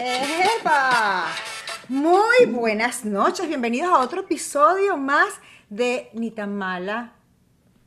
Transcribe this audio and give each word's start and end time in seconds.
¡Epa! 0.00 1.26
Muy 1.88 2.46
buenas 2.46 3.04
noches, 3.04 3.48
bienvenidos 3.48 3.90
a 3.90 3.98
otro 3.98 4.20
episodio 4.20 4.96
más 4.96 5.28
de 5.68 6.10
Ni 6.12 6.30
tan 6.30 6.56
mala 6.56 7.14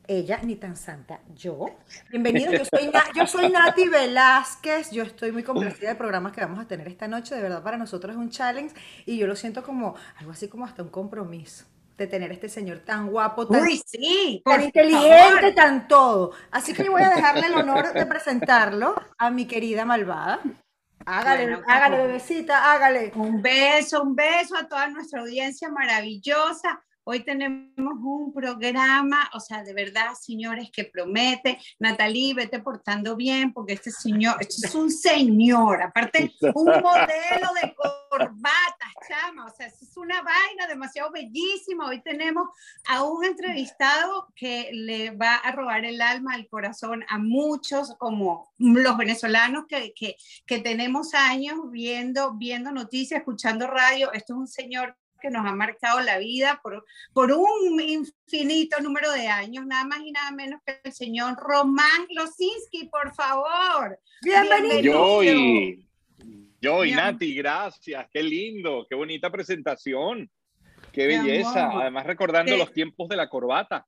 ella, 0.06 0.38
ni 0.42 0.56
tan 0.56 0.76
santa 0.76 1.20
yo. 1.34 1.74
Bienvenidos, 2.10 2.58
yo 2.58 2.64
soy, 2.66 2.90
yo 3.16 3.26
soy 3.26 3.48
Nati 3.48 3.88
Velázquez, 3.88 4.90
yo 4.90 5.04
estoy 5.04 5.32
muy 5.32 5.42
complacida 5.42 5.88
del 5.88 5.96
programa 5.96 6.32
que 6.32 6.42
vamos 6.42 6.58
a 6.58 6.68
tener 6.68 6.86
esta 6.86 7.08
noche, 7.08 7.34
de 7.34 7.40
verdad 7.40 7.62
para 7.62 7.78
nosotros 7.78 8.14
es 8.14 8.18
un 8.18 8.28
challenge 8.28 8.74
y 9.06 9.16
yo 9.16 9.26
lo 9.26 9.34
siento 9.34 9.62
como 9.62 9.94
algo 10.18 10.32
así 10.32 10.48
como 10.48 10.66
hasta 10.66 10.82
un 10.82 10.90
compromiso 10.90 11.64
de 11.96 12.06
tener 12.06 12.30
a 12.30 12.34
este 12.34 12.50
señor 12.50 12.80
tan 12.80 13.08
guapo, 13.08 13.48
tan, 13.48 13.66
sí, 13.86 14.42
tan 14.44 14.62
inteligente, 14.62 15.52
tan 15.52 15.88
todo. 15.88 16.32
Así 16.50 16.74
que 16.74 16.84
yo 16.84 16.92
voy 16.92 17.04
a 17.04 17.08
dejarle 17.08 17.46
el 17.46 17.54
honor 17.54 17.94
de 17.94 18.04
presentarlo 18.04 18.96
a 19.16 19.30
mi 19.30 19.46
querida 19.46 19.86
malvada. 19.86 20.40
Hágale, 21.06 21.58
hágale, 21.66 21.96
bebecita, 22.06 22.72
hágale. 22.72 23.12
Un 23.14 23.42
beso, 23.42 24.02
un 24.02 24.14
beso 24.14 24.56
a 24.56 24.68
toda 24.68 24.88
nuestra 24.88 25.20
audiencia 25.20 25.68
maravillosa. 25.70 26.82
Hoy 27.04 27.24
tenemos 27.24 27.68
un 27.76 28.32
programa, 28.32 29.28
o 29.34 29.40
sea, 29.40 29.64
de 29.64 29.74
verdad, 29.74 30.14
señores, 30.14 30.70
que 30.72 30.84
promete. 30.84 31.58
Natalie, 31.80 32.32
vete 32.32 32.60
portando 32.60 33.16
bien, 33.16 33.52
porque 33.52 33.72
este 33.72 33.90
señor, 33.90 34.36
este 34.38 34.68
es 34.68 34.74
un 34.76 34.88
señor, 34.88 35.82
aparte, 35.82 36.32
un 36.54 36.64
modelo 36.82 37.48
de 37.60 37.74
corbatas, 38.08 38.92
chama, 39.08 39.46
o 39.46 39.50
sea, 39.50 39.66
es 39.66 39.96
una 39.96 40.22
vaina 40.22 40.68
demasiado 40.68 41.10
bellísima. 41.10 41.88
Hoy 41.88 42.00
tenemos 42.02 42.48
a 42.86 43.02
un 43.02 43.24
entrevistado 43.24 44.28
que 44.36 44.70
le 44.72 45.10
va 45.10 45.34
a 45.34 45.50
robar 45.50 45.84
el 45.84 46.00
alma, 46.00 46.36
el 46.36 46.48
corazón 46.48 47.04
a 47.08 47.18
muchos, 47.18 47.96
como 47.98 48.48
los 48.58 48.96
venezolanos 48.96 49.64
que, 49.68 49.92
que, 49.92 50.14
que 50.46 50.60
tenemos 50.60 51.14
años 51.14 51.58
viendo, 51.72 52.34
viendo 52.34 52.70
noticias, 52.70 53.18
escuchando 53.18 53.66
radio. 53.66 54.12
Esto 54.12 54.34
es 54.34 54.38
un 54.38 54.46
señor 54.46 54.96
que 55.22 55.30
nos 55.30 55.46
ha 55.46 55.54
marcado 55.54 56.00
la 56.00 56.18
vida 56.18 56.60
por, 56.62 56.84
por 57.12 57.32
un 57.32 57.80
infinito 57.80 58.80
número 58.80 59.12
de 59.12 59.28
años, 59.28 59.64
nada 59.64 59.84
más 59.84 60.00
y 60.00 60.10
nada 60.10 60.32
menos 60.32 60.60
que 60.66 60.80
el 60.82 60.92
señor 60.92 61.36
Román 61.36 62.06
Losinski, 62.10 62.88
por 62.88 63.14
favor. 63.14 63.98
Bienvenido. 64.22 65.22
Yo 66.60 66.84
y 66.84 66.92
Nati, 66.92 67.34
gracias, 67.34 68.06
qué 68.12 68.22
lindo, 68.22 68.86
qué 68.88 68.94
bonita 68.94 69.30
presentación, 69.30 70.30
qué 70.92 71.06
belleza, 71.06 71.70
además 71.72 72.06
recordando 72.06 72.56
los 72.56 72.72
tiempos 72.72 73.08
de 73.08 73.16
la 73.16 73.28
corbata. 73.28 73.86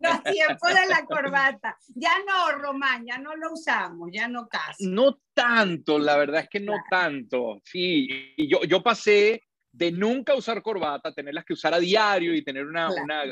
Los 0.00 0.22
tiempos 0.22 0.68
de 0.68 0.86
la 0.88 1.04
corbata. 1.06 1.76
Ya 1.94 2.14
no, 2.26 2.52
Román, 2.58 3.04
ya 3.06 3.18
no 3.18 3.36
lo 3.36 3.52
usamos, 3.52 4.10
ya 4.12 4.28
no 4.28 4.48
casi. 4.48 4.86
No 4.86 5.20
tanto, 5.32 5.98
la 5.98 6.16
verdad 6.16 6.42
es 6.42 6.48
que 6.48 6.60
no 6.60 6.74
tanto. 6.90 7.60
Sí, 7.64 8.08
y 8.36 8.48
yo, 8.48 8.64
yo 8.64 8.82
pasé 8.82 9.42
de 9.72 9.92
nunca 9.92 10.34
usar 10.34 10.62
corbata, 10.62 11.12
tenerlas 11.12 11.44
que 11.44 11.52
usar 11.52 11.74
a 11.74 11.80
diario 11.80 12.34
y 12.34 12.42
tener 12.42 12.64
una, 12.66 12.90
una 12.90 13.24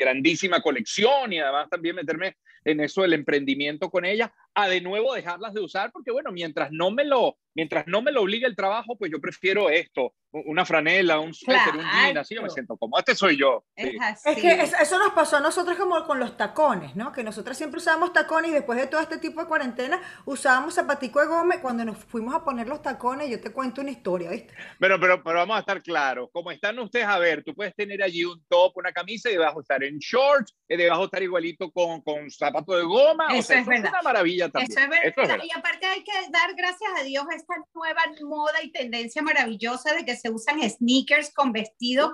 grandísima 0.00 0.62
colección 0.62 1.32
y 1.32 1.38
además 1.38 1.68
también 1.68 1.94
meterme 1.94 2.36
en 2.64 2.80
eso 2.80 3.02
del 3.02 3.12
emprendimiento 3.12 3.90
con 3.90 4.04
ella, 4.04 4.32
a 4.54 4.68
de 4.68 4.80
nuevo 4.80 5.14
dejarlas 5.14 5.54
de 5.54 5.60
usar, 5.60 5.92
porque 5.92 6.10
bueno, 6.10 6.32
mientras 6.32 6.70
no 6.72 6.90
me 6.90 7.04
lo, 7.04 7.38
mientras 7.54 7.86
no 7.86 8.02
me 8.02 8.12
lo 8.12 8.22
obligue 8.22 8.46
el 8.46 8.56
trabajo, 8.56 8.96
pues 8.98 9.10
yo 9.10 9.20
prefiero 9.20 9.70
esto, 9.70 10.14
una 10.32 10.64
franela, 10.64 11.18
un 11.20 11.34
suéter, 11.34 11.74
un 11.74 11.82
jean, 11.82 12.18
así 12.18 12.34
yo 12.34 12.42
me 12.42 12.50
siento 12.50 12.76
como, 12.76 12.98
este 12.98 13.14
soy 13.14 13.36
yo. 13.36 13.64
Es, 13.74 13.92
que 14.40 14.60
eso 14.60 14.98
nos 14.98 15.12
pasó 15.12 15.36
a 15.36 15.40
nosotros 15.40 15.76
como 15.76 16.04
con 16.04 16.18
los 16.18 16.36
tacones, 16.36 16.94
¿no? 16.96 17.12
Que 17.12 17.22
nosotros 17.22 17.56
siempre 17.56 17.78
usábamos 17.78 18.12
tacones 18.12 18.50
y 18.50 18.54
después 18.54 18.78
de 18.78 18.86
todo 18.86 19.00
este 19.00 19.18
tipo 19.18 19.40
de 19.40 19.46
cuarentena 19.46 20.00
usábamos 20.24 20.74
zapatico 20.74 21.20
de 21.20 21.26
goma 21.26 21.60
cuando 21.60 21.84
nos 21.84 21.98
fuimos 21.98 22.34
a 22.34 22.44
poner 22.44 22.68
los 22.68 22.82
tacones, 22.82 23.28
yo 23.30 23.40
te 23.40 23.52
cuento 23.52 23.80
una 23.80 23.90
historia, 23.90 24.30
¿viste? 24.30 24.54
Pero, 24.78 25.00
pero, 25.00 25.22
pero 25.22 25.38
vamos 25.38 25.56
a 25.56 25.60
estar 25.60 25.82
claros, 25.82 26.28
como 26.32 26.50
están 26.50 26.78
ustedes 26.78 27.06
a 27.06 27.18
ver, 27.18 27.42
tú 27.42 27.54
puedes 27.54 27.74
tener 27.74 28.02
allí 28.02 28.24
un 28.24 28.42
top, 28.48 28.76
una 28.76 28.92
camisa 28.92 29.30
y 29.30 29.34
debajo 29.34 29.60
estar 29.60 29.82
en 29.90 29.98
shorts, 29.98 30.56
y 30.68 30.76
debajo 30.76 31.04
estar 31.04 31.22
igualito 31.22 31.70
con, 31.72 32.00
con 32.00 32.30
zapato 32.30 32.76
de 32.76 32.84
goma, 32.84 33.26
eso, 33.34 33.52
es, 33.54 33.66
verdad. 33.66 33.90
una 33.90 34.02
maravilla 34.02 34.48
también. 34.48 34.70
Eso 34.70 34.80
es 34.80 35.16
verdad. 35.16 35.38
Y 35.42 35.50
aparte 35.58 35.86
hay 35.86 36.04
que 36.04 36.12
dar 36.30 36.54
gracias 36.56 36.90
a 36.98 37.02
Dios 37.02 37.24
a 37.30 37.34
esta 37.34 37.54
nueva 37.74 38.02
moda 38.22 38.62
y 38.62 38.70
tendencia 38.70 39.20
maravillosa 39.20 39.94
de 39.94 40.04
que 40.04 40.14
se 40.16 40.30
usan 40.30 40.62
sneakers 40.68 41.32
con 41.34 41.52
vestidos, 41.52 42.12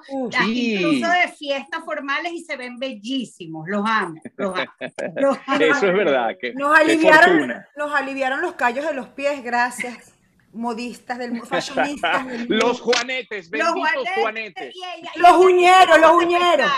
incluso 0.49 1.09
de 1.09 1.29
fiestas 1.37 1.85
formales 1.85 2.33
y 2.33 2.45
se 2.45 2.57
ven 2.57 2.79
bellísimos. 2.79 3.69
Los 3.69 3.85
amo. 3.87 4.21
Los 4.37 4.55
amo. 4.59 4.73
Eso 5.61 5.87
es 5.87 5.95
verdad. 5.95 6.37
Que, 6.41 6.55
nos, 6.55 6.77
aliviaron, 6.77 7.53
nos 7.77 7.95
aliviaron 7.95 8.41
los 8.41 8.55
callos 8.55 8.87
de 8.87 8.95
los 8.95 9.09
pies, 9.09 9.43
gracias 9.45 10.17
modistas, 10.57 11.19
del, 11.19 11.41
fashionistas. 11.43 12.27
los 12.49 12.81
juanetes, 12.81 13.51
benditos 13.51 13.77
los 13.95 14.09
juanetes. 14.23 14.75
los 15.17 15.37
uñeros, 15.37 16.01
los 16.01 16.13
uñeros. 16.13 16.71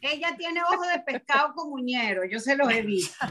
Ella 0.00 0.34
tiene 0.36 0.62
ojos 0.62 0.86
de 0.92 1.00
pescado 1.00 1.54
con 1.54 1.72
uñero, 1.72 2.22
yo 2.24 2.38
se 2.38 2.56
los 2.56 2.70
he 2.70 2.82
visto. 2.82 3.26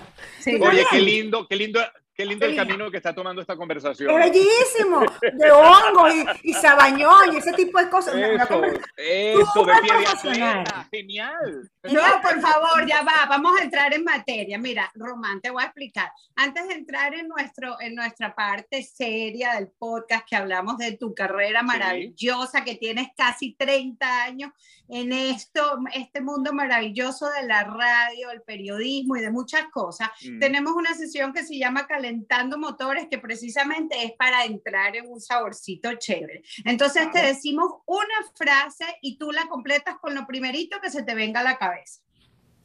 Oye, 0.45 0.85
qué 0.89 0.99
lindo, 0.99 1.47
qué 1.47 1.55
lindo, 1.55 1.79
Qué 2.17 2.25
lindo 2.25 2.47
el 2.47 2.55
camino 2.55 2.89
que 2.89 2.97
está 2.97 3.13
tomando 3.13 3.41
esta 3.41 3.55
conversación. 3.55 4.09
Es 4.19 4.31
bellísimo, 4.31 5.01
de 5.21 5.51
hongos 5.51 6.15
y, 6.41 6.49
y, 6.49 6.53
sabañón 6.53 7.31
y 7.31 7.37
ese 7.37 7.53
tipo 7.53 7.77
de 7.77 7.87
cosas. 7.91 8.15
Eso, 8.15 8.63
eso 8.97 9.65
de 9.65 9.73
pie 9.83 10.63
genial. 10.91 11.69
No, 11.83 12.01
por 12.23 12.41
favor, 12.41 12.87
ya 12.87 13.03
va, 13.03 13.27
vamos 13.29 13.59
a 13.59 13.63
entrar 13.63 13.93
en 13.93 14.03
materia. 14.03 14.57
Mira, 14.57 14.91
Román, 14.95 15.39
te 15.41 15.51
voy 15.51 15.61
a 15.61 15.67
explicar. 15.67 16.11
Antes 16.35 16.67
de 16.67 16.73
entrar 16.73 17.13
en, 17.13 17.27
nuestro, 17.27 17.79
en 17.79 17.93
nuestra 17.93 18.33
parte 18.33 18.81
seria 18.81 19.53
del 19.53 19.67
podcast, 19.67 20.27
que 20.27 20.35
hablamos 20.35 20.79
de 20.79 20.97
tu 20.97 21.13
carrera 21.13 21.61
maravillosa, 21.61 22.63
que 22.63 22.77
tienes 22.77 23.09
casi 23.15 23.53
30 23.53 24.23
años 24.23 24.51
en 24.89 25.11
esto, 25.11 25.79
este 25.93 26.21
mundo 26.21 26.53
maravilloso 26.53 27.29
de 27.29 27.45
la 27.45 27.63
radio, 27.63 28.31
el 28.31 28.41
periodismo 28.41 29.17
y 29.17 29.21
de 29.21 29.31
muchas 29.31 29.65
cosas, 29.71 30.09
mm. 30.23 30.39
tenemos 30.39 30.73
una 30.73 30.93
sesión 30.93 31.33
que 31.33 31.43
se 31.43 31.57
llama 31.57 31.87
Calentando 32.07 32.57
Motores, 32.57 33.07
que 33.09 33.17
precisamente 33.17 34.01
es 34.01 34.13
para 34.13 34.45
entrar 34.45 34.95
en 34.95 35.11
un 35.11 35.19
saborcito 35.19 35.93
chévere. 35.95 36.41
Entonces 36.63 37.11
te 37.11 37.19
decimos 37.19 37.81
una 37.85 38.23
frase 38.33 38.85
y 39.01 39.17
tú 39.17 39.33
la 39.33 39.47
completas 39.47 39.97
con 39.99 40.15
lo 40.15 40.25
primerito 40.25 40.79
que 40.81 40.89
se 40.89 41.03
te 41.03 41.13
venga 41.15 41.41
a 41.41 41.43
la 41.43 41.57
cabeza. 41.57 42.01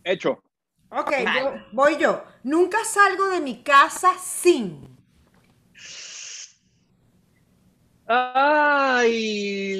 Hecho. 0.05 0.45
Ok, 0.91 1.11
voy 1.73 1.97
yo. 1.97 2.23
Nunca 2.45 2.85
salgo 2.85 3.31
de 3.31 3.41
mi 3.41 3.65
casa 3.65 4.13
sin. 4.19 4.97
Ay, 8.07 9.75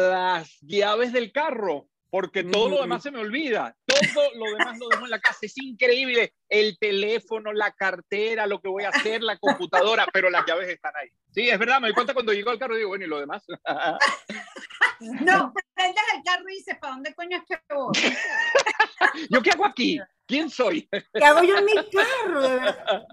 las 0.00 0.58
llaves 0.62 1.12
del 1.12 1.30
carro, 1.30 1.86
porque 2.10 2.42
todo 2.42 2.70
lo 2.70 2.80
demás 2.80 3.04
se 3.04 3.12
me 3.12 3.20
olvida. 3.20 3.76
Todo 4.14 4.28
lo 4.34 4.56
demás 4.56 4.78
lo 4.78 4.88
dejo 4.88 5.04
en 5.04 5.10
la 5.10 5.20
casa. 5.20 5.38
Es 5.42 5.56
increíble. 5.58 6.34
El 6.48 6.78
teléfono, 6.78 7.52
la 7.52 7.72
cartera, 7.72 8.46
lo 8.46 8.60
que 8.60 8.68
voy 8.68 8.84
a 8.84 8.90
hacer, 8.90 9.22
la 9.22 9.36
computadora, 9.38 10.06
pero 10.12 10.30
las 10.30 10.46
llaves 10.46 10.68
están 10.68 10.92
ahí. 10.96 11.08
Sí, 11.32 11.48
es 11.48 11.58
verdad. 11.58 11.80
Me 11.80 11.88
doy 11.88 11.94
cuenta 11.94 12.14
cuando 12.14 12.32
llego 12.32 12.50
al 12.50 12.58
carro 12.58 12.74
y 12.74 12.78
digo, 12.78 12.90
bueno, 12.90 13.04
¿y 13.04 13.08
lo 13.08 13.20
demás? 13.20 13.44
No, 15.00 15.52
prendes 15.74 16.04
el 16.14 16.22
carro 16.24 16.48
y 16.48 16.54
dices, 16.54 16.78
¿para 16.80 16.94
dónde 16.94 17.14
coño 17.14 17.36
es 17.36 17.44
que 17.46 17.74
voy? 17.74 17.92
¿Yo 19.28 19.42
qué 19.42 19.50
hago 19.50 19.66
aquí? 19.66 20.00
¿Quién 20.26 20.50
soy? 20.50 20.88
¿Qué 20.90 21.24
hago 21.24 21.42
yo 21.42 21.58
en 21.58 21.64
mi 21.64 21.74
carro? 21.74 22.42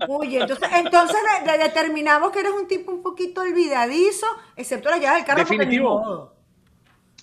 Oye, 0.08 0.40
entonces, 0.40 0.70
entonces 0.74 1.18
determinamos 1.46 2.32
que 2.32 2.40
eres 2.40 2.54
un 2.54 2.68
tipo 2.68 2.92
un 2.92 3.04
poquito 3.04 3.42
olvidadizo, 3.42 4.26
excepto 4.56 4.90
la 4.90 4.98
llave 4.98 5.18
del 5.18 5.26
carro. 5.26 5.40
Definitivo. 5.40 6.34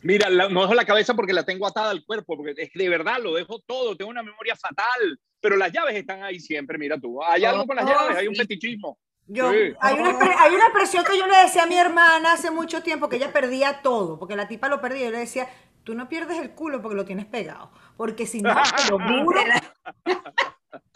Mira, 0.03 0.31
no 0.31 0.63
dejo 0.63 0.75
la 0.75 0.85
cabeza 0.85 1.15
porque 1.15 1.33
la 1.33 1.45
tengo 1.45 1.67
atada 1.67 1.91
al 1.91 2.05
cuerpo, 2.05 2.37
porque 2.37 2.55
es 2.57 2.71
que 2.71 2.79
de 2.79 2.89
verdad 2.89 3.19
lo 3.21 3.35
dejo 3.35 3.61
todo, 3.61 3.97
tengo 3.97 4.11
una 4.11 4.23
memoria 4.23 4.57
fatal, 4.57 5.21
pero 5.41 5.57
las 5.57 5.73
llaves 5.73 5.97
están 5.97 6.23
ahí 6.23 6.41
siempre, 6.41 6.79
mira 6.79 6.99
tú. 6.99 7.23
Hay 7.23 7.45
algo 7.45 7.67
con 7.67 7.77
las 7.77 7.85
oh, 7.85 7.89
llaves, 7.89 8.17
hay 8.17 8.29
un 8.29 8.35
fetichismo. 8.35 8.99
Yo, 9.27 9.49
hay, 9.49 9.95
una, 9.95 10.19
hay 10.41 10.55
una 10.55 10.65
expresión 10.65 11.05
que 11.05 11.17
yo 11.17 11.27
le 11.27 11.37
decía 11.37 11.63
a 11.63 11.67
mi 11.67 11.77
hermana 11.77 12.33
hace 12.33 12.51
mucho 12.51 12.83
tiempo, 12.83 13.09
que 13.09 13.17
ella 13.17 13.33
perdía 13.33 13.81
todo, 13.81 14.19
porque 14.19 14.35
la 14.35 14.49
tipa 14.49 14.69
lo 14.69 14.81
perdía. 14.81 15.05
Yo 15.05 15.11
le 15.13 15.19
decía, 15.19 15.49
tú 15.85 15.95
no 15.95 16.09
pierdes 16.09 16.39
el 16.39 16.51
culo 16.51 16.83
porque 16.83 16.97
lo 16.97 17.05
tienes 17.05 17.27
pegado, 17.27 17.71
porque 17.97 18.27
si 18.27 18.43
no, 18.43 18.55
te 18.55 18.91
lo 18.91 18.99
juro, 19.25 19.41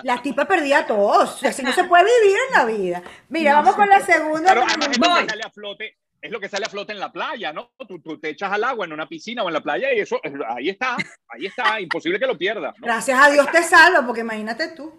la 0.03 0.21
tipa 0.21 0.47
perdía 0.47 0.87
todo. 0.87 1.23
Así 1.23 1.63
no 1.63 1.73
se 1.73 1.85
puede 1.85 2.05
vivir 2.05 2.37
en 2.49 2.53
la 2.57 2.65
vida. 2.65 3.03
Mira, 3.29 3.55
vamos 3.55 3.77
con 3.77 3.89
la 3.89 4.01
segunda. 4.01 4.49
Pero 4.53 4.67
además 4.67 5.27
sale 5.29 5.43
a 5.45 5.51
flote, 5.51 5.97
es 6.25 6.31
lo 6.31 6.41
que 6.41 6.49
sale 6.49 6.65
a 6.65 6.71
flote 6.71 6.93
en 6.95 7.01
la 7.01 7.13
playa, 7.13 7.53
¿no? 7.53 7.73
Tú, 7.87 8.01
tú, 8.01 8.19
te 8.19 8.31
echas 8.31 8.51
al 8.51 8.65
agua 8.65 8.87
en 8.87 8.95
una 8.95 9.07
piscina 9.07 9.43
o 9.43 9.49
en 9.49 9.53
la 9.53 9.61
playa 9.61 9.93
y 9.93 10.01
eso, 10.01 10.19
ahí 10.49 10.71
está, 10.71 10.97
ahí 11.29 11.45
está, 11.45 11.79
imposible 11.81 12.19
que 12.19 12.27
lo 12.27 12.39
pierdas. 12.39 12.75
Gracias 12.79 13.21
a 13.23 13.31
Dios 13.31 13.47
te 13.53 13.63
salvo, 13.63 14.07
porque 14.07 14.23
imagínate 14.23 14.69
tú. 14.69 14.99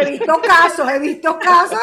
He 0.00 0.08
visto 0.08 0.40
casos, 0.40 0.88
he 0.88 1.00
visto 1.00 1.36
casos 1.36 1.80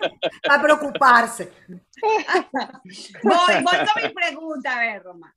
para 0.42 0.62
preocuparse. 0.62 1.52
Voy, 3.22 3.62
voy 3.62 3.76
con 3.76 4.02
mi 4.02 4.08
pregunta, 4.08 4.74
a 4.74 4.80
ver, 4.80 5.02
Roma. 5.02 5.34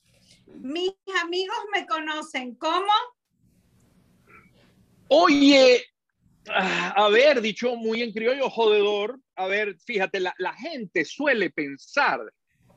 Mis 0.48 0.94
amigos 1.22 1.58
me 1.74 1.86
conocen 1.86 2.56
como. 2.56 2.92
Oye, 5.10 5.84
a 6.48 7.10
ver, 7.10 7.42
dicho 7.42 7.76
muy 7.76 8.02
en 8.02 8.14
criollo, 8.14 8.50
jodedor, 8.50 9.20
a 9.36 9.48
ver, 9.48 9.78
fíjate, 9.80 10.20
la, 10.20 10.34
la 10.38 10.54
gente 10.54 11.06
suele 11.06 11.50
pensar 11.50 12.20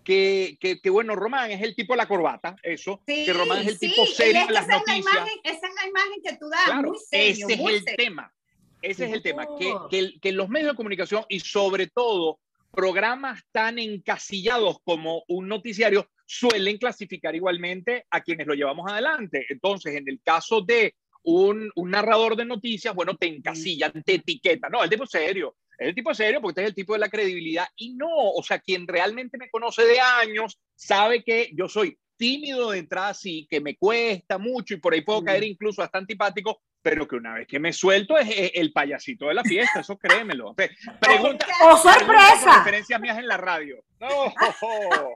que, 0.04 0.56
que, 0.60 0.90
bueno, 0.90 1.14
Román 1.14 1.50
es 1.50 1.60
el 1.60 1.74
tipo 1.74 1.92
de 1.92 1.98
la 1.98 2.08
corbata, 2.08 2.56
eso, 2.62 3.02
que 3.04 3.30
Román 3.32 3.58
es 3.58 3.68
el 3.68 3.78
tipo 3.78 4.06
serio 4.06 4.46
de 4.46 4.52
las 4.54 4.66
esa 4.66 4.78
noticias. 4.78 5.06
Es 5.06 5.14
la 5.14 5.20
imagen, 5.20 5.40
esa 5.44 5.66
es 5.68 5.74
la 5.74 5.88
imagen 5.88 6.22
que 6.24 6.36
tú 6.36 6.48
das, 6.48 6.82
muy 6.82 6.98
serio, 6.98 7.46
ese 7.46 7.56
muy 7.56 7.72
es 7.74 7.78
el 7.78 7.84
serio. 7.84 7.96
tema, 7.98 8.34
ese 8.80 9.04
es 9.04 9.12
el 9.12 9.22
tema, 9.22 9.46
que, 9.58 9.74
que, 9.90 10.20
que 10.20 10.32
los 10.32 10.48
medios 10.48 10.72
de 10.72 10.76
comunicación 10.76 11.24
y 11.28 11.40
sobre 11.40 11.88
todo 11.88 12.40
programas 12.70 13.42
tan 13.52 13.78
encasillados 13.78 14.78
como 14.82 15.24
un 15.28 15.46
noticiario 15.46 16.08
suelen 16.24 16.78
clasificar 16.78 17.34
igualmente 17.34 18.06
a 18.10 18.22
quienes 18.22 18.46
lo 18.46 18.54
llevamos 18.54 18.90
adelante. 18.90 19.46
Entonces, 19.48 19.94
en 19.94 20.08
el 20.08 20.20
caso 20.22 20.60
de 20.60 20.94
un, 21.22 21.70
un 21.74 21.90
narrador 21.90 22.36
de 22.36 22.44
noticias, 22.44 22.94
bueno, 22.94 23.16
te 23.16 23.26
encasillan, 23.26 24.02
te 24.04 24.14
etiquetan. 24.14 24.70
No, 24.72 24.84
el 24.84 24.90
tipo 24.90 25.06
serio. 25.06 25.56
Es 25.78 25.88
el 25.88 25.94
tipo 25.94 26.12
serio 26.12 26.40
porque 26.40 26.60
este 26.60 26.62
es 26.62 26.68
el 26.68 26.74
tipo 26.74 26.92
de 26.94 26.98
la 26.98 27.08
credibilidad. 27.08 27.66
Y 27.76 27.94
no, 27.94 28.08
o 28.10 28.42
sea, 28.42 28.58
quien 28.58 28.86
realmente 28.86 29.38
me 29.38 29.48
conoce 29.48 29.84
de 29.84 30.00
años 30.00 30.58
sabe 30.74 31.22
que 31.22 31.50
yo 31.54 31.68
soy 31.68 31.96
tímido 32.16 32.72
de 32.72 32.80
entrada, 32.80 33.14
sí, 33.14 33.46
que 33.48 33.60
me 33.60 33.76
cuesta 33.76 34.38
mucho 34.38 34.74
y 34.74 34.78
por 34.78 34.92
ahí 34.92 35.02
puedo 35.02 35.22
caer 35.22 35.44
incluso 35.44 35.82
hasta 35.82 35.98
antipático, 35.98 36.60
pero 36.82 37.06
que 37.06 37.14
una 37.14 37.34
vez 37.34 37.46
que 37.46 37.60
me 37.60 37.72
suelto 37.72 38.18
es 38.18 38.50
el 38.54 38.72
payasito 38.72 39.28
de 39.28 39.34
la 39.34 39.44
fiesta, 39.44 39.80
eso 39.80 39.96
créemelo. 39.96 40.54
Pregunta, 41.00 41.46
¡Oh, 41.62 41.76
sorpresa! 41.76 42.58
Referencias 42.58 43.00
mías 43.00 43.18
en 43.18 43.28
la 43.28 43.36
radio. 43.36 43.76
No, 44.00 44.08
oh, 44.08 44.34
oh. 44.62 45.14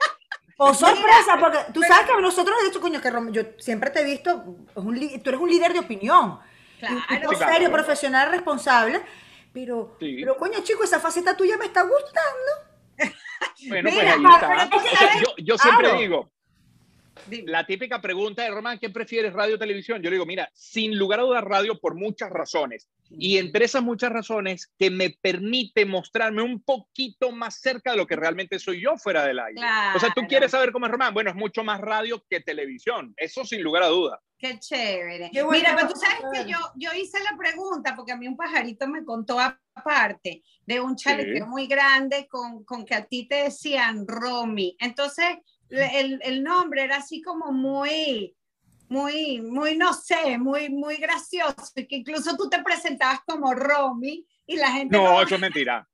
¡Oh, 0.59 0.75
sorpresa! 0.75 1.37
Porque 1.41 1.59
tú 1.75 1.83
sabes 1.83 2.09
que 2.09 2.23
nosotros, 2.23 2.57
de 2.63 2.69
hecho, 2.69 2.81
coño, 2.81 3.01
que 3.01 3.11
yo 3.33 3.43
siempre 3.59 3.91
te 3.91 4.01
he 4.01 4.05
visto, 4.05 4.45
un, 4.77 5.21
tú 5.23 5.31
eres 5.31 5.41
un 5.41 5.51
líder 5.51 5.73
de 5.73 5.81
opinión. 5.81 6.39
Claro. 6.79 6.97
Un 6.97 7.21
tipo 7.21 7.35
serio, 7.35 7.71
profesional, 7.73 8.31
responsable. 8.31 9.03
Pero, 9.53 9.97
sí. 10.01 10.17
pero, 10.21 10.37
coño, 10.37 10.61
chico, 10.63 10.85
esa 10.85 11.01
faceta 11.01 11.37
tuya 11.37 11.57
me 11.57 11.67
está 11.67 11.83
gustando. 11.83 13.13
Bueno, 13.69 13.91
Mira, 13.91 14.17
pues 14.19 14.43
ahí 14.43 14.95
está. 14.95 15.21
Yo, 15.21 15.35
yo 15.39 15.59
siempre 15.59 15.85
claro. 15.89 16.01
digo, 16.01 16.31
la 17.47 17.67
típica 17.67 18.01
pregunta 18.01 18.43
de 18.43 18.51
Román, 18.51 18.79
¿qué 18.79 18.91
prefieres, 18.91 19.33
radio 19.33 19.57
o 19.57 19.59
televisión? 19.59 20.03
Yo 20.03 20.11
le 20.11 20.17
digo, 20.17 20.27
mira, 20.27 20.51
sin 20.55 20.99
lugar 20.99 21.21
a 21.21 21.25
dudas 21.25 21.45
radio 21.45 21.79
por 21.79 21.95
muchas 21.95 22.31
razones. 22.31 22.89
Y 23.11 23.37
entre 23.37 23.67
esas 23.67 23.83
muchas 23.83 24.11
razones 24.11 24.73
que 24.79 24.91
me 24.91 25.11
permite 25.11 25.85
mostrarme 25.85 26.43
un 26.43 26.63
poquito 26.63 27.31
más 27.31 27.61
cerca 27.61 27.91
de 27.91 27.99
lo 27.99 28.07
que 28.07 28.17
realmente 28.17 28.59
soy 28.59 28.81
yo 28.81 28.97
fuera 28.97 29.25
del 29.27 29.39
aire. 29.39 29.57
Claro. 29.57 29.97
O 29.97 30.01
sea, 30.01 30.11
¿tú 30.15 30.23
quieres 30.23 30.51
saber 30.51 30.73
cómo 30.73 30.87
es 30.87 30.93
Román? 30.93 31.13
Bueno, 31.13 31.31
es 31.31 31.37
mucho 31.37 31.63
más 31.63 31.81
radio 31.81 32.25
que 32.31 32.41
televisión. 32.41 33.13
Eso 33.17 33.45
sin 33.45 33.63
lugar 33.63 33.83
a 33.83 33.89
dudas. 33.89 34.19
Qué 34.39 34.59
chévere. 34.59 35.31
Qué 35.33 35.43
bueno, 35.43 35.61
Mira, 35.61 35.77
pero 35.77 35.93
tú 35.93 36.01
sabes 36.01 36.21
que 36.33 36.51
yo, 36.51 36.59
yo 36.75 36.91
hice 36.95 37.19
la 37.23 37.37
pregunta 37.37 37.95
porque 37.95 38.13
a 38.13 38.17
mí 38.17 38.27
un 38.27 38.37
pajarito 38.37 38.89
me 38.89 39.05
contó 39.05 39.39
aparte 39.39 40.43
de 40.67 40.81
un 40.81 40.97
chalequeo 40.97 41.45
sí. 41.45 41.51
muy 41.51 41.67
grande 41.67 42.27
con, 42.29 42.65
con 42.65 42.85
que 42.85 42.95
a 42.95 43.05
ti 43.05 43.29
te 43.29 43.45
decían 43.45 44.05
Romy. 44.07 44.77
Entonces, 44.81 45.39
el, 45.73 46.21
el, 46.23 46.43
nombre 46.43 46.85
era 46.85 46.97
así 46.97 47.23
como 47.23 47.53
muy, 47.53 48.35
muy, 48.89 49.41
muy, 49.41 49.77
no 49.77 49.93
sé, 49.95 50.39
muy, 50.39 50.69
muy 50.69 50.97
gracioso, 50.97 51.55
y 51.77 51.87
que 51.87 51.97
incluso 51.97 52.37
tú 52.37 52.49
te 52.49 52.63
presentabas 52.63 53.21
como 53.27 53.55
Romy 53.55 54.27
y 54.47 54.57
la 54.57 54.71
gente... 54.73 54.97
No, 54.97 55.05
no... 55.05 55.23
eso 55.23 55.35
es 55.35 55.41
mentira. 55.41 55.89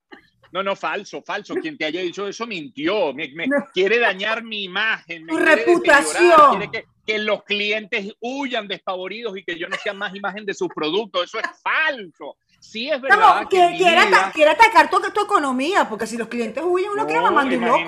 No, 0.51 0.63
no, 0.63 0.75
falso, 0.75 1.23
falso. 1.23 1.55
Quien 1.57 1.77
te 1.77 1.85
haya 1.85 2.01
dicho 2.01 2.27
eso 2.27 2.47
mintió. 2.47 3.13
Me, 3.13 3.29
me 3.35 3.47
no. 3.47 3.67
quiere 3.73 3.99
dañar 3.99 4.43
mi 4.43 4.65
imagen. 4.65 5.27
Tu 5.27 5.37
reputación. 5.37 6.59
Quiere 6.59 6.71
que, 6.71 6.85
que, 7.07 7.19
los 7.19 7.45
clientes 7.45 8.15
huyan 8.21 8.67
despavoridos 8.67 9.37
y 9.37 9.45
que 9.45 9.59
yo 9.59 9.69
no 9.69 9.77
sea 9.77 9.93
más 9.93 10.15
imagen 10.15 10.47
de 10.47 10.55
sus 10.55 10.69
productos. 10.69 11.25
Eso 11.25 11.39
es 11.39 11.47
falso. 11.63 12.39
Sí 12.61 12.91
es 12.91 13.01
verdad. 13.01 13.43
No, 13.43 13.49
que, 13.49 13.57
que 13.57 13.77
quiere, 13.77 13.99
ata 13.99 14.33
quiere, 14.33 14.51
atacar 14.51 14.91
tu, 14.91 15.01
tu, 15.01 15.23
economía, 15.23 15.89
porque 15.89 16.07
si 16.07 16.17
los 16.17 16.29
clientes 16.29 16.63
huyen, 16.67 16.91
uno 16.91 17.03
no, 17.03 17.07
queda 17.07 17.21
mamando 17.23 17.57
un 17.57 17.65
loco. 17.65 17.83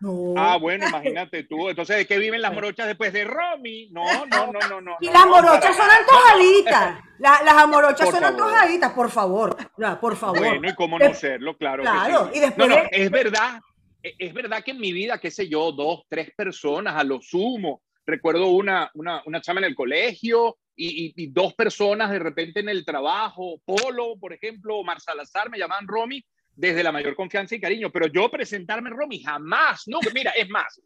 No. 0.00 0.34
Ah, 0.36 0.56
bueno, 0.58 0.86
imagínate 0.86 1.44
tú. 1.44 1.68
Entonces, 1.68 1.96
¿de 1.96 2.06
qué 2.06 2.18
viven 2.18 2.42
las 2.42 2.52
morochas 2.52 2.86
después 2.86 3.12
de 3.12 3.24
Romy? 3.24 3.88
No, 3.90 4.04
no, 4.26 4.52
no, 4.52 4.60
no. 4.68 4.80
no 4.80 4.96
y 5.00 5.06
las 5.06 5.26
morochas 5.26 5.74
son 5.76 5.88
antojaditas. 5.90 6.98
La, 7.18 7.42
las 7.44 7.54
amorochas 7.54 8.10
son 8.10 8.24
antojaditas, 8.24 8.92
por 8.92 9.10
favor. 9.10 9.56
Por 10.00 10.16
favor. 10.16 10.38
Bueno, 10.38 10.68
y 10.68 10.74
cómo 10.74 10.98
no 10.98 11.14
serlo, 11.14 11.56
claro. 11.56 11.82
Claro, 11.82 12.30
sí. 12.32 12.38
y 12.38 12.40
después. 12.40 12.68
No, 12.68 12.76
no, 12.76 12.82
es 12.90 13.10
verdad. 13.10 13.60
Es 14.02 14.34
verdad 14.34 14.62
que 14.62 14.72
en 14.72 14.80
mi 14.80 14.92
vida, 14.92 15.18
qué 15.18 15.30
sé 15.30 15.48
yo, 15.48 15.72
dos, 15.72 16.02
tres 16.10 16.30
personas 16.36 16.94
a 16.94 17.04
lo 17.04 17.22
sumo. 17.22 17.80
Recuerdo 18.06 18.48
una, 18.48 18.90
una, 18.94 19.22
una 19.26 19.40
chama 19.40 19.60
en 19.60 19.66
el 19.66 19.74
colegio, 19.74 20.58
y, 20.76 21.06
y, 21.06 21.12
y, 21.16 21.26
dos 21.28 21.54
personas 21.54 22.10
de 22.10 22.18
repente 22.18 22.60
en 22.60 22.68
el 22.68 22.84
trabajo, 22.84 23.60
Polo, 23.64 24.16
por 24.18 24.32
ejemplo, 24.32 24.78
Omar 24.78 25.00
Salazar, 25.00 25.48
me 25.48 25.58
llamaban 25.58 25.86
Romy 25.86 26.24
desde 26.56 26.82
la 26.82 26.90
mayor 26.90 27.14
confianza 27.14 27.54
y 27.54 27.60
cariño, 27.60 27.90
pero 27.90 28.08
yo 28.08 28.28
presentarme 28.30 28.90
Romy 28.90 29.20
jamás, 29.20 29.84
no, 29.86 30.00
mira, 30.12 30.32
es 30.32 30.48
más, 30.48 30.80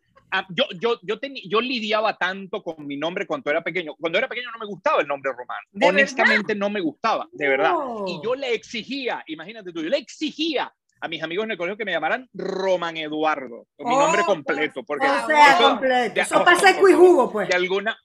yo, 0.51 0.65
yo, 0.79 0.99
yo, 1.03 1.19
ten, 1.19 1.35
yo 1.49 1.61
lidiaba 1.61 2.17
tanto 2.17 2.63
con 2.63 2.87
mi 2.87 2.97
nombre 2.97 3.27
cuando 3.27 3.51
era 3.51 3.63
pequeño. 3.63 3.95
Cuando 3.99 4.19
era 4.19 4.29
pequeño 4.29 4.51
no 4.53 4.59
me 4.59 4.67
gustaba 4.67 5.01
el 5.01 5.09
nombre 5.09 5.33
Román. 5.33 5.59
Honestamente 5.83 6.55
verdad? 6.55 6.61
no 6.61 6.71
me 6.71 6.81
gustaba, 6.81 7.29
de 7.33 7.49
verdad. 7.49 7.75
Y 8.07 8.21
yo 8.23 8.35
le 8.35 8.55
exigía, 8.55 9.23
imagínate 9.27 9.73
tú, 9.73 9.83
yo 9.83 9.89
le 9.89 9.99
exigía 9.99 10.73
a 11.01 11.09
mis 11.09 11.23
amigos 11.23 11.45
en 11.45 11.53
el 11.53 11.59
colegio 11.59 11.77
que 11.77 11.85
me 11.85 11.93
llamaran 11.93 12.29
Román 12.35 12.97
Eduardo, 12.97 13.67
con 13.77 13.89
mi 13.89 13.95
oh, 13.95 14.01
nombre 14.01 14.23
completo. 14.25 14.83
Porque 14.83 15.07
o 15.07 15.27
sea, 15.27 15.55
eso, 15.55 15.69
completo. 15.69 16.15
De, 16.15 16.21
eso 16.21 16.45
pasa 16.45 16.71
y 16.71 16.93
jugo, 16.93 17.31
pues. 17.31 17.49
De 17.49 17.55
alguna, 17.55 17.97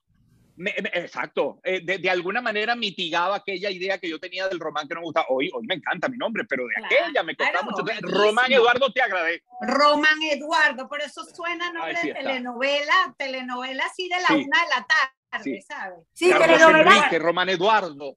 me, 0.56 0.74
me, 0.80 0.90
exacto, 0.94 1.60
eh, 1.64 1.80
de, 1.82 1.98
de, 1.98 2.10
alguna 2.10 2.40
manera 2.40 2.76
mitigaba 2.76 3.36
aquella 3.36 3.70
idea 3.70 3.98
que 3.98 4.08
yo 4.08 4.20
tenía 4.20 4.46
del 4.48 4.60
Román 4.60 4.86
que 4.86 4.94
no 4.94 5.00
me 5.00 5.06
gustaba. 5.06 5.26
Hoy, 5.30 5.50
hoy 5.52 5.66
me 5.66 5.74
encanta 5.74 6.08
mi 6.08 6.16
nombre, 6.16 6.44
pero 6.48 6.64
de 6.66 6.74
claro, 6.74 6.86
aquella 6.86 7.22
me 7.22 7.36
costaba 7.36 7.60
claro, 7.60 7.84
mucho. 7.84 8.18
Román 8.18 8.52
Eduardo, 8.52 8.92
te 8.92 9.02
agradezco. 9.02 9.58
Román 9.62 10.22
Eduardo, 10.30 10.88
por 10.88 11.00
eso 11.00 11.24
suena 11.24 11.72
nombre 11.72 11.96
Ay, 11.96 12.02
sí 12.02 12.08
de 12.08 12.14
telenovela, 12.14 13.14
telenovela 13.18 13.84
así 13.84 14.08
de 14.08 14.20
la 14.20 14.26
sí. 14.28 14.34
una 14.34 14.62
de 14.62 14.68
la 14.68 14.86
tarde, 14.86 15.42
sí. 15.42 15.62
¿sabes? 15.62 15.98
Sí, 16.12 16.30
Carlos 16.30 16.48
telenovela. 16.48 16.96
Enrique, 16.96 17.18
Román 17.18 17.48
Eduardo. 17.48 18.16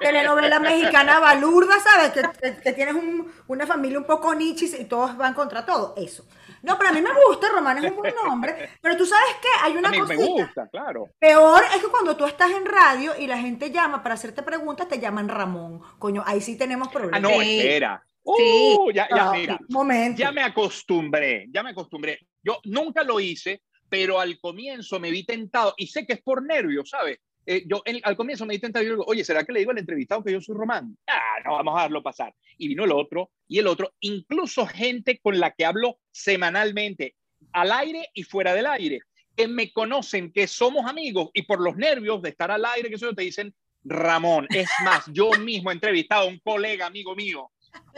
Telenovela 0.00 0.60
mexicana 0.60 1.18
balurda, 1.20 1.78
¿sabes? 1.80 2.10
Que, 2.12 2.22
que, 2.40 2.60
que 2.62 2.72
tienes 2.72 2.94
un, 2.94 3.30
una 3.46 3.66
familia 3.66 3.98
un 3.98 4.04
poco 4.04 4.34
nichis 4.34 4.78
y 4.78 4.84
todos 4.84 5.16
van 5.16 5.34
contra 5.34 5.64
todo. 5.64 5.94
Eso. 5.96 6.26
No, 6.62 6.76
pero 6.76 6.90
a 6.90 6.92
mí 6.92 7.00
me 7.00 7.10
gusta, 7.26 7.48
Román 7.50 7.78
es 7.84 7.90
un 7.90 7.96
buen 7.96 8.14
nombre. 8.24 8.70
Pero 8.80 8.96
tú 8.96 9.06
sabes 9.06 9.36
que 9.40 9.48
hay 9.62 9.76
una 9.76 9.88
a 9.88 9.92
mí 9.92 9.98
cosita. 10.00 10.20
me 10.20 10.26
gusta, 10.26 10.68
claro. 10.68 11.08
Peor 11.18 11.62
es 11.74 11.80
que 11.82 11.88
cuando 11.88 12.16
tú 12.16 12.24
estás 12.24 12.50
en 12.50 12.66
radio 12.66 13.12
y 13.18 13.26
la 13.26 13.38
gente 13.38 13.70
llama 13.70 14.02
para 14.02 14.14
hacerte 14.16 14.42
preguntas, 14.42 14.88
te 14.88 14.98
llaman 14.98 15.28
Ramón. 15.28 15.80
Coño, 15.98 16.22
ahí 16.26 16.40
sí 16.40 16.56
tenemos 16.56 16.88
problemas. 16.88 17.18
Ah, 17.18 17.20
no, 17.20 17.40
Sí. 17.40 17.60
espera. 17.60 18.02
Sí. 18.36 18.76
Uh, 18.78 18.90
ya, 18.92 19.08
ya, 19.08 19.24
No, 19.24 19.32
mira. 19.32 19.58
momento. 19.70 20.18
Ya 20.20 20.32
me 20.32 20.42
acostumbré, 20.42 21.46
ya 21.50 21.62
me 21.62 21.70
acostumbré. 21.70 22.18
Yo 22.42 22.58
nunca 22.64 23.02
lo 23.02 23.20
hice, 23.20 23.62
pero 23.88 24.20
al 24.20 24.38
comienzo 24.38 25.00
me 25.00 25.10
vi 25.10 25.24
tentado 25.24 25.72
y 25.78 25.86
sé 25.86 26.04
que 26.06 26.12
es 26.14 26.20
por 26.22 26.42
nervios, 26.42 26.90
¿sabes? 26.90 27.20
Eh, 27.50 27.64
yo 27.66 27.80
en- 27.86 28.00
al 28.02 28.14
comienzo 28.14 28.44
me 28.44 28.52
di 28.52 28.60
tentado 28.60 28.84
y 28.84 28.88
yo 28.88 28.92
digo, 28.92 29.04
oye, 29.06 29.24
¿será 29.24 29.42
que 29.42 29.52
le 29.54 29.60
digo 29.60 29.70
al 29.70 29.78
entrevistado 29.78 30.22
que 30.22 30.32
yo 30.32 30.38
soy 30.38 30.54
Román? 30.54 30.94
Ah, 31.06 31.40
no, 31.46 31.52
vamos 31.52 31.74
a 31.78 31.80
darlo 31.82 32.02
pasar. 32.02 32.34
Y 32.58 32.68
vino 32.68 32.84
el 32.84 32.92
otro 32.92 33.30
y 33.48 33.58
el 33.58 33.66
otro, 33.66 33.94
incluso 34.00 34.66
gente 34.66 35.18
con 35.18 35.40
la 35.40 35.52
que 35.52 35.64
hablo 35.64 35.98
semanalmente, 36.10 37.14
al 37.52 37.72
aire 37.72 38.06
y 38.12 38.22
fuera 38.24 38.52
del 38.52 38.66
aire, 38.66 39.00
que 39.34 39.48
me 39.48 39.72
conocen, 39.72 40.30
que 40.30 40.46
somos 40.46 40.84
amigos 40.84 41.30
y 41.32 41.42
por 41.42 41.60
los 41.60 41.74
nervios 41.76 42.20
de 42.20 42.28
estar 42.28 42.50
al 42.50 42.66
aire, 42.66 42.90
que 42.90 42.96
eso 42.96 43.14
te 43.14 43.22
dicen 43.22 43.54
Ramón. 43.82 44.46
Es 44.50 44.68
más, 44.84 45.06
yo 45.10 45.30
mismo 45.38 45.70
he 45.70 45.74
entrevistado 45.74 46.24
a 46.24 46.26
un 46.30 46.38
colega 46.40 46.84
amigo 46.84 47.16
mío, 47.16 47.50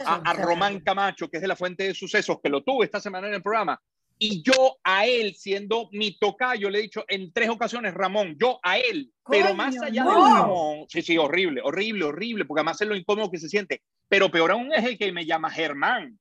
a, 0.05 0.15
a 0.29 0.33
Román 0.33 0.79
Camacho, 0.79 1.27
que 1.29 1.37
es 1.37 1.41
de 1.41 1.49
la 1.49 1.57
Fuente 1.57 1.83
de 1.83 1.93
Sucesos, 1.93 2.37
que 2.41 2.49
lo 2.49 2.63
tuve 2.63 2.85
esta 2.85 3.01
semana 3.01 3.27
en 3.27 3.33
el 3.33 3.41
programa. 3.43 3.77
Y 4.23 4.43
yo 4.43 4.77
a 4.83 5.07
él, 5.07 5.33
siendo 5.35 5.89
mi 5.91 6.15
tocayo, 6.19 6.69
le 6.69 6.77
he 6.77 6.81
dicho 6.83 7.03
en 7.07 7.33
tres 7.33 7.49
ocasiones, 7.49 7.91
Ramón, 7.95 8.37
yo 8.39 8.59
a 8.61 8.77
él, 8.77 9.11
pero 9.27 9.55
más 9.55 9.75
allá 9.81 10.03
no. 10.03 10.11
de 10.11 10.33
Ramón, 10.35 10.85
sí, 10.89 11.01
sí, 11.01 11.17
horrible, 11.17 11.59
horrible, 11.63 12.05
horrible, 12.05 12.45
porque 12.45 12.59
además 12.59 12.79
es 12.79 12.87
lo 12.87 12.95
incómodo 12.95 13.31
que 13.31 13.39
se 13.39 13.49
siente. 13.49 13.81
Pero 14.07 14.29
peor 14.29 14.51
aún 14.51 14.71
es 14.73 14.85
el 14.85 14.99
que 14.99 15.11
me 15.11 15.25
llama 15.25 15.49
Germán. 15.49 16.19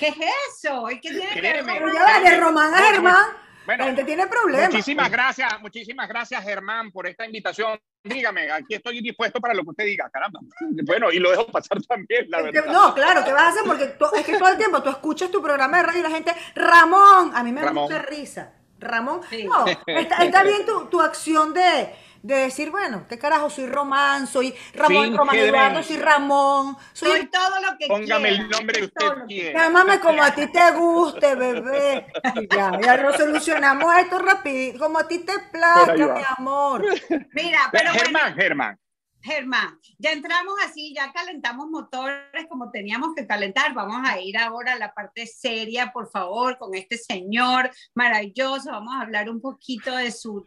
¿Qué 0.00 0.08
es 0.08 0.16
eso? 0.50 0.90
¿Y 0.90 1.00
qué 1.00 1.10
tiene 1.10 1.28
que 1.28 1.40
ver 1.40 1.64
Créeme. 1.64 1.92
ya 1.94 2.02
va, 2.02 2.28
de 2.28 2.40
Román 2.40 2.74
a 2.74 2.80
No, 2.80 2.86
Germán, 2.86 3.26
Bueno, 3.66 3.84
la 3.84 3.86
gente 3.86 4.04
tiene 4.04 4.26
problemas. 4.26 4.70
muchísimas 4.70 5.08
gracias, 5.08 5.60
muchísimas 5.60 6.08
gracias, 6.08 6.42
Germán, 6.42 6.90
por 6.90 7.06
esta 7.06 7.24
invitación. 7.24 7.78
Dígame, 8.04 8.50
aquí 8.50 8.74
estoy 8.74 9.00
dispuesto 9.00 9.40
para 9.40 9.54
lo 9.54 9.62
que 9.62 9.70
usted 9.70 9.84
diga, 9.84 10.10
caramba. 10.10 10.40
Bueno, 10.84 11.12
y 11.12 11.18
lo 11.18 11.30
dejo 11.30 11.46
pasar 11.46 11.80
también, 11.82 12.28
la 12.30 12.42
verdad. 12.42 12.64
No, 12.66 12.94
claro, 12.94 13.22
¿qué 13.24 13.32
vas 13.32 13.42
a 13.44 13.48
hacer? 13.50 13.62
Porque 13.64 13.86
tú- 13.86 14.06
es 14.16 14.24
que 14.26 14.38
todo 14.38 14.48
el 14.48 14.56
tiempo 14.58 14.82
tú 14.82 14.90
escuchas 14.90 15.30
tu 15.30 15.40
programa 15.40 15.76
de 15.78 15.82
radio 15.84 16.00
y 16.00 16.02
la 16.02 16.10
gente, 16.10 16.32
Ramón, 16.54 17.32
a 17.34 17.42
mí 17.44 17.52
me 17.52 17.60
da 17.62 17.72
mucha 17.72 17.98
risa. 18.02 18.52
Ramón, 18.80 19.20
Sí. 19.30 19.44
no, 19.44 19.64
está, 19.86 20.24
está 20.24 20.42
bien 20.42 20.66
tu, 20.66 20.86
tu 20.86 21.00
acción 21.00 21.54
de, 21.54 21.94
de 22.22 22.36
decir, 22.36 22.70
bueno, 22.70 23.06
qué 23.08 23.18
carajo, 23.18 23.50
soy 23.50 23.66
Román, 23.66 24.26
soy 24.26 24.54
Ramón, 24.74 25.16
Román 25.16 25.36
Eduardo, 25.36 25.82
soy 25.82 25.96
Ramón, 25.98 26.76
Soy 26.92 27.10
soy... 27.10 27.30
todo 27.30 27.60
lo 27.60 27.76
que 27.78 27.86
Póngame 27.86 28.28
quiera. 28.28 28.28
el 28.30 28.48
nombre 28.48 28.78
que 28.78 28.84
usted 28.86 29.12
quiera. 29.26 29.62
Llámame 29.64 30.00
como 30.00 30.22
a 30.22 30.34
ti 30.34 30.46
te 30.50 30.70
guste, 30.72 31.34
bebé. 31.34 32.06
Y 32.34 32.48
ya, 32.48 32.78
ya 32.80 32.96
lo 32.96 33.12
solucionamos 33.12 33.94
esto 33.96 34.18
rápido, 34.18 34.78
como 34.78 34.98
a 34.98 35.08
ti 35.08 35.20
te 35.20 35.38
plazca, 35.50 36.08
mi 36.08 36.22
amor. 36.38 36.86
Mira, 37.32 37.60
pero 37.72 37.92
bueno, 37.94 38.20
Germán, 38.36 38.78
Germán, 39.22 39.78
ya 39.98 40.12
entramos 40.12 40.54
así, 40.64 40.92
ya 40.94 41.12
calentamos 41.12 41.68
motores 41.70 42.46
como 42.48 42.70
teníamos 42.70 43.14
que 43.14 43.26
calentar. 43.26 43.72
Vamos 43.72 44.00
a 44.04 44.20
ir 44.20 44.36
ahora 44.36 44.72
a 44.72 44.78
la 44.78 44.92
parte 44.92 45.26
seria, 45.26 45.92
por 45.92 46.10
favor, 46.10 46.58
con 46.58 46.74
este 46.74 46.96
señor 46.98 47.70
maravilloso. 47.94 48.70
Vamos 48.70 48.94
a 48.94 49.02
hablar 49.02 49.30
un 49.30 49.40
poquito 49.40 49.94
de 49.96 50.10
su 50.10 50.44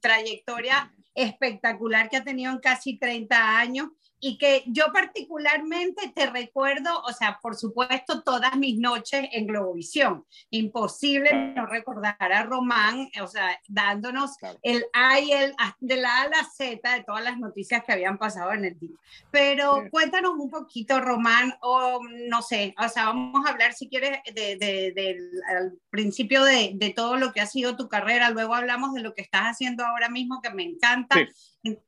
trayectoria 0.00 0.92
espectacular 1.14 2.08
que 2.08 2.16
ha 2.16 2.24
tenido 2.24 2.52
en 2.52 2.58
casi 2.60 2.98
30 2.98 3.58
años 3.58 3.88
y 4.20 4.36
que 4.36 4.62
yo 4.66 4.86
particularmente 4.92 6.12
te 6.14 6.26
recuerdo, 6.26 7.02
o 7.02 7.12
sea, 7.12 7.38
por 7.42 7.56
supuesto, 7.56 8.22
todas 8.22 8.54
mis 8.56 8.78
noches 8.78 9.28
en 9.32 9.46
Globovisión. 9.46 10.26
Imposible 10.50 11.32
no 11.54 11.66
recordar 11.66 12.16
a 12.18 12.42
Román, 12.44 13.08
o 13.22 13.26
sea, 13.26 13.58
dándonos 13.66 14.36
el 14.62 14.84
A 14.92 15.18
y 15.20 15.32
el 15.32 15.54
de 15.80 15.96
la 15.96 16.18
A 16.18 16.22
a 16.22 16.28
la 16.28 16.44
Z 16.44 16.96
de 16.96 17.04
todas 17.04 17.24
las 17.24 17.38
noticias 17.38 17.82
que 17.84 17.92
habían 17.92 18.18
pasado 18.18 18.52
en 18.52 18.66
el 18.66 18.78
día. 18.78 18.96
Pero 19.30 19.84
cuéntanos 19.90 20.34
un 20.36 20.50
poquito, 20.50 21.00
Román, 21.00 21.54
o 21.62 22.00
no 22.28 22.42
sé, 22.42 22.74
o 22.78 22.88
sea, 22.88 23.06
vamos 23.06 23.46
a 23.46 23.52
hablar 23.52 23.72
si 23.72 23.88
quieres 23.88 24.20
del 24.34 24.58
de, 24.58 25.72
principio 25.88 26.44
de, 26.44 26.72
de, 26.74 26.90
todo 26.90 27.16
lo 27.16 27.32
que 27.32 27.40
ha 27.40 27.46
sido 27.46 27.76
tu 27.76 27.88
carrera, 27.88 28.30
luego 28.30 28.54
hablamos 28.54 28.92
de 28.92 29.00
lo 29.00 29.14
que 29.14 29.22
estás 29.22 29.44
haciendo 29.44 29.84
ahora 29.84 30.10
mismo, 30.10 30.40
que 30.42 30.50
me 30.50 30.64
encanta. 30.64 31.16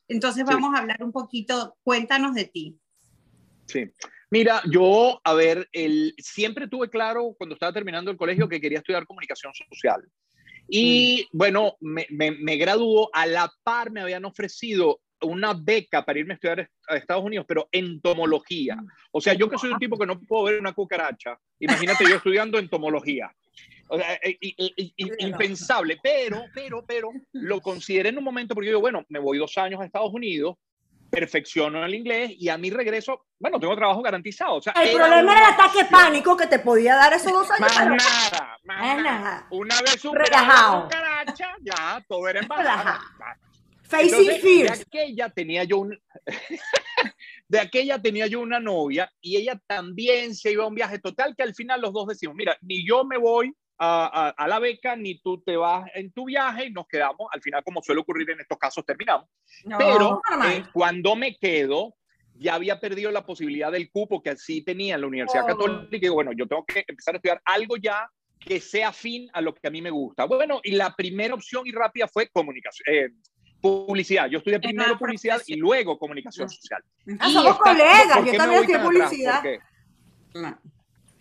Entonces 0.09 0.45
vamos 0.45 0.75
a 0.75 0.79
hablar 0.79 1.03
un 1.03 1.13
poquito, 1.13 1.77
cuéntanos 1.83 2.35
de 2.35 2.45
ti. 2.45 2.79
Sí. 3.67 3.91
Mira, 4.31 4.63
yo, 4.71 5.21
a 5.25 5.35
ver, 5.35 5.69
el, 5.73 6.15
siempre 6.19 6.67
tuve 6.67 6.89
claro 6.89 7.35
cuando 7.37 7.55
estaba 7.55 7.73
terminando 7.73 8.11
el 8.11 8.17
colegio 8.17 8.49
que 8.49 8.61
quería 8.61 8.79
estudiar 8.79 9.07
comunicación 9.07 9.53
social. 9.55 10.03
Y 10.69 11.27
mm. 11.33 11.37
bueno, 11.37 11.77
me, 11.81 12.07
me, 12.09 12.57
graduó, 12.57 13.11
a 13.13 13.27
la 13.27 13.53
par 13.63 13.91
me 13.91 14.01
habían 14.01 14.25
ofrecido 14.25 15.01
una 15.21 15.55
beca 15.55 16.05
para 16.05 16.19
irme 16.19 16.33
a 16.33 16.37
estudiar 16.37 16.71
a 16.89 16.97
Estados 16.97 17.25
Unidos, 17.25 17.45
pero 17.47 17.69
entomología. 17.71 18.83
O 19.11 19.21
sea, 19.21 19.35
yo 19.35 19.49
que 19.49 19.59
soy 19.59 19.71
un 19.71 19.79
tipo 19.79 19.99
que 19.99 20.07
no 20.07 20.19
puedo 20.21 20.45
ver 20.45 20.59
una 20.59 20.73
cucaracha, 20.73 21.39
imagínate 21.61 22.05
yo 22.09 22.17
estudiando 22.17 22.59
entomología. 22.59 23.31
O 23.93 23.99
sea, 23.99 24.15
eh, 24.23 24.39
impensable, 25.19 25.99
pero, 26.03 26.47
pero, 26.55 26.83
pero 26.87 27.11
lo 27.33 27.61
consideré 27.61 28.09
en 28.09 28.17
un 28.17 28.25
momento 28.25 28.55
porque 28.55 28.69
yo 28.69 28.71
digo, 28.71 28.81
bueno, 28.81 29.05
me 29.11 29.19
voy 29.19 29.37
dos 29.37 29.59
años 29.59 29.83
a 29.83 29.85
Estados 29.85 30.15
Unidos, 30.15 30.57
perfecciono 31.11 31.85
el 31.85 31.95
inglés 31.95 32.33
y 32.39 32.49
a 32.49 32.57
mi 32.57 32.71
regreso, 32.71 33.27
bueno, 33.39 33.61
tengo 33.61 33.77
trabajo 33.77 34.01
garantizado. 34.01 34.55
O 34.55 34.63
sea, 34.63 34.73
el 34.73 34.97
problema 34.97 35.33
era 35.33 35.49
el 35.49 35.55
ataque 35.55 35.85
pánico 35.91 36.35
que 36.39 36.47
te 36.47 36.59
podía 36.59 36.97
dar 36.97 37.13
esos 37.13 37.33
dos 37.33 37.51
años. 37.51 37.61
Más 37.61 37.87
nada, 37.87 38.59
más 38.65 39.03
nada. 39.03 39.47
Una 39.51 39.79
vez 39.83 40.01
superado 40.01 40.85
cucaracha, 40.85 41.55
ya, 41.61 42.03
todo 42.09 42.27
era 42.29 42.41
embajada. 42.41 42.99
Facing 43.83 44.41
fears. 44.41 44.79
De 44.79 44.85
aquella 44.85 45.29
tenía 45.29 45.65
yo 45.65 45.81
un... 45.81 46.03
de 47.47 47.61
aquella 47.61 48.01
tenía 48.01 48.27
yo 48.27 48.41
una 48.41 48.59
novia 48.59 49.13
y 49.21 49.37
ella 49.37 49.61
también 49.67 50.35
se 50.35 50.53
iba 50.53 50.65
a 50.65 50.69
un 50.69 50.75
viaje 50.75 50.99
total 50.99 51.37
que 51.37 51.43
al 51.43 51.55
final 51.55 51.83
los 51.83 51.93
dos 51.93 52.07
decimos, 52.07 52.35
mira, 52.37 52.57
ni 52.63 52.89
yo 52.89 53.05
me 53.05 53.19
voy 53.19 53.55
a, 53.79 54.47
la 54.47 54.59
beca, 54.59 54.97
ni 54.97 55.19
tú 55.21 55.43
te 55.43 55.57
vas 55.57 55.91
en 55.95 56.13
tu 56.13 56.27
viaje 56.27 56.67
y 56.67 56.71
nos 56.71 56.87
quedamos, 56.87 57.29
al 57.33 57.43
final 57.43 57.63
como 57.65 57.83
suele 57.83 58.01
ocurrir 58.01 58.31
en 58.31 58.41
estos 58.41 58.59
casos, 58.59 58.85
terminamos. 58.85 59.29
Pero 59.79 60.21
eh, 60.47 60.65
cuando 60.73 61.17
me 61.17 61.37
quedo, 61.37 61.97
ya 62.35 62.55
había 62.55 62.81
perdido 62.81 63.11
la 63.11 63.27
posibilidad 63.27 63.73
del 63.73 63.91
cupo 63.91 64.23
que 64.23 64.31
así 64.31 64.63
tenía 64.63 64.95
en 64.95 65.01
la 65.01 65.07
Universidad 65.07 65.45
oh. 65.45 65.47
Católica 65.49 65.97
y 65.97 66.01
digo, 66.01 66.15
bueno, 66.15 66.33
yo 66.33 66.47
tengo 66.47 66.65
que 66.65 66.85
empezar 66.87 67.15
a 67.15 67.17
estudiar 67.17 67.43
algo 67.45 67.77
ya 67.77 68.09
que 68.39 68.61
sea 68.61 68.89
afín 68.89 69.31
a 69.33 69.41
lo 69.41 69.55
que 69.55 69.69
a 69.69 69.71
mí 69.71 69.81
me 69.81 69.91
gusta. 69.91 70.25
Bueno, 70.25 70.61
y 70.65 70.73
la 70.73 70.95
primera 70.95 71.35
opción 71.35 71.67
y 71.67 71.73
rápida 71.73 72.09
fue 72.09 72.29
comunicación. 72.29 72.85
Eh, 72.89 73.11
publicidad. 73.61 74.29
Yo 74.29 74.39
estudié 74.39 74.59
primero 74.59 74.99
publicidad 74.99 75.41
y 75.47 75.55
luego 75.57 75.97
comunicación 75.99 76.49
social. 76.49 76.83
Ah, 77.21 77.31
somos 77.31 77.59
colegas, 77.59 78.25
yo 78.27 78.37
también 78.37 78.61
estudié 78.63 78.79
publicidad. 78.81 79.43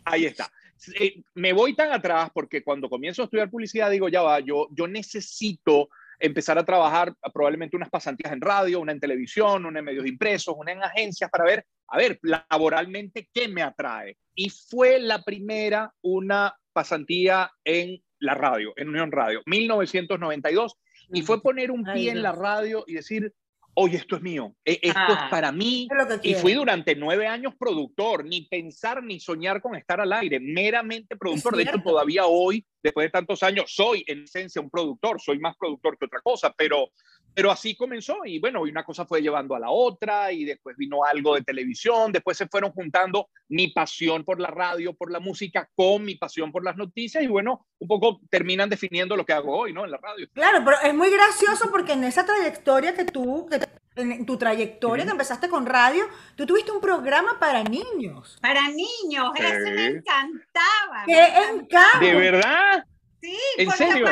Ahí 0.03 0.25
está. 0.25 0.51
Eh, 1.00 1.22
me 1.36 1.54
voy 1.54 1.76
tan 1.76 1.92
atrás 1.92 2.30
porque 2.34 2.64
cuando 2.64 2.90
comienzo 2.90 3.22
a 3.22 3.26
estudiar 3.26 3.50
publicidad 3.50 3.90
digo, 3.90 4.10
ya 4.10 4.22
va, 4.22 4.40
yo, 4.40 4.68
yo 4.72 4.88
necesito 4.88 5.90
empezar 6.20 6.58
a 6.58 6.66
trabajar 6.66 7.14
probablemente 7.34 7.76
unas 7.76 7.90
pasantías 7.90 8.32
en 8.32 8.42
radio, 8.42 8.80
una 8.80 8.92
en 8.92 9.00
televisión, 9.00 9.66
una 9.66 9.80
en 9.80 9.86
medios 9.86 10.06
impresos, 10.06 10.56
una 10.58 10.72
en 10.72 10.84
agencias 10.84 11.30
para 11.30 11.46
ver, 11.46 11.66
a 11.88 11.98
ver, 11.98 12.20
laboralmente, 12.22 13.30
qué 13.34 13.48
me 13.48 13.64
atrae. 13.64 14.18
Y 14.36 14.50
fue 14.50 15.00
la 15.00 15.24
primera 15.24 15.94
una 16.02 16.56
pasantía 16.74 17.52
en 17.64 18.02
la 18.20 18.36
radio, 18.36 18.74
en 18.76 18.90
Unión 18.90 19.12
Radio, 19.12 19.42
1992, 19.46 20.78
y 21.14 21.24
fue 21.24 21.42
poner 21.42 21.72
un 21.72 21.84
pie 21.84 22.12
en 22.12 22.22
la 22.22 22.32
radio 22.32 22.84
y 22.88 22.94
decir, 22.94 23.34
oye, 23.74 23.98
esto 23.98 24.16
es 24.16 24.22
mío, 24.22 24.56
e, 24.66 24.80
esto 24.82 25.13
es 25.13 25.18
ah, 25.20 25.28
para 25.30 25.51
mí. 25.51 25.88
y 26.24 26.34
fui 26.36 26.54
durante 26.54 26.96
nueve 26.96 27.28
años 27.28 27.54
productor, 27.58 28.25
ni 28.25 28.42
pensar 28.42 29.04
ni 29.04 29.20
soñar 29.20 29.62
con 29.62 29.75
estar 29.75 30.01
al 30.01 30.13
aire, 30.13 30.40
meramente 30.40 31.16
productor. 31.16 31.56
De 31.56 31.63
hecho, 31.63 31.82
todavía 31.84 32.25
hoy, 32.25 32.66
después 32.84 33.06
de 33.06 33.12
tantos 33.12 33.44
años, 33.44 33.66
soy 33.68 34.04
en 34.08 34.24
esencia 34.24 34.62
un 34.62 34.70
productor, 34.70 35.22
soy 35.22 35.40
más 35.40 35.56
productor 35.58 35.98
que 35.98 36.06
otra 36.06 36.22
cosa, 36.22 36.54
pero 36.56 36.90
pero 37.34 37.52
así 37.52 37.76
comenzó 37.76 38.26
y 38.26 38.40
bueno, 38.40 38.66
y 38.68 38.72
una 38.72 38.84
cosa 38.84 39.06
fue 39.06 39.22
llevando 39.22 39.56
a 39.56 39.60
la 39.60 39.70
otra 39.70 40.32
y 40.32 40.44
después 40.44 40.76
vino 40.78 41.04
algo 41.04 41.36
de 41.36 41.44
televisión, 41.44 42.12
después 42.12 42.38
se 42.38 42.48
fueron 42.48 42.72
juntando 42.72 43.30
mi 43.50 43.70
pasión 43.70 44.24
por 44.24 44.40
la 44.40 44.50
radio, 44.50 44.94
por 44.94 45.12
la 45.12 45.20
música 45.20 45.70
con 45.76 46.04
mi 46.04 46.16
pasión 46.16 46.52
por 46.52 46.64
las 46.64 46.78
noticias 46.78 47.24
y 47.24 47.28
bueno, 47.28 47.66
un 47.80 47.88
poco 47.88 48.20
terminan 48.30 48.70
definiendo 48.70 49.16
lo 49.16 49.26
que 49.26 49.34
hago 49.34 49.58
hoy, 49.58 49.74
¿no? 49.74 49.86
En 49.86 49.92
la 49.92 49.98
radio. 49.98 50.28
Claro, 50.34 50.60
pero 50.64 50.78
es 50.84 50.94
muy 50.94 51.10
gracioso 51.10 51.70
porque 51.72 51.94
en 51.94 52.04
esa 52.04 52.26
trayectoria 52.26 52.94
que 52.96 53.06
tú, 53.06 53.50
en 53.96 54.26
tu 54.26 54.38
trayectoria 54.38 55.06
que 55.06 55.12
empezaste 55.12 55.50
con 55.50 55.66
radio, 55.66 56.04
tú 56.36 56.46
tuviste 56.46 56.72
un 56.72 56.82
programa 56.82 57.40
para 57.40 57.64
niños. 57.64 58.38
Para 58.42 58.68
niños, 58.68 59.32
ese 59.36 59.72
me 59.72 59.86
encantaba. 59.88 61.06
¡Qué 61.06 61.28
encanto! 61.50 62.00
¿De 62.00 62.14
verdad? 62.16 62.86
Sí, 63.22 63.38
¿En 63.58 63.72
serio? 63.72 64.08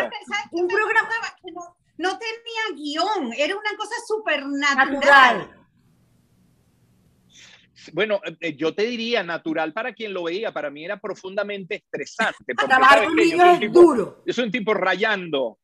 un 0.52 0.68
programa 0.68 1.10
no 1.52 1.79
tenía 2.18 2.78
guion, 2.78 3.34
era 3.38 3.58
una 3.58 3.76
cosa 3.78 3.96
súper 4.08 4.46
natural. 4.48 5.56
Bueno, 7.94 8.22
eh, 8.40 8.56
yo 8.56 8.74
te 8.74 8.84
diría 8.84 9.22
natural 9.24 9.74
para 9.74 9.94
quien 9.94 10.14
lo 10.14 10.24
veía, 10.24 10.54
para 10.54 10.70
mí 10.70 10.86
era 10.86 11.00
profundamente 11.00 11.76
estresante. 11.76 12.54
Trabajar 12.56 13.06
con 13.06 13.16
niños 13.16 13.62
es 13.62 13.72
duro. 13.72 14.24
Yo 14.26 14.34
soy 14.34 14.46
un 14.46 14.52
tipo 14.52 14.74
rayando 14.74 15.60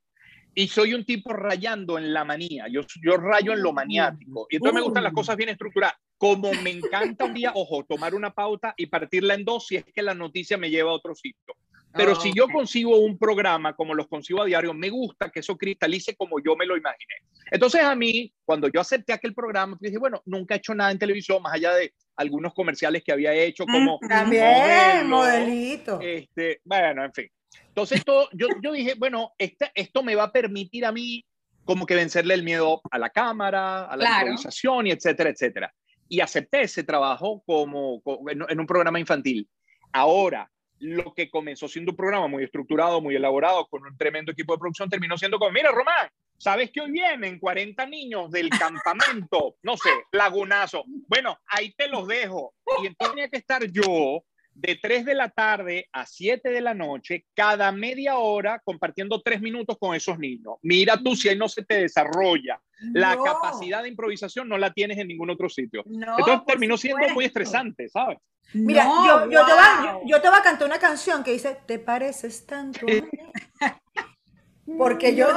y 0.53 0.67
soy 0.67 0.93
un 0.93 1.05
tipo 1.05 1.33
rayando 1.33 1.97
en 1.97 2.13
la 2.13 2.23
manía. 2.23 2.65
Yo, 2.69 2.81
yo 3.01 3.17
rayo 3.17 3.53
en 3.53 3.61
lo 3.61 3.73
maniático. 3.73 4.47
Y 4.49 4.57
entonces 4.57 4.75
me 4.75 4.81
gustan 4.81 5.03
las 5.03 5.13
cosas 5.13 5.35
bien 5.35 5.49
estructuradas. 5.49 5.95
Como 6.17 6.51
me 6.53 6.71
encanta 6.71 7.25
un 7.25 7.33
día, 7.33 7.51
ojo, 7.55 7.85
tomar 7.85 8.15
una 8.15 8.31
pauta 8.31 8.73
y 8.77 8.87
partirla 8.87 9.35
en 9.35 9.43
dos 9.43 9.67
si 9.67 9.75
es 9.75 9.85
que 9.85 10.01
la 10.01 10.13
noticia 10.13 10.57
me 10.57 10.69
lleva 10.69 10.91
a 10.91 10.95
otro 10.95 11.13
sitio. 11.13 11.55
Pero 11.95 12.15
si 12.15 12.33
yo 12.33 12.47
consigo 12.47 12.97
un 12.97 13.17
programa 13.17 13.73
como 13.73 13.93
los 13.93 14.07
consigo 14.07 14.41
a 14.41 14.45
diario, 14.45 14.73
me 14.73 14.89
gusta 14.89 15.29
que 15.29 15.39
eso 15.39 15.57
cristalice 15.57 16.15
como 16.15 16.39
yo 16.43 16.55
me 16.55 16.65
lo 16.65 16.75
imaginé. 16.75 17.15
Entonces 17.51 17.81
a 17.81 17.95
mí, 17.95 18.33
cuando 18.43 18.67
yo 18.67 18.81
acepté 18.81 19.13
aquel 19.13 19.33
programa, 19.33 19.77
dije, 19.79 19.97
bueno, 19.97 20.21
nunca 20.25 20.55
he 20.55 20.57
hecho 20.57 20.75
nada 20.75 20.91
en 20.91 20.99
televisión, 20.99 21.41
más 21.41 21.53
allá 21.53 21.73
de 21.73 21.93
algunos 22.17 22.53
comerciales 22.53 23.03
que 23.03 23.11
había 23.11 23.33
hecho 23.33 23.65
como... 23.65 23.97
Mm, 24.01 24.07
también, 24.07 25.07
modelito. 25.07 25.99
Este, 26.01 26.59
bueno, 26.63 27.05
en 27.05 27.13
fin. 27.13 27.29
Entonces 27.67 27.99
esto, 27.99 28.29
yo, 28.33 28.47
yo 28.61 28.71
dije, 28.73 28.95
bueno, 28.97 29.31
este, 29.37 29.71
esto 29.73 30.03
me 30.03 30.15
va 30.15 30.23
a 30.23 30.31
permitir 30.31 30.85
a 30.85 30.91
mí 30.91 31.25
como 31.63 31.85
que 31.85 31.95
vencerle 31.95 32.33
el 32.33 32.43
miedo 32.43 32.81
a 32.91 32.99
la 32.99 33.09
cámara, 33.09 33.85
a 33.85 33.97
la 33.97 34.19
improvisación 34.19 34.87
y 34.87 34.91
etcétera, 34.91 35.29
etcétera. 35.29 35.73
Y 36.07 36.19
acepté 36.19 36.61
ese 36.61 36.83
trabajo 36.83 37.41
como, 37.45 38.01
como 38.01 38.29
en 38.29 38.59
un 38.59 38.67
programa 38.67 38.99
infantil. 38.99 39.49
Ahora, 39.91 40.49
lo 40.79 41.13
que 41.13 41.29
comenzó 41.29 41.67
siendo 41.67 41.91
un 41.91 41.97
programa 41.97 42.27
muy 42.27 42.43
estructurado, 42.43 43.01
muy 43.01 43.15
elaborado, 43.15 43.67
con 43.67 43.83
un 43.83 43.97
tremendo 43.97 44.31
equipo 44.31 44.53
de 44.53 44.59
producción, 44.59 44.89
terminó 44.89 45.17
siendo 45.17 45.39
como, 45.39 45.51
mira, 45.51 45.71
Román, 45.71 46.09
¿sabes 46.37 46.71
que 46.71 46.81
hoy 46.81 46.91
vienen 46.91 47.39
40 47.39 47.85
niños 47.85 48.31
del 48.31 48.49
campamento? 48.49 49.55
No 49.63 49.77
sé, 49.77 49.89
lagunazo. 50.11 50.83
Bueno, 51.07 51.39
ahí 51.47 51.73
te 51.73 51.87
los 51.87 52.07
dejo. 52.07 52.53
Y 52.83 52.87
entonces 52.87 53.15
tenía 53.15 53.29
que 53.29 53.37
estar 53.37 53.63
yo 53.71 54.23
de 54.55 54.79
3 54.81 55.05
de 55.05 55.15
la 55.15 55.29
tarde 55.29 55.87
a 55.91 56.05
7 56.05 56.49
de 56.49 56.61
la 56.61 56.73
noche, 56.73 57.25
cada 57.35 57.71
media 57.73 58.17
hora, 58.17 58.61
compartiendo 58.63 59.21
tres 59.21 59.41
minutos 59.41 59.77
con 59.77 59.93
esos 59.93 60.17
niños. 60.17 60.55
Mira 60.61 60.97
tú 60.97 61.15
si 61.15 61.27
ahí 61.27 61.37
no 61.37 61.49
se 61.49 61.63
te 61.63 61.81
desarrolla. 61.81 62.59
La 62.93 63.17
capacidad 63.21 63.83
de 63.83 63.89
improvisación 63.89 64.47
no 64.47 64.57
la 64.57 64.71
tienes 64.71 64.97
en 64.97 65.09
ningún 65.09 65.29
otro 65.29 65.49
sitio. 65.49 65.83
Entonces 65.85 66.45
terminó 66.47 66.77
siendo 66.77 67.07
muy 67.09 67.25
estresante, 67.25 67.89
¿sabes? 67.89 68.17
Mira, 68.53 68.85
yo, 68.85 69.29
yo, 69.29 69.45
te 69.45 69.51
voy 69.51 69.61
a, 69.61 69.99
yo, 70.05 70.21
te 70.21 70.29
voy 70.29 70.37
a 70.39 70.43
cantar 70.43 70.67
una 70.67 70.79
canción 70.79 71.23
que 71.23 71.31
dice, 71.31 71.57
¿te 71.65 71.79
pareces 71.79 72.45
tanto? 72.45 72.85
Porque 74.77 75.15
yo, 75.15 75.27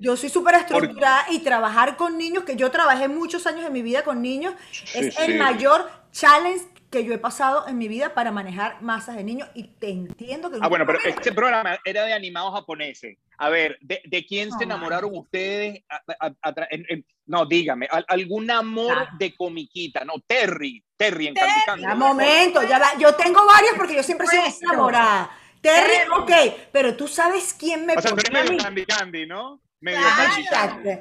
yo 0.00 0.16
soy 0.16 0.28
súper 0.28 0.54
estructurada 0.54 1.26
y 1.30 1.40
trabajar 1.40 1.96
con 1.96 2.16
niños, 2.16 2.44
que 2.44 2.56
yo 2.56 2.70
trabajé 2.70 3.08
muchos 3.08 3.46
años 3.46 3.66
en 3.66 3.72
mi 3.72 3.82
vida 3.82 4.04
con 4.04 4.22
niños, 4.22 4.54
es 4.94 5.18
el 5.18 5.38
mayor 5.38 5.90
challenge 6.12 6.64
que 6.94 7.04
yo 7.04 7.12
he 7.12 7.18
pasado 7.18 7.66
en 7.66 7.76
mi 7.76 7.88
vida 7.88 8.14
para 8.14 8.30
manejar 8.30 8.80
masas 8.80 9.16
de 9.16 9.24
niños 9.24 9.48
y 9.54 9.64
te 9.64 9.90
entiendo 9.90 10.48
que... 10.48 10.58
Ah, 10.60 10.68
bueno, 10.68 10.86
pero 10.86 11.00
este 11.04 11.32
programa 11.32 11.76
era 11.84 12.04
de 12.04 12.12
animados 12.12 12.54
japoneses. 12.54 13.18
A 13.36 13.48
ver, 13.48 13.76
¿de, 13.80 14.00
de 14.04 14.24
quién 14.24 14.52
se 14.52 14.62
enamoraron 14.62 15.10
ustedes? 15.12 15.82
no, 17.26 17.46
dígame, 17.46 17.88
algún 18.06 18.48
amor 18.50 19.08
de 19.18 19.34
comiquita, 19.34 20.04
no, 20.04 20.14
Terry, 20.24 20.84
Terry 20.96 21.26
en 21.26 21.34
Candy 21.34 21.84
Un 21.84 21.98
momento, 21.98 22.62
ya 22.62 22.78
va. 22.78 22.96
yo 22.96 23.12
tengo 23.16 23.44
varios 23.44 23.72
porque 23.76 23.96
yo 23.96 24.02
siempre 24.04 24.28
soy 24.28 24.38
enamorada. 24.62 25.30
Terry, 25.60 26.08
ok, 26.16 26.30
pero 26.70 26.94
tú 26.94 27.08
sabes 27.08 27.56
quién 27.58 27.86
me... 27.86 27.94
O 27.96 28.00
sea, 28.00 28.12
tú 28.12 28.22
Candy 28.62 28.86
Candy, 28.86 29.26
¿no? 29.26 29.63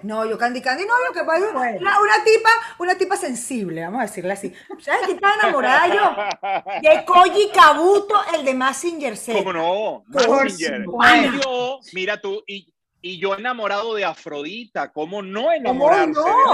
No, 0.03 0.25
yo 0.25 0.37
Candy 0.37 0.61
Candy 0.61 0.85
no, 0.85 0.93
lo 1.07 1.13
que 1.13 1.23
pasa 1.23 1.49
una, 1.49 2.01
una, 2.01 2.23
tipa, 2.23 2.49
una 2.79 2.97
tipa 2.97 3.15
sensible, 3.15 3.81
vamos 3.81 3.99
a 3.99 4.03
decirle 4.03 4.33
así. 4.33 4.53
¿Sabes 4.79 5.01
quién 5.05 5.15
está 5.15 5.33
enamorada 5.35 5.87
yo? 5.87 6.81
De 6.81 7.05
Koji 7.05 7.49
Kabuto, 7.53 8.15
el 8.35 8.43
de 8.43 8.53
Massinger 8.53 9.15
Z. 9.15 9.37
¿Cómo 9.39 9.53
no? 9.53 10.03
Massinger. 10.07 10.85
Ay, 10.99 11.31
yo, 11.41 11.79
mira 11.93 12.19
tú, 12.19 12.43
y, 12.45 12.73
y 13.01 13.17
yo 13.19 13.35
enamorado 13.35 13.95
de 13.95 14.05
Afrodita, 14.05 14.91
¿cómo 14.91 15.21
no 15.21 15.51
enamorarse? 15.51 16.13
¿Cómo 16.13 16.53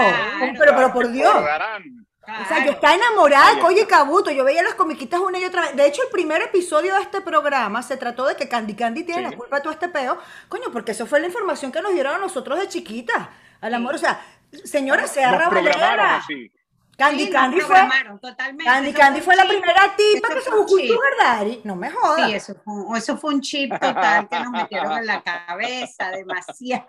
Pero, 0.58 0.76
pero 0.76 0.92
por 0.92 1.10
Dios. 1.10 1.34
O 2.22 2.48
sea, 2.48 2.64
yo 2.64 2.72
estaba 2.72 2.94
enamorada 2.94 3.54
de 3.54 3.60
Koji 3.60 3.86
Kabuto. 3.86 4.30
Yo 4.30 4.44
veía 4.44 4.62
las 4.62 4.74
comiquitas 4.74 5.20
una 5.20 5.38
y 5.38 5.44
otra 5.44 5.62
vez. 5.62 5.76
De 5.76 5.86
hecho, 5.86 6.02
el 6.02 6.10
primer 6.10 6.42
episodio 6.42 6.94
de 6.94 7.02
este 7.02 7.20
programa 7.20 7.82
se 7.82 7.96
trató 7.96 8.26
de 8.26 8.36
que 8.36 8.48
Candy 8.48 8.74
Candy 8.74 9.04
tiene 9.04 9.22
la 9.22 9.32
culpa 9.36 9.56
de 9.56 9.62
todo 9.62 9.72
este 9.72 9.88
peo. 9.88 10.18
Coño, 10.48 10.66
porque 10.72 10.92
eso 10.92 11.06
fue 11.06 11.20
la 11.20 11.26
información 11.26 11.72
que 11.72 11.80
nos 11.80 11.92
dieron 11.92 12.14
a 12.14 12.18
nosotros 12.18 12.58
de 12.58 12.68
chiquitas. 12.68 13.28
Al 13.60 13.74
amor, 13.74 13.94
o 13.94 13.98
sea, 13.98 14.20
señora 14.64 15.06
Serra 15.06 15.48
Valera. 15.48 16.22
Candy 17.00 17.30
Candy 17.30 17.60
fue. 17.60 17.76
Candy 18.62 18.92
Candy 18.92 19.20
fue 19.22 19.34
la 19.34 19.46
primera 19.46 19.96
tipa 19.96 20.34
que 20.34 20.42
se 20.42 20.50
buscó 20.50 20.74
un 20.74 20.86
sugar 20.86 21.12
daddy. 21.18 21.60
No 21.64 21.74
me 21.74 21.90
jodas. 21.90 22.26
Sí, 22.26 22.34
eso 22.34 22.54
fue, 22.62 22.98
eso 22.98 23.16
fue 23.16 23.34
un 23.34 23.40
chip 23.40 23.72
total 23.72 24.28
que 24.28 24.38
nos 24.38 24.50
metieron 24.50 24.98
en 24.98 25.06
la 25.06 25.22
cabeza, 25.46 26.10
demasiado. 26.10 26.84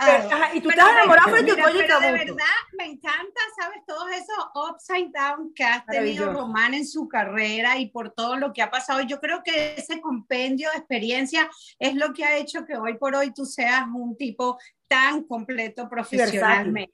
y 0.54 0.60
tú 0.60 0.70
estás 0.70 0.92
enamorado 0.92 1.36
de 1.36 1.44
tu 1.44 1.56
pero 1.56 2.00
de 2.00 2.12
verdad 2.12 2.46
me 2.78 2.86
encanta, 2.86 3.42
¿sabes? 3.58 3.80
Todos 3.88 4.10
esos 4.12 4.50
upside 4.54 5.12
down 5.14 5.54
que 5.54 5.64
ha 5.64 5.86
tenido 5.86 6.34
Román 6.34 6.74
en 6.74 6.86
su 6.86 7.08
carrera 7.08 7.78
y 7.78 7.88
por 7.88 8.12
todo 8.12 8.36
lo 8.36 8.52
que 8.52 8.62
ha 8.62 8.70
pasado. 8.70 9.02
Yo 9.02 9.22
creo 9.22 9.42
que 9.44 9.76
ese 9.78 10.02
compendio 10.02 10.70
de 10.72 10.78
experiencia 10.78 11.50
es 11.80 11.96
lo 11.96 12.14
que 12.14 12.26
ha 12.26 12.36
hecho 12.36 12.66
que 12.66 12.76
hoy 12.76 12.98
por 12.98 13.16
hoy 13.16 13.34
tú 13.34 13.46
seas 13.46 13.86
un 13.94 14.18
tipo 14.18 14.60
tan 14.90 15.24
completo 15.24 15.88
profesionalmente. 15.88 16.94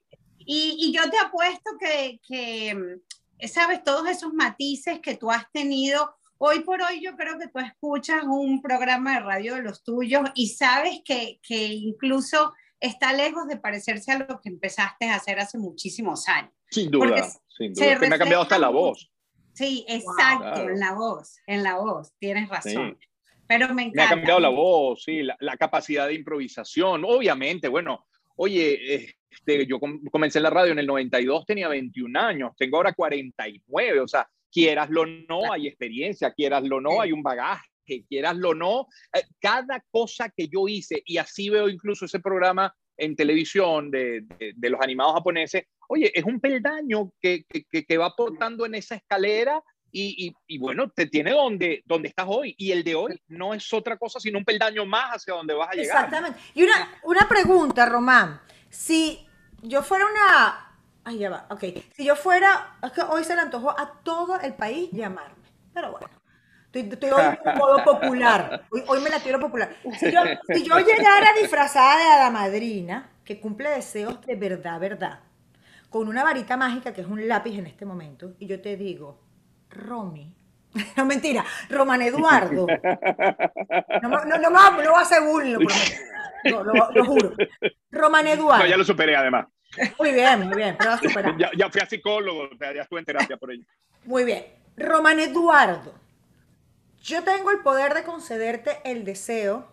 Y, 0.50 0.94
yo 0.96 1.10
te 1.10 1.18
apuesto 1.18 1.72
que, 1.78 2.22
que, 2.26 3.00
sabes, 3.46 3.84
todos 3.84 4.08
esos 4.08 4.34
matices 4.34 5.00
que 5.00 5.16
tú 5.16 5.32
has 5.32 5.52
tenido, 5.52 6.16
hoy 6.38 6.62
por 6.62 6.82
hoy 6.82 7.02
yo 7.02 7.16
creo 7.16 7.38
que 7.38 7.48
tú 7.48 7.60
escuchas 7.60 8.24
un 8.24 8.62
programa 8.62 9.16
de 9.16 9.20
radio 9.20 9.56
de 9.56 9.64
los 9.64 9.84
tuyos 9.84 10.30
y 10.36 10.50
sabes 10.50 11.02
que, 11.06 11.40
que 11.44 11.66
incluso 11.68 12.54
está 12.80 13.14
lejos 13.14 13.48
de 13.48 13.58
parecerse 13.58 14.12
a 14.12 14.20
lo 14.20 14.40
que 14.42 14.50
empezaste 14.50 15.10
a 15.10 15.16
hacer 15.16 15.40
hace 15.40 15.58
muchísimos 15.58 16.28
años. 16.28 16.52
Sin 16.70 16.92
duda, 16.92 17.28
sin 17.48 17.74
duda. 17.74 18.00
me 18.00 18.16
ha 18.16 18.18
cambiado 18.18 18.44
hasta 18.44 18.60
la 18.60 18.70
voz. 18.70 19.12
Sí, 19.54 19.86
exacto, 19.88 20.70
en 20.70 20.80
la 20.80 20.94
voz, 20.94 21.38
en 21.48 21.64
la 21.64 21.78
voz, 21.78 22.14
tienes 22.20 22.48
razón. 22.48 22.98
Pero 23.48 23.74
me 23.74 23.84
encanta. 23.84 24.02
Me 24.02 24.04
ha 24.04 24.10
cambiado 24.10 24.40
la 24.40 24.50
voz, 24.50 25.04
sí, 25.04 25.24
la, 25.24 25.36
la, 25.40 25.58
capacidad 25.58 26.06
de 26.06 26.14
improvisación, 26.14 27.04
obviamente, 27.06 27.68
bueno, 27.68 28.06
oye, 28.36 28.96
eh, 28.96 29.17
yo 29.68 29.80
comencé 30.12 30.40
en 30.40 30.44
la 30.44 30.50
radio 30.50 30.72
en 30.72 30.80
el 30.80 30.88
92, 30.88 31.46
tenía 31.46 31.68
21 31.68 32.20
años, 32.20 32.52
tengo 32.58 32.78
ahora 32.78 32.94
49, 32.94 34.00
o 34.00 34.08
sea, 34.08 34.28
quieras 34.52 34.90
lo 34.90 35.06
no, 35.06 35.52
hay 35.52 35.68
experiencia, 35.68 36.32
quieras 36.32 36.64
lo 36.64 36.82
no, 36.82 37.02
hay 37.02 37.12
un 37.12 37.24
bagaje, 37.24 38.06
quieras 38.08 38.38
lo 38.38 38.54
no, 38.54 38.88
eh, 39.14 39.24
cada 39.40 39.84
cosa 39.92 40.30
que 40.36 40.48
yo 40.48 40.68
hice, 40.68 41.02
y 41.06 41.18
así 41.18 41.50
veo 41.50 41.70
incluso 41.70 42.06
ese 42.06 42.20
programa 42.20 42.74
en 42.98 43.16
televisión 43.16 43.92
de, 43.92 44.24
de, 44.56 44.70
los 44.70 44.82
animados 44.82 45.14
japoneses, 45.14 45.66
oye, 45.88 46.12
es 46.14 46.24
un 46.24 46.40
peldaño 46.40 47.12
que, 47.22 47.46
que, 47.46 47.86
que 47.86 47.98
va 47.98 48.08
aportando 48.08 48.66
en 48.66 48.76
esa 48.76 48.96
escalera 48.96 49.62
y, 49.92 50.36
y, 50.48 50.58
bueno, 50.58 50.90
te 50.90 51.08
tiene 51.08 51.32
donde, 51.32 51.82
donde 51.86 52.10
estás 52.10 52.26
hoy. 52.28 52.54
Y 52.58 52.72
el 52.72 52.84
de 52.84 52.96
hoy 52.96 53.22
no 53.28 53.54
es 53.54 53.72
otra 53.74 53.98
cosa 53.98 54.20
sino 54.20 54.38
un 54.38 54.46
peldaño 54.46 54.86
más 54.86 55.16
hacia 55.16 55.34
donde 55.34 55.54
vas 55.54 55.70
a 55.70 55.76
llegar. 55.76 56.06
Exactamente. 56.06 56.40
Y 56.54 56.64
una, 56.64 57.00
una 57.04 57.28
pregunta, 57.28 57.86
Román. 57.86 58.42
Si 58.78 59.28
yo 59.64 59.82
fuera 59.82 60.06
una... 60.06 60.78
Ay, 61.04 61.18
ya 61.18 61.32
va, 61.32 61.48
ok. 61.50 61.64
Si 61.96 62.06
yo 62.06 62.16
fuera... 62.16 62.78
Es 62.84 62.92
que 62.92 63.02
hoy 63.02 63.24
se 63.24 63.34
le 63.36 63.42
antojó 63.42 63.72
a 63.72 64.00
todo 64.04 64.40
el 64.40 64.54
país 64.54 64.92
llamarme. 64.92 65.50
Pero 65.74 65.92
bueno. 65.92 66.10
Estoy, 66.72 67.10
hoy 67.10 67.38
en 67.44 67.58
modo 67.58 67.84
popular. 67.84 68.68
Hoy, 68.70 69.02
me 69.02 69.10
la 69.10 69.20
quiero 69.20 69.40
popular. 69.40 69.76
Si 69.98 70.12
yo, 70.12 70.22
si 70.54 70.64
yo 70.64 70.78
llegara 70.78 71.34
disfrazada 71.42 71.98
de 71.98 72.04
hada 72.04 72.30
madrina, 72.30 73.10
que 73.26 73.40
cumple 73.40 73.70
deseos 73.70 74.22
de 74.22 74.36
verdad, 74.36 74.80
verdad, 74.80 75.20
con 75.90 76.08
una 76.08 76.24
varita 76.24 76.56
mágica 76.56 76.94
que 76.94 77.02
es 77.02 77.08
un 77.08 77.28
lápiz 77.28 77.58
en 77.58 77.66
este 77.66 77.84
momento, 77.84 78.36
y 78.38 78.46
yo 78.46 78.62
te 78.62 78.78
digo, 78.78 79.20
Romy, 79.72 80.36
no 80.96 81.06
mentira, 81.06 81.44
Roman 81.70 82.04
Eduardo. 82.04 82.68
No, 84.04 84.10
no, 84.10 84.26
no, 84.26 84.38
no, 84.38 84.50
no 84.84 84.92
va 84.94 85.02
a 85.02 85.06
ser 85.06 85.22
lo, 86.44 87.06
juro. 87.06 87.34
Roman 87.92 88.28
Eduardo. 88.28 88.64
No, 88.64 88.70
ya 88.70 88.78
lo 88.78 88.84
superé 88.84 89.16
además. 89.16 89.48
Muy 90.00 90.12
bien, 90.12 90.48
muy 90.48 90.56
bien, 90.56 90.78
pero 91.14 91.38
ya, 91.38 91.52
ya, 91.56 91.70
fui 91.70 91.82
a 91.82 91.86
psicólogo, 91.86 92.50
ya 92.60 92.82
estuve 92.82 93.00
en 93.00 93.06
terapia 93.06 93.38
por 93.38 93.52
ello. 93.52 93.64
Muy 94.06 94.24
bien. 94.24 94.46
Roman 94.78 95.20
Eduardo, 95.20 95.94
yo 97.02 97.24
tengo 97.24 97.52
el 97.52 97.60
poder 97.60 97.94
de 97.94 98.04
concederte 98.04 98.78
el 98.86 99.04
deseo 99.04 99.68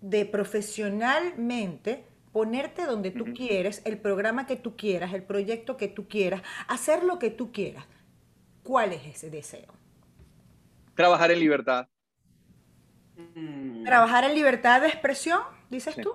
de 0.00 0.26
profesionalmente 0.26 2.04
ponerte 2.32 2.86
donde 2.86 3.10
tú 3.10 3.26
quieres, 3.34 3.82
el 3.84 3.98
programa 3.98 4.46
que 4.46 4.56
tú 4.56 4.74
quieras, 4.76 5.12
el 5.12 5.22
proyecto 5.22 5.76
que 5.76 5.88
tú 5.88 6.08
quieras, 6.08 6.42
hacer 6.66 7.04
lo 7.04 7.18
que 7.18 7.30
tú 7.30 7.52
quieras. 7.52 7.84
¿Cuál 8.62 8.92
es 8.92 9.06
ese 9.06 9.30
deseo? 9.30 9.72
Trabajar 10.94 11.30
en 11.30 11.40
libertad. 11.40 11.88
Trabajar 13.84 14.24
en 14.24 14.34
libertad 14.34 14.80
de 14.80 14.88
expresión, 14.88 15.40
dices 15.72 15.96
tú. 15.96 16.12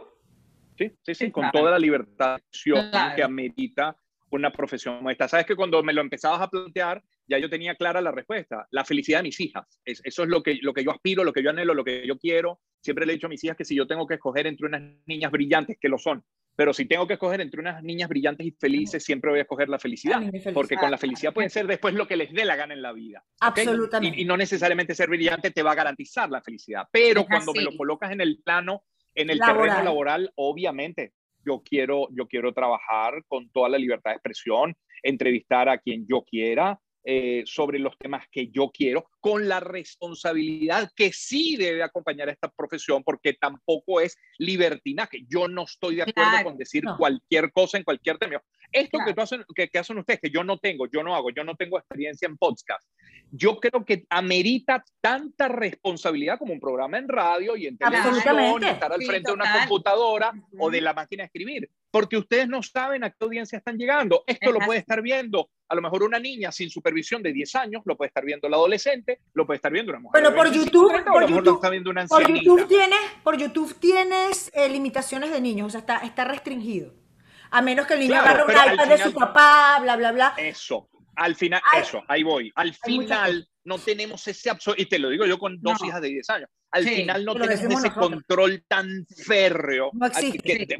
Sí, 0.78 0.92
sí, 1.02 1.16
sí, 1.16 1.32
con 1.32 1.50
toda 1.52 1.72
la 1.72 1.80
libertad 1.80 2.38
expresión 2.38 2.92
que 3.16 3.24
amerita 3.24 3.98
una 4.30 4.52
profesión 4.52 4.98
como 4.98 5.10
esta. 5.10 5.28
Sabes 5.28 5.46
que 5.46 5.56
cuando 5.56 5.82
me 5.82 5.94
lo 5.94 6.02
empezabas 6.02 6.42
a 6.42 6.50
plantear, 6.50 7.04
ya 7.28 7.40
yo 7.40 7.50
tenía 7.50 7.76
clara 7.76 8.00
la 8.00 8.12
respuesta. 8.12 8.68
La 8.72 8.86
felicidad 8.86 9.20
de 9.20 9.24
mis 9.24 9.40
hijas. 9.40 9.66
eso 9.84 10.24
es 10.24 10.30
lo 10.30 10.44
que, 10.44 10.60
lo 10.62 10.74
que 10.74 10.84
yo 10.84 10.92
aspiro, 10.92 11.24
lo 11.24 11.34
que 11.34 11.44
yo 11.44 11.50
anhelo, 11.50 11.74
lo 11.74 11.84
que 11.84 12.06
yo 12.06 12.18
quiero. 12.18 12.62
Siempre 12.82 13.06
le 13.06 13.14
he 13.14 13.16
dicho 13.16 13.28
a 13.28 13.30
mis 13.30 13.44
hijas 13.44 13.58
que 13.58 13.66
si 13.66 13.76
yo 13.76 13.88
tengo 13.88 14.06
que 14.06 14.16
escoger 14.16 14.48
entre 14.48 14.68
unas 14.68 14.82
niñas 15.08 15.32
brillantes, 15.32 15.78
que 15.80 15.90
lo 15.90 15.98
son, 15.98 16.24
pero 16.58 16.74
si 16.74 16.86
tengo 16.86 17.06
que 17.06 17.14
escoger 17.14 17.40
entre 17.40 17.60
unas 17.60 17.84
niñas 17.84 18.10
brillantes 18.10 18.48
y 18.48 18.52
felices, 18.52 19.06
siempre 19.06 19.30
voy 19.30 19.40
a 19.40 19.44
escoger 19.44 19.70
la 19.70 19.78
felicidad, 19.78 20.20
porque 20.56 20.76
con 20.76 20.90
la 20.90 20.98
felicidad 20.98 21.32
pueden 21.32 21.52
ser 21.52 21.68
después 21.68 21.94
lo 21.94 22.08
que 22.08 22.18
les 22.18 22.34
dé 22.34 22.46
la 22.46 22.56
gana 22.56 22.74
en 22.74 22.82
la 22.82 22.94
vida. 22.94 23.24
Absolutamente. 23.42 24.20
Y, 24.20 24.26
no 24.26 24.36
necesariamente 24.36 24.96
ser 24.96 25.08
brillante 25.08 25.52
te 25.52 25.62
va 25.62 25.74
a 25.74 25.76
garantizar 25.76 26.32
la 26.32 26.42
felicidad, 26.42 26.88
pero 26.92 27.26
cuando 27.28 27.54
me 27.54 27.62
lo 27.62 27.78
colocas 27.78 28.12
en 28.12 28.22
el 28.22 28.42
plano, 28.44 28.86
en 29.18 29.30
el 29.32 29.40
terreno 29.40 29.84
laboral, 29.84 30.32
obviamente 30.36 31.12
yo 31.46 31.62
quiero, 31.64 32.08
yo 32.12 32.28
quiero 32.28 32.54
trabajar 32.54 33.24
con 33.28 33.50
toda 33.50 33.70
la 33.70 33.78
libertad 33.78 34.12
de 34.12 34.16
expresión, 34.16 34.76
entrevistar 35.02 35.70
a 35.70 35.80
quien 35.80 36.06
yo 36.08 36.24
quiera, 36.24 36.80
eh, 37.10 37.44
sobre 37.46 37.80
los 37.80 37.98
temas 37.98 38.26
que 38.30 38.50
yo 38.50 38.70
quiero, 38.70 39.10
con 39.22 39.48
la 39.48 39.62
responsabilidad 39.62 40.92
que 40.94 41.14
sí 41.14 41.56
debe 41.56 41.82
acompañar 41.82 42.28
a 42.28 42.34
esta 42.34 42.50
profesión, 42.50 43.02
porque 43.02 43.34
tampoco 43.34 44.02
es 44.02 44.18
libertinaje. 44.38 45.26
Yo 45.26 45.48
no 45.48 45.64
estoy 45.64 45.96
de 45.96 46.02
acuerdo 46.02 46.44
con 46.44 46.58
decir 46.58 46.84
cualquier 46.98 47.54
cosa 47.54 47.78
en 47.78 47.86
cualquier 47.86 48.18
tema. 48.18 48.42
Esto 48.78 49.00
que, 49.06 49.22
hacen, 49.22 49.44
que, 49.56 49.68
que, 49.68 49.80
hacen 49.80 49.98
ustedes, 49.98 50.20
que 50.22 50.30
yo 50.30 50.44
no 50.44 50.58
tengo, 50.58 50.88
yo 50.88 51.04
no 51.04 51.16
hago, 51.16 51.30
yo 51.32 51.44
no 51.44 51.56
tengo 51.56 51.78
experiencia 51.78 52.28
en 52.28 52.38
podcast, 52.38 52.88
yo 53.32 53.60
creo 53.60 53.84
que 53.84 54.06
amerita 54.10 54.84
tanta 55.02 55.48
responsabilidad 55.48 56.38
como 56.38 56.54
un 56.54 56.60
programa 56.60 56.98
en 56.98 57.08
radio 57.08 57.56
y 57.56 57.68
en 57.68 57.78
televisión, 57.78 58.64
estar 58.64 58.92
al 58.92 59.04
frente 59.04 59.30
de 59.30 59.34
una 59.34 59.60
computadora 59.60 60.32
o 60.58 60.70
de 60.70 60.82
la 60.82 60.94
máquina 60.94 61.24
de 61.24 61.28
escribir, 61.28 61.70
porque 61.92 62.18
ustedes 62.18 62.48
no 62.48 62.64
saben 62.64 63.04
a 63.04 63.10
qué 63.10 63.18
audiencia 63.22 63.58
están 63.58 63.78
llegando. 63.78 64.24
Esto 64.28 64.52
lo 64.52 64.60
puede 64.60 64.80
estar 64.80 65.02
viendo 65.02 65.50
a 65.70 65.76
lo 65.76 65.82
mejor 65.82 66.04
una 66.04 66.20
niña 66.20 66.52
sin 66.52 66.70
supervisión 66.70 67.22
de 67.22 67.34
10 67.34 67.56
años, 67.56 67.82
lo 67.86 67.98
puede 67.98 68.08
estar 68.08 68.24
viendo 68.24 68.48
el 68.48 68.54
adolescente, 68.54 69.20
lo 69.34 69.46
puede 69.46 69.58
estar 69.58 69.72
viendo 69.72 69.92
una 69.92 70.00
mujer. 70.00 70.22
Pero 70.24 70.36
por 70.36 70.52
YouTube, 70.52 71.04
por, 71.06 71.28
YouTube 71.28 71.60
por 72.08 72.32
YouTube 72.32 72.68
tienes, 72.68 73.00
por 73.24 73.38
YouTube 73.38 73.76
tienes 73.80 74.52
eh, 74.54 74.70
limitaciones 74.70 75.32
de 75.32 75.42
niños, 75.42 75.68
o 75.68 75.70
sea, 75.72 75.82
está, 75.82 75.98
está 75.98 76.24
restringido. 76.24 76.94
A 77.52 77.62
menos 77.62 77.88
que 77.88 77.94
el 77.96 78.02
niño 78.02 78.16
agarre 78.16 78.44
un 78.44 78.74
iPad 78.74 78.88
de 78.88 78.98
su 78.98 79.14
papá, 79.14 79.80
bla, 79.82 79.96
bla, 79.96 80.12
bla. 80.12 80.34
Eso, 80.38 80.90
al 81.16 81.36
final, 81.36 81.62
eso, 81.78 82.04
ahí 82.08 82.24
voy. 82.24 82.52
Al 82.56 82.74
final 82.74 83.48
no 83.64 83.78
tenemos 83.80 84.26
ese 84.28 84.50
absoluto, 84.50 84.82
y 84.82 84.86
te 84.86 85.00
lo 85.00 85.10
digo 85.10 85.26
yo 85.26 85.38
con 85.38 85.60
dos 85.62 85.84
hijas 85.84 86.02
de 86.02 86.08
10 86.08 86.30
años, 86.30 86.50
al 86.72 86.84
final 86.84 87.26
no 87.26 87.36
tenemos 87.36 87.84
ese 87.84 87.94
control 87.94 88.64
tan 88.68 89.06
férreo 89.26 89.92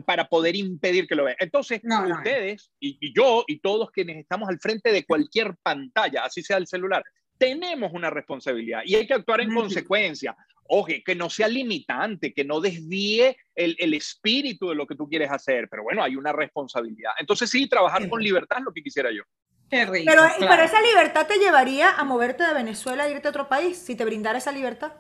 para 0.06 0.28
poder 0.28 0.56
impedir 0.56 1.08
que 1.08 1.16
lo 1.16 1.26
vean. 1.26 1.38
Entonces, 1.40 1.82
ustedes 1.84 2.72
y, 2.80 3.14
yo 3.14 3.44
y 3.48 3.60
todos 3.60 3.92
quienes 3.92 4.18
estamos 4.18 4.48
al 4.50 4.60
frente 4.60 4.92
de 4.92 5.06
cualquier 5.06 5.56
pantalla, 5.62 6.24
así 6.24 6.42
sea 6.42 6.58
el 6.58 6.68
celular, 6.68 7.04
tenemos 7.38 7.92
una 7.94 8.10
responsabilidad 8.10 8.82
y 8.86 8.96
hay 8.96 9.08
que 9.08 9.14
actuar 9.14 9.42
en 9.42 9.54
consecuencia. 9.54 10.36
Oye, 10.70 11.02
que 11.06 11.16
no 11.16 11.30
sea 11.30 11.48
limitante, 11.48 12.34
que 12.34 12.44
no 12.44 12.60
desvíe 12.60 13.38
el, 13.56 13.76
el, 13.80 13.94
espíritu 13.94 14.68
de 14.68 14.76
lo 14.76 14.86
que 14.86 14.96
tú 14.96 15.08
quieres 15.08 15.32
hacer, 15.32 15.70
pero 15.70 15.84
bueno, 15.84 16.04
hay 16.04 16.18
una 16.18 16.34
responsabilidad. 16.34 17.14
Entonces 17.20 17.50
sí, 17.50 17.70
trabajar 17.70 18.10
con 18.10 18.22
libertad 18.22 18.58
es 18.60 18.66
lo 18.66 18.74
que 18.74 18.84
quisiera 18.84 19.10
yo. 19.10 19.24
Qué 19.70 19.86
rico, 19.86 20.06
pero, 20.06 20.24
pero 20.40 20.64
esa 20.64 20.82
libertad 20.82 21.26
te 21.28 21.38
llevaría 21.40 21.92
a 21.92 22.04
moverte 22.04 22.46
de 22.46 22.54
Venezuela 22.54 23.08
e 23.08 23.12
irte 23.12 23.28
a 23.28 23.32
otro 23.32 23.48
país, 23.48 23.78
si 23.78 23.96
te 23.96 24.04
brindara 24.04 24.40
esa 24.40 24.52
libertad. 24.52 24.94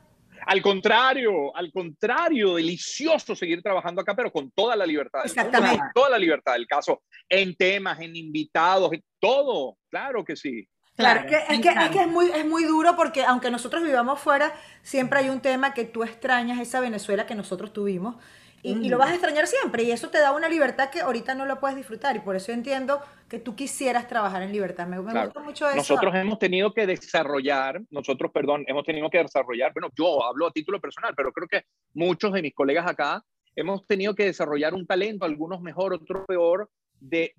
Al 0.46 0.62
contrario, 0.62 1.56
al 1.56 1.72
contrario, 1.72 2.56
delicioso 2.56 3.36
seguir 3.36 3.62
trabajando 3.62 4.02
acá, 4.02 4.16
pero 4.16 4.32
con 4.32 4.50
toda 4.52 4.76
la 4.78 4.86
libertad. 4.86 5.22
Exactamente. 5.26 5.78
Con 5.78 5.92
toda 5.94 6.10
la 6.12 6.18
libertad 6.18 6.54
del 6.54 6.68
caso, 6.68 7.04
en 7.28 7.56
temas, 7.56 8.00
en 8.00 8.16
invitados, 8.16 8.94
en 8.94 9.04
todo. 9.20 9.78
Claro 9.90 10.24
que 10.24 10.38
sí. 10.38 10.66
Claro, 10.98 11.20
es, 11.22 11.26
que, 11.28 11.54
es, 11.54 11.90
que, 11.92 12.02
es, 12.02 12.08
muy, 12.08 12.32
es 12.32 12.44
muy 12.44 12.64
duro 12.64 12.96
porque 12.96 13.24
aunque 13.24 13.52
nosotros 13.52 13.84
vivamos 13.84 14.20
fuera, 14.20 14.52
siempre 14.82 15.20
hay 15.20 15.30
un 15.30 15.42
tema 15.42 15.76
que 15.76 15.86
tú 15.86 16.04
extrañas 16.04 16.60
esa 16.60 16.80
Venezuela 16.80 17.28
que 17.28 17.36
nosotros 17.36 17.72
tuvimos 17.72 18.16
y, 18.64 18.90
lo 18.90 18.98
vas 18.98 19.12
a 19.12 19.14
extrañar 19.14 19.48
siempre 19.48 19.84
y 19.84 19.92
eso 19.92 20.10
te 20.10 20.20
da 20.20 20.32
una 20.32 20.50
libertad 20.50 20.90
que 20.90 21.02
ahorita 21.02 21.36
no 21.36 21.46
lo 21.46 21.60
puedes 21.60 21.78
disfrutar 21.78 22.16
y 22.16 22.20
por 22.20 22.36
eso 22.36 22.52
entiendo 22.52 23.00
que 23.30 23.40
tú 23.40 23.56
quisieras 23.56 24.08
trabajar 24.08 24.42
en 24.42 24.52
libertad. 24.52 24.88
Me, 24.88 24.98
gusta 24.98 25.40
mucho 25.40 25.68
eso. 25.68 25.78
Nosotros 25.78 26.16
hemos 26.16 26.40
tenido 26.40 26.74
que 26.74 26.88
desarrollar, 26.88 27.82
nosotros, 27.92 28.32
perdón, 28.34 28.66
hemos 28.68 28.84
tenido 28.84 29.10
que 29.10 29.20
desarrollar, 29.20 29.74
bueno, 29.74 29.90
yo 29.96 30.26
hablo 30.26 30.48
a 30.48 30.52
título 30.52 30.82
personal, 30.82 31.14
pero 31.16 31.32
creo 31.32 31.48
que 31.48 31.64
muchos 31.94 32.34
de 32.34 32.42
mis 32.42 32.56
colegas 32.56 32.88
acá 32.88 33.24
hemos 33.56 33.86
tenido 33.86 34.16
que 34.16 34.26
desarrollar 34.26 34.74
un 34.74 34.88
talento, 34.88 35.26
algunos 35.26 35.62
mejor, 35.62 35.94
otros 35.94 36.26
peor, 36.28 36.70
de, 37.00 37.34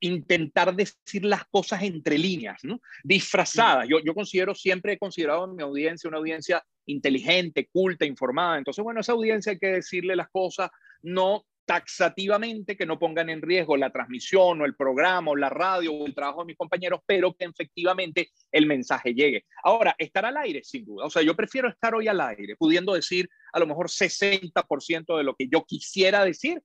intentar 0.00 0.74
decir 0.74 1.24
las 1.24 1.44
cosas 1.46 1.82
entre 1.82 2.18
líneas, 2.18 2.62
¿no? 2.64 2.80
disfrazadas. 3.04 3.88
Yo, 3.88 4.00
yo 4.00 4.14
considero, 4.14 4.54
siempre 4.54 4.94
he 4.94 4.98
considerado 4.98 5.46
mi 5.46 5.62
audiencia 5.62 6.08
una 6.08 6.18
audiencia 6.18 6.64
inteligente, 6.86 7.68
culta, 7.72 8.04
informada. 8.04 8.58
Entonces, 8.58 8.82
bueno, 8.82 9.00
esa 9.00 9.12
audiencia 9.12 9.52
hay 9.52 9.58
que 9.58 9.68
decirle 9.68 10.16
las 10.16 10.28
cosas 10.30 10.70
no 11.02 11.44
taxativamente, 11.64 12.76
que 12.76 12.86
no 12.86 12.98
pongan 12.98 13.30
en 13.30 13.40
riesgo 13.40 13.76
la 13.76 13.90
transmisión 13.90 14.60
o 14.60 14.64
el 14.64 14.74
programa 14.74 15.30
o 15.30 15.36
la 15.36 15.48
radio 15.48 15.92
o 15.92 16.06
el 16.06 16.14
trabajo 16.14 16.40
de 16.40 16.46
mis 16.46 16.56
compañeros, 16.56 17.00
pero 17.06 17.34
que 17.34 17.44
efectivamente 17.44 18.30
el 18.50 18.66
mensaje 18.66 19.14
llegue. 19.14 19.44
Ahora, 19.62 19.94
estar 19.98 20.24
al 20.24 20.36
aire, 20.38 20.62
sin 20.64 20.84
duda. 20.84 21.06
O 21.06 21.10
sea, 21.10 21.22
yo 21.22 21.36
prefiero 21.36 21.68
estar 21.68 21.94
hoy 21.94 22.08
al 22.08 22.20
aire, 22.20 22.56
pudiendo 22.56 22.94
decir 22.94 23.28
a 23.52 23.60
lo 23.60 23.66
mejor 23.66 23.88
60% 23.88 25.16
de 25.16 25.24
lo 25.24 25.34
que 25.34 25.48
yo 25.48 25.64
quisiera 25.64 26.24
decir, 26.24 26.60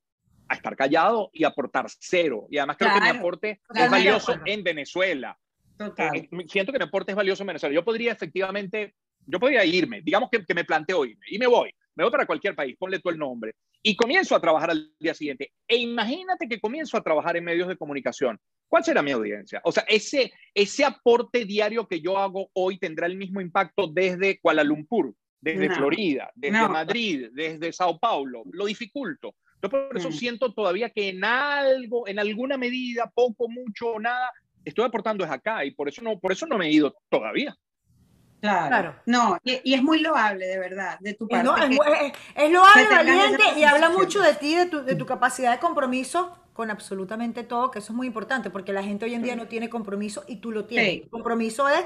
a 0.47 0.55
estar 0.55 0.75
callado 0.75 1.29
y 1.33 1.43
aportar 1.43 1.87
cero. 1.99 2.47
Y 2.49 2.57
además 2.57 2.77
creo 2.77 2.93
que 2.93 3.01
mi 3.01 3.09
aporte 3.09 3.61
es 3.73 3.89
valioso 3.89 4.35
en 4.45 4.63
Venezuela. 4.63 5.37
Eh, 5.79 6.29
siento 6.47 6.71
que 6.71 6.79
mi 6.79 6.85
aporte 6.85 7.11
es 7.11 7.15
valioso 7.15 7.43
en 7.43 7.47
Venezuela. 7.47 7.75
Yo 7.75 7.85
podría 7.85 8.11
efectivamente, 8.11 8.95
yo 9.25 9.39
podría 9.39 9.63
irme, 9.65 10.01
digamos 10.01 10.29
que, 10.29 10.43
que 10.43 10.53
me 10.53 10.65
planteo 10.65 11.05
irme 11.05 11.25
y 11.29 11.37
me 11.37 11.47
voy. 11.47 11.71
Me 11.95 12.03
voy 12.03 12.11
para 12.11 12.27
cualquier 12.27 12.55
país, 12.55 12.75
ponle 12.77 12.99
tú 12.99 13.09
el 13.09 13.17
nombre. 13.17 13.55
Y 13.81 13.95
comienzo 13.95 14.35
a 14.35 14.41
trabajar 14.41 14.71
al 14.71 14.91
día 14.99 15.13
siguiente. 15.13 15.51
E 15.67 15.77
imagínate 15.77 16.47
que 16.47 16.59
comienzo 16.59 16.97
a 16.97 17.03
trabajar 17.03 17.37
en 17.37 17.43
medios 17.43 17.67
de 17.67 17.77
comunicación. 17.77 18.39
¿Cuál 18.67 18.83
será 18.83 19.01
mi 19.01 19.11
audiencia? 19.11 19.61
O 19.63 19.71
sea, 19.71 19.83
ese, 19.87 20.31
ese 20.53 20.83
aporte 20.83 21.45
diario 21.45 21.87
que 21.87 22.01
yo 22.01 22.17
hago 22.17 22.49
hoy 22.53 22.77
tendrá 22.77 23.07
el 23.07 23.17
mismo 23.17 23.39
impacto 23.39 23.87
desde 23.87 24.39
Kuala 24.39 24.63
Lumpur, 24.63 25.13
desde 25.39 25.69
Florida, 25.69 26.31
desde 26.35 26.67
Madrid, 26.67 27.29
desde 27.31 27.71
Sao 27.71 27.97
Paulo. 27.97 28.43
Lo 28.51 28.65
dificulto. 28.65 29.35
Yo 29.61 29.69
por 29.69 29.97
eso 29.97 30.09
mm. 30.09 30.13
siento 30.13 30.53
todavía 30.53 30.89
que 30.89 31.09
en 31.09 31.23
algo, 31.23 32.07
en 32.07 32.19
alguna 32.19 32.57
medida, 32.57 33.11
poco, 33.13 33.49
mucho 33.49 33.93
o 33.93 33.99
nada, 33.99 34.31
estoy 34.63 34.85
aportando 34.85 35.23
es 35.23 35.31
acá 35.31 35.65
y 35.65 35.71
por 35.71 35.89
eso 35.89 36.01
no, 36.01 36.19
por 36.19 36.31
eso 36.31 36.45
no 36.45 36.57
me 36.57 36.67
he 36.67 36.71
ido 36.71 36.95
todavía. 37.09 37.55
Claro. 38.39 38.95
No, 39.05 39.37
y, 39.43 39.73
es 39.73 39.81
muy 39.81 39.99
loable, 39.99 40.45
de 40.45 40.59
verdad, 40.59 40.99
de 40.99 41.15
tu 41.15 41.27
parte. 41.27 41.49
es, 42.35 42.51
loable, 42.51 42.87
valiente 42.89 43.43
y 43.57 43.63
habla 43.63 43.89
mucho 43.89 44.21
de 44.21 44.35
ti, 44.35 44.55
de 44.55 44.67
tu, 44.67 44.83
de 44.83 44.95
tu 44.95 45.05
capacidad 45.05 45.51
de 45.51 45.59
compromiso 45.59 46.37
con 46.53 46.69
absolutamente 46.71 47.43
todo, 47.43 47.71
que 47.71 47.79
eso 47.79 47.93
es 47.93 47.95
muy 47.95 48.07
importante, 48.07 48.49
porque 48.49 48.73
la 48.73 48.83
gente 48.83 49.05
hoy 49.05 49.13
en 49.13 49.23
día 49.23 49.35
no 49.35 49.47
tiene 49.47 49.69
compromiso 49.69 50.23
y 50.27 50.37
tú 50.37 50.51
lo 50.51 50.65
tienes. 50.65 51.07
compromiso 51.09 51.67
es 51.69 51.83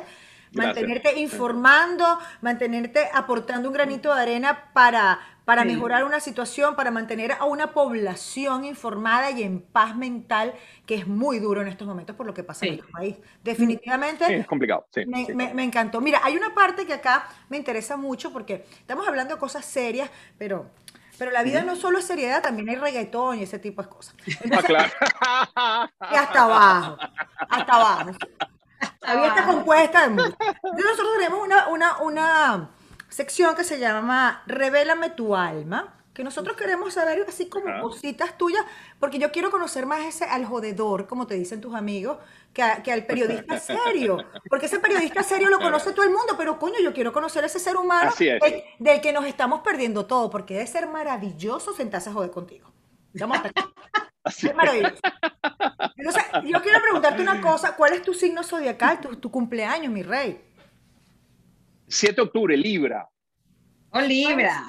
mantenerte 0.53 1.19
informando, 1.19 2.19
mantenerte 2.41 3.09
aportando 3.13 3.69
un 3.69 3.73
granito 3.73 4.13
de 4.13 4.21
arena 4.21 4.71
para, 4.73 5.19
para 5.45 5.65
mejorar 5.65 6.03
una 6.03 6.19
situación, 6.19 6.75
para 6.75 6.91
mantener 6.91 7.33
a 7.33 7.45
una 7.45 7.73
población 7.73 8.63
informada 8.63 9.31
y 9.31 9.43
en 9.43 9.59
paz 9.59 9.95
mental, 9.95 10.53
que 10.85 10.95
es 10.95 11.07
muy 11.07 11.39
duro 11.39 11.61
en 11.61 11.67
estos 11.67 11.87
momentos 11.87 12.15
por 12.15 12.25
lo 12.25 12.33
que 12.33 12.43
pasa 12.43 12.65
en 12.65 12.75
nuestro 12.75 12.91
país. 12.91 13.17
Definitivamente. 13.43 14.35
es 14.35 14.47
complicado. 14.47 14.85
Me, 15.07 15.63
encantó. 15.63 15.99
Mira, 15.99 16.21
hay 16.23 16.37
una 16.37 16.53
parte 16.53 16.85
que 16.85 16.93
acá 16.93 17.27
me 17.49 17.57
interesa 17.57 17.97
mucho 17.97 18.31
porque 18.31 18.65
estamos 18.79 19.07
hablando 19.07 19.35
de 19.35 19.39
cosas 19.39 19.65
serias, 19.65 20.09
pero 20.37 20.67
pero 21.17 21.29
la 21.29 21.43
vida 21.43 21.61
no 21.61 21.75
solo 21.75 21.99
es 21.99 22.05
seriedad, 22.05 22.41
también 22.41 22.67
hay 22.69 22.77
reggaetón 22.77 23.37
y 23.37 23.43
ese 23.43 23.59
tipo 23.59 23.83
de 23.83 23.89
cosas. 23.89 24.15
ah, 24.51 24.63
claro. 24.65 24.91
y 26.11 26.15
hasta 26.15 26.43
abajo, 26.43 26.97
hasta 27.47 27.73
abajo. 27.73 28.11
Había 29.03 29.27
esta 29.27 29.45
compuesta 29.45 30.07
de 30.07 30.15
nosotros 30.15 31.09
tenemos 31.19 31.45
una, 31.45 31.67
una, 31.67 31.97
una 31.99 32.69
sección 33.11 33.55
que 33.55 33.63
se 33.63 33.77
llama 33.77 34.41
Revélame 34.47 35.11
tu 35.11 35.35
alma, 35.35 35.97
que 36.13 36.23
nosotros 36.23 36.57
queremos 36.57 36.93
saber 36.93 37.23
así 37.27 37.47
como 37.47 37.81
cositas 37.81 38.37
tuyas, 38.37 38.65
porque 38.99 39.19
yo 39.19 39.31
quiero 39.31 39.51
conocer 39.51 39.85
más 39.85 40.01
ese 40.01 40.25
al 40.25 40.45
jodedor, 40.45 41.07
como 41.07 41.27
te 41.27 41.35
dicen 41.35 41.61
tus 41.61 41.75
amigos, 41.75 42.17
que, 42.53 42.63
que, 42.83 42.91
al 42.91 43.05
periodista 43.05 43.59
serio, 43.59 44.17
porque 44.49 44.65
ese 44.65 44.79
periodista 44.79 45.23
serio 45.23 45.49
lo 45.49 45.59
conoce 45.59 45.91
todo 45.91 46.03
el 46.03 46.11
mundo, 46.11 46.35
pero 46.37 46.57
coño, 46.57 46.79
yo 46.81 46.93
quiero 46.93 47.13
conocer 47.13 47.43
ese 47.43 47.59
ser 47.59 47.77
humano 47.77 48.11
del, 48.79 49.01
que 49.01 49.13
nos 49.13 49.25
estamos 49.25 49.61
perdiendo 49.61 50.05
todo, 50.05 50.29
porque 50.29 50.55
debe 50.55 50.67
ser 50.67 50.87
maravilloso 50.87 51.73
sentarse 51.73 52.09
a 52.09 52.13
joder 52.13 52.31
contigo. 52.31 52.71
Vamos 53.13 53.39
a 53.39 53.51
es 54.25 54.55
maravilloso. 54.55 54.95
Entonces, 55.97 56.23
yo 56.45 56.61
quiero 56.61 56.81
preguntarte 56.81 57.21
una 57.21 57.41
cosa, 57.41 57.75
¿cuál 57.75 57.93
es 57.93 58.01
tu 58.01 58.13
signo 58.13 58.43
zodiacal, 58.43 59.01
tu, 59.01 59.15
tu 59.15 59.31
cumpleaños, 59.31 59.91
mi 59.91 60.03
rey? 60.03 60.50
7 61.91 62.15
de 62.15 62.21
octubre, 62.21 62.57
Libra. 62.57 63.07
Oh, 63.93 64.01
Libra. 64.01 64.67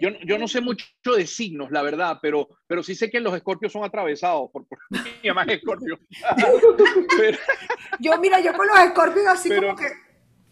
Yo, 0.00 0.10
yo, 0.24 0.38
no 0.38 0.46
sé 0.46 0.60
mucho 0.60 0.84
de 1.16 1.26
signos, 1.26 1.70
la 1.70 1.80
verdad, 1.80 2.18
pero, 2.20 2.48
pero 2.66 2.82
sí 2.82 2.94
sé 2.94 3.10
que 3.10 3.18
los 3.18 3.34
escorpios 3.34 3.72
son 3.72 3.82
atravesados 3.82 4.50
por, 4.52 4.66
por 4.66 4.78
mi 5.22 5.28
mamá 5.28 5.44
escorpio. 5.44 5.98
Yo, 7.98 8.18
mira, 8.18 8.40
yo 8.40 8.54
con 8.54 8.66
los 8.66 8.78
escorpios 8.78 9.26
así 9.26 9.54
como 9.54 9.76
que 9.76 9.86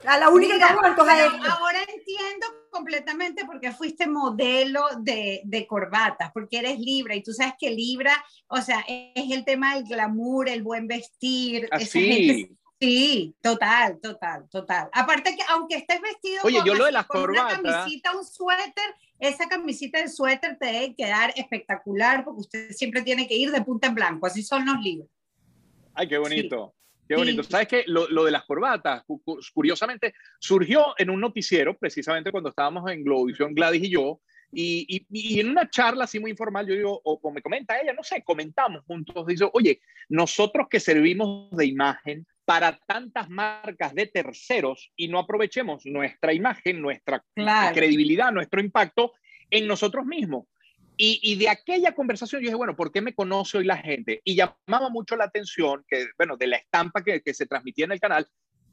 a 0.06 0.18
la 0.18 0.28
única 0.28 0.56
que 0.56 0.62
Ahora 0.64 1.80
entiendo 1.80 2.46
completamente 2.70 3.44
por 3.44 3.58
qué 3.60 3.72
fuiste 3.72 4.06
modelo 4.06 4.84
de, 5.00 5.40
de 5.44 5.66
corbatas, 5.66 6.30
porque 6.32 6.58
eres 6.58 6.78
Libra 6.78 7.14
y 7.16 7.22
tú 7.22 7.32
sabes 7.32 7.54
que 7.58 7.70
Libra, 7.70 8.12
o 8.48 8.60
sea, 8.60 8.84
es 8.86 9.30
el 9.30 9.44
tema 9.44 9.74
del 9.74 9.84
glamour, 9.84 10.48
el 10.48 10.62
buen 10.62 10.86
vestir. 10.86 11.68
Así. 11.70 12.57
Sí, 12.80 13.34
total, 13.42 13.98
total, 14.00 14.48
total. 14.48 14.88
Aparte 14.92 15.34
que 15.34 15.42
aunque 15.48 15.76
estés 15.76 16.00
vestido 16.00 16.42
Oye, 16.44 16.58
con, 16.58 16.66
yo 16.66 16.74
lo 16.74 16.84
de 16.84 16.92
las 16.92 17.06
corbatas, 17.06 17.58
una 17.58 17.72
camisita, 17.72 18.16
un 18.16 18.24
suéter, 18.24 18.94
esa 19.18 19.48
camisita 19.48 20.00
de 20.00 20.08
suéter 20.08 20.56
te 20.58 20.66
debe 20.66 20.94
quedar 20.94 21.32
espectacular 21.34 22.24
porque 22.24 22.40
usted 22.40 22.70
siempre 22.70 23.02
tiene 23.02 23.26
que 23.26 23.34
ir 23.34 23.50
de 23.50 23.62
punta 23.62 23.88
en 23.88 23.94
blanco, 23.96 24.26
así 24.26 24.42
son 24.42 24.64
los 24.64 24.80
libros. 24.80 25.08
Ay, 25.94 26.06
qué 26.06 26.18
bonito. 26.18 26.74
Qué 27.08 27.16
bonito. 27.16 27.42
¿Sabes 27.42 27.66
qué? 27.66 27.84
Lo, 27.86 28.06
lo, 28.08 28.24
de 28.24 28.30
las 28.30 28.44
corbatas, 28.44 29.02
curiosamente, 29.54 30.14
surgió 30.38 30.94
en 30.98 31.10
un 31.10 31.20
noticiero, 31.20 31.76
precisamente 31.76 32.30
cuando 32.30 32.50
estábamos 32.50 32.88
en 32.90 33.02
Globovisión, 33.02 33.54
Gladys 33.54 33.84
y 33.84 33.90
yo, 33.90 34.20
y, 34.52 35.06
y, 35.10 35.40
en 35.40 35.50
una 35.50 35.68
charla 35.68 36.04
así 36.04 36.20
muy 36.20 36.30
informal, 36.30 36.66
yo 36.66 36.74
digo, 36.74 37.00
o, 37.04 37.18
o, 37.20 37.30
me 37.32 37.42
comenta 37.42 37.78
ella, 37.78 37.92
no 37.92 38.02
sé, 38.02 38.22
comentamos 38.22 38.82
juntos, 38.86 39.26
dice, 39.26 39.48
oye, 39.52 39.80
nosotros 40.08 40.68
que 40.70 40.80
servimos 40.80 41.50
de 41.50 41.66
imagen, 41.66 42.26
para 42.48 42.78
tantas 42.86 43.28
marcas 43.28 43.94
de 43.94 44.06
terceros 44.06 44.90
y 44.96 45.08
no 45.08 45.18
aprovechemos 45.18 45.84
nuestra 45.84 46.32
imagen, 46.32 46.80
nuestra 46.80 47.22
credibilidad, 47.74 48.32
nuestro 48.32 48.62
impacto 48.62 49.12
en 49.50 49.66
nosotros 49.66 50.06
mismos. 50.06 50.46
Y, 50.96 51.36
de 51.36 51.50
aquella 51.50 51.94
conversación 51.94 52.40
yo 52.40 52.46
dije, 52.46 52.56
bueno, 52.56 52.74
¿por 52.74 52.90
qué 52.90 53.02
me 53.02 53.14
conoce 53.14 53.58
hoy 53.58 53.64
la 53.64 53.76
gente? 53.76 54.22
Y 54.24 54.34
llamaba 54.34 54.88
mucho 54.88 55.14
la 55.14 55.24
atención, 55.24 55.84
que, 55.86 56.06
bueno, 56.16 56.38
de 56.38 56.46
la 56.46 56.56
estampa 56.56 57.04
que, 57.04 57.20
que 57.20 57.34
se 57.34 57.44
transmitía 57.44 57.84
en 57.84 57.92
el 57.92 58.00
canal, 58.00 58.26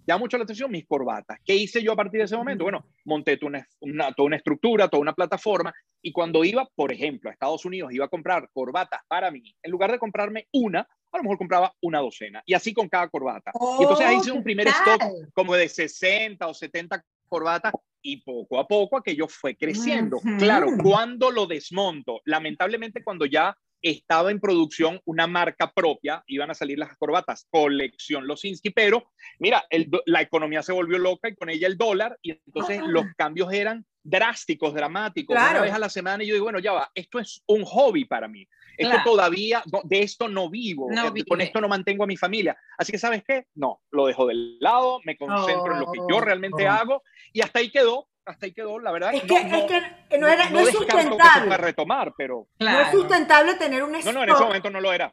llama 0.08 0.20
mucho 0.20 0.38
la 0.38 0.46
atención 0.46 0.72
mis 0.72 0.88
corbatas. 0.88 1.40
¿Qué 1.44 1.54
hice 1.54 1.84
yo 1.84 1.92
a 1.92 1.96
partir 1.98 2.20
de 2.20 2.26
ese 2.26 2.38
momento? 2.38 2.64
Bueno, 2.64 2.86
monté 3.04 3.38
una, 3.42 3.68
una, 3.82 4.14
toda 4.14 4.28
una 4.28 4.38
estructura, 4.38 4.88
toda 4.88 5.02
una 5.02 5.14
plataforma, 5.14 5.74
y 6.02 6.14
cuando 6.14 6.46
iba, 6.46 6.66
por 6.76 6.94
ejemplo, 6.94 7.30
a 7.30 7.34
Estados 7.34 7.66
Unidos, 7.66 7.92
iba 7.92 8.06
a 8.06 8.10
comprar 8.10 8.50
corbatas 8.54 9.02
para 9.10 9.32
mí, 9.32 9.54
en 9.62 9.72
lugar 9.72 9.92
de 9.92 10.00
comprarme 10.00 10.48
una, 10.54 10.88
a 11.16 11.18
lo 11.18 11.24
mejor 11.24 11.38
compraba 11.38 11.74
una 11.82 12.00
docena 12.00 12.44
y 12.46 12.54
así 12.54 12.74
con 12.74 12.90
cada 12.90 13.08
corbata. 13.10 13.52
y 13.80 13.84
entonces 13.84 14.06
ahí 14.06 14.18
hice 14.18 14.32
un 14.32 14.44
primer 14.44 14.68
stock 14.68 15.02
como 15.34 15.56
de 15.56 15.68
60 15.70 16.48
o 16.48 16.54
70 16.54 17.04
corbatas 17.28 17.74
y 18.02 18.18
poco 18.18 18.60
a 18.60 18.68
poco 18.68 18.98
aquello 18.98 19.28
fue 19.28 19.56
creciendo. 19.56 20.20
Claro, 20.38 20.68
cuando 20.82 21.32
lo 21.32 21.48
desmonto, 21.48 22.22
lamentablemente 22.26 23.04
cuando 23.04 23.26
ya 23.26 23.58
estaba 23.82 24.32
en 24.32 24.40
producción 24.40 25.00
una 25.06 25.28
marca 25.28 25.72
propia, 25.72 26.24
iban 26.28 26.50
a 26.50 26.56
salir 26.56 26.80
las 26.80 26.98
corbatas, 26.98 27.48
colección 27.50 28.26
Losinski, 28.26 28.72
pero 28.72 29.12
mira, 29.40 29.64
la 30.06 30.22
economía 30.22 30.64
se 30.64 30.72
volvió 30.72 30.98
loca 30.98 31.30
y 31.30 31.36
con 31.36 31.50
ella 31.50 31.68
el 31.68 31.78
dólar, 31.78 32.18
y 32.22 32.32
entonces 32.32 32.82
los 32.84 33.06
cambios 33.16 33.54
eran 33.54 33.86
drásticos, 34.04 34.74
dramáticos, 34.74 35.36
una 35.36 35.62
vez 35.62 35.74
a 35.74 35.80
la 35.80 35.90
semana, 35.90 36.24
y 36.24 36.28
yo 36.28 36.34
digo, 36.34 36.46
bueno, 36.46 36.60
ya 36.60 36.74
va, 36.74 36.92
esto 36.96 37.20
es 37.20 37.44
un 37.48 37.64
hobby 37.64 38.06
para 38.06 38.28
mí. 38.28 38.48
Esto 38.78 38.98
todavía, 39.04 39.64
de 39.84 40.00
esto 40.02 40.28
no 40.28 40.50
vivo, 40.50 40.90
eh, 40.92 41.26
con 41.28 41.42
esto 41.42 41.62
no 41.62 41.68
mantengo 41.68 42.04
a 42.04 42.08
mi 42.08 42.18
familia. 42.18 42.58
Así 42.78 42.92
que, 42.92 42.98
¿sabes 42.98 43.24
qué? 43.28 43.48
No, 43.56 43.82
lo 43.92 44.08
dejo 44.08 44.26
del 44.26 44.60
lado, 44.60 45.00
me 45.06 45.18
concentro 45.18 45.74
en 45.74 45.80
lo 45.80 45.92
que 45.92 46.00
yo 46.10 46.20
realmente 46.20 46.68
oh. 46.68 46.72
hago 46.72 47.04
y 47.34 47.42
hasta 47.42 47.60
ahí 47.60 47.72
quedó, 47.72 48.08
hasta 48.26 48.46
ahí 48.46 48.54
quedó, 48.54 48.80
la 48.80 48.92
verdad. 48.92 49.14
Es 49.14 49.24
que 49.24 49.44
no, 49.46 49.58
es, 49.58 49.64
que 50.10 50.18
no, 50.18 50.28
era, 50.28 50.50
no, 50.50 50.60
es 50.60 50.72
sustentable. 50.72 51.58
Retomar, 51.58 52.14
pero... 52.18 52.48
No 52.60 52.80
es 52.80 52.92
sustentable 52.92 53.56
tener 53.56 53.84
un 53.84 53.96
stock. 53.96 54.14
No, 54.14 54.20
no, 54.20 54.24
en 54.24 54.30
ese 54.30 54.44
momento 54.44 54.70
no 54.70 54.82
lo 54.82 54.92
era. 54.92 55.12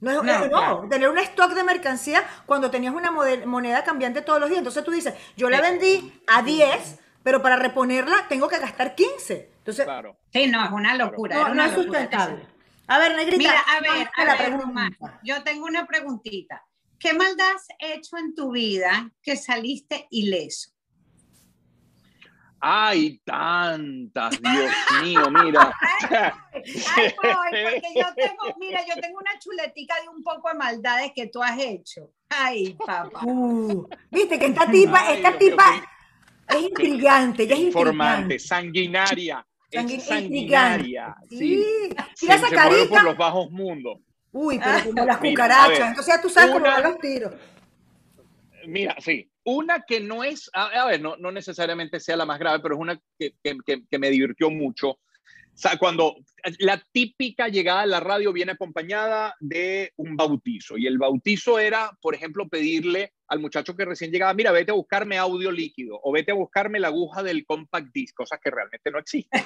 No, 0.00 0.22
no, 0.22 0.88
tener 0.88 1.08
un 1.08 1.18
stock 1.18 1.52
de 1.52 1.64
mercancía 1.64 2.22
cuando 2.46 2.70
tenías 2.70 2.94
una 2.94 3.10
moneda 3.10 3.84
cambiante 3.84 4.22
todos 4.22 4.40
los 4.40 4.48
días. 4.48 4.58
Entonces 4.58 4.84
tú 4.84 4.90
dices, 4.90 5.14
yo 5.36 5.48
la 5.48 5.60
vendí 5.60 6.12
a 6.26 6.42
10, 6.42 7.00
pero 7.22 7.40
para 7.40 7.56
reponerla 7.56 8.26
tengo 8.28 8.48
que 8.48 8.58
gastar 8.58 8.94
15. 8.94 9.50
Entonces, 9.58 9.84
claro. 9.84 10.16
Sí, 10.30 10.46
no, 10.46 10.62
es 10.62 10.70
una 10.72 10.94
locura. 10.94 11.48
No, 11.48 11.64
es 11.64 11.72
sustentable. 11.72 12.53
A 12.86 12.98
ver, 12.98 13.16
Negrita. 13.16 13.38
Mira, 13.38 13.60
a 13.60 13.80
ver, 13.80 14.10
a 14.16 14.36
ver, 14.36 14.60
Román, 14.60 14.96
yo 15.22 15.42
tengo 15.42 15.64
una 15.66 15.86
preguntita. 15.86 16.62
¿Qué 16.98 17.12
maldad 17.12 17.54
has 17.54 17.66
hecho 17.78 18.16
en 18.16 18.34
tu 18.34 18.52
vida 18.52 19.10
que 19.22 19.36
saliste 19.36 20.06
ileso? 20.10 20.70
Ay, 22.66 23.20
tantas, 23.24 24.40
Dios 24.40 24.72
mío, 25.02 25.30
mira. 25.30 25.70
Ay, 26.10 27.14
porque 27.14 27.82
yo 27.94 28.06
tengo, 28.14 28.56
mira, 28.58 28.80
yo 28.86 28.94
tengo 29.02 29.18
una 29.18 29.38
chuletica 29.38 29.94
de 30.00 30.08
un 30.08 30.22
poco 30.22 30.48
de 30.48 30.54
maldades 30.54 31.12
que 31.14 31.26
tú 31.26 31.42
has 31.42 31.58
hecho. 31.58 32.10
Ay, 32.30 32.72
papá. 32.74 33.20
Uh, 33.22 33.86
Viste 34.10 34.38
que 34.38 34.46
esta 34.46 34.70
tipa, 34.70 35.12
esta 35.12 35.36
tipa 35.36 35.86
es 36.48 36.62
intrigante, 36.62 37.42
ella 37.42 37.54
es 37.54 37.60
informante, 37.60 38.38
sanguinaria. 38.38 39.46
Es 39.70 40.04
sanguinaria. 40.04 41.16
Sí. 41.28 41.64
sí. 42.14 42.26
esa 42.30 42.48
carita. 42.48 42.88
por 42.88 43.04
los 43.04 43.16
bajos 43.16 43.50
mundos. 43.50 43.98
Uy, 44.32 44.58
pero 44.58 44.84
como 44.84 45.06
las 45.06 45.18
cucarachas. 45.18 45.88
Entonces 45.88 46.14
ya 46.14 46.20
tú 46.20 46.28
sabes 46.28 46.52
cómo 46.52 46.66
van 46.66 46.82
los 46.82 46.98
tiros. 46.98 47.32
Mira, 48.66 48.96
sí, 48.98 49.30
una 49.44 49.82
que 49.82 50.00
no 50.00 50.24
es, 50.24 50.50
a, 50.54 50.86
ver, 50.86 51.00
no, 51.00 51.16
no, 51.16 51.30
necesariamente 51.30 52.00
sea 52.00 52.16
la 52.16 52.24
más 52.24 52.38
grave, 52.38 52.60
pero 52.60 52.74
es 52.74 52.80
una 52.80 53.00
que, 53.18 53.34
que, 53.42 53.84
que, 53.88 53.98
me 53.98 54.10
divirtió 54.10 54.50
mucho. 54.50 54.98
O 55.54 55.56
sea, 55.56 55.78
cuando 55.78 56.16
la 56.58 56.82
típica 56.90 57.48
llegada 57.48 57.82
a 57.82 57.86
la 57.86 58.00
radio 58.00 58.32
viene 58.32 58.52
acompañada 58.52 59.36
de 59.38 59.92
un 59.96 60.16
bautizo, 60.16 60.76
y 60.76 60.86
el 60.86 60.98
bautizo 60.98 61.60
era, 61.60 61.96
por 62.02 62.14
ejemplo, 62.14 62.48
pedirle 62.48 63.12
al 63.28 63.38
muchacho 63.38 63.76
que 63.76 63.84
recién 63.84 64.10
llegaba, 64.10 64.34
mira, 64.34 64.50
vete 64.50 64.72
a 64.72 64.74
buscarme 64.74 65.16
audio 65.16 65.52
líquido, 65.52 66.00
o 66.02 66.12
vete 66.12 66.32
a 66.32 66.34
buscarme 66.34 66.80
la 66.80 66.88
aguja 66.88 67.22
del 67.22 67.46
compact 67.46 67.92
disc, 67.94 68.16
cosas 68.16 68.40
que 68.42 68.50
realmente 68.50 68.90
no 68.90 68.98
existen. 68.98 69.44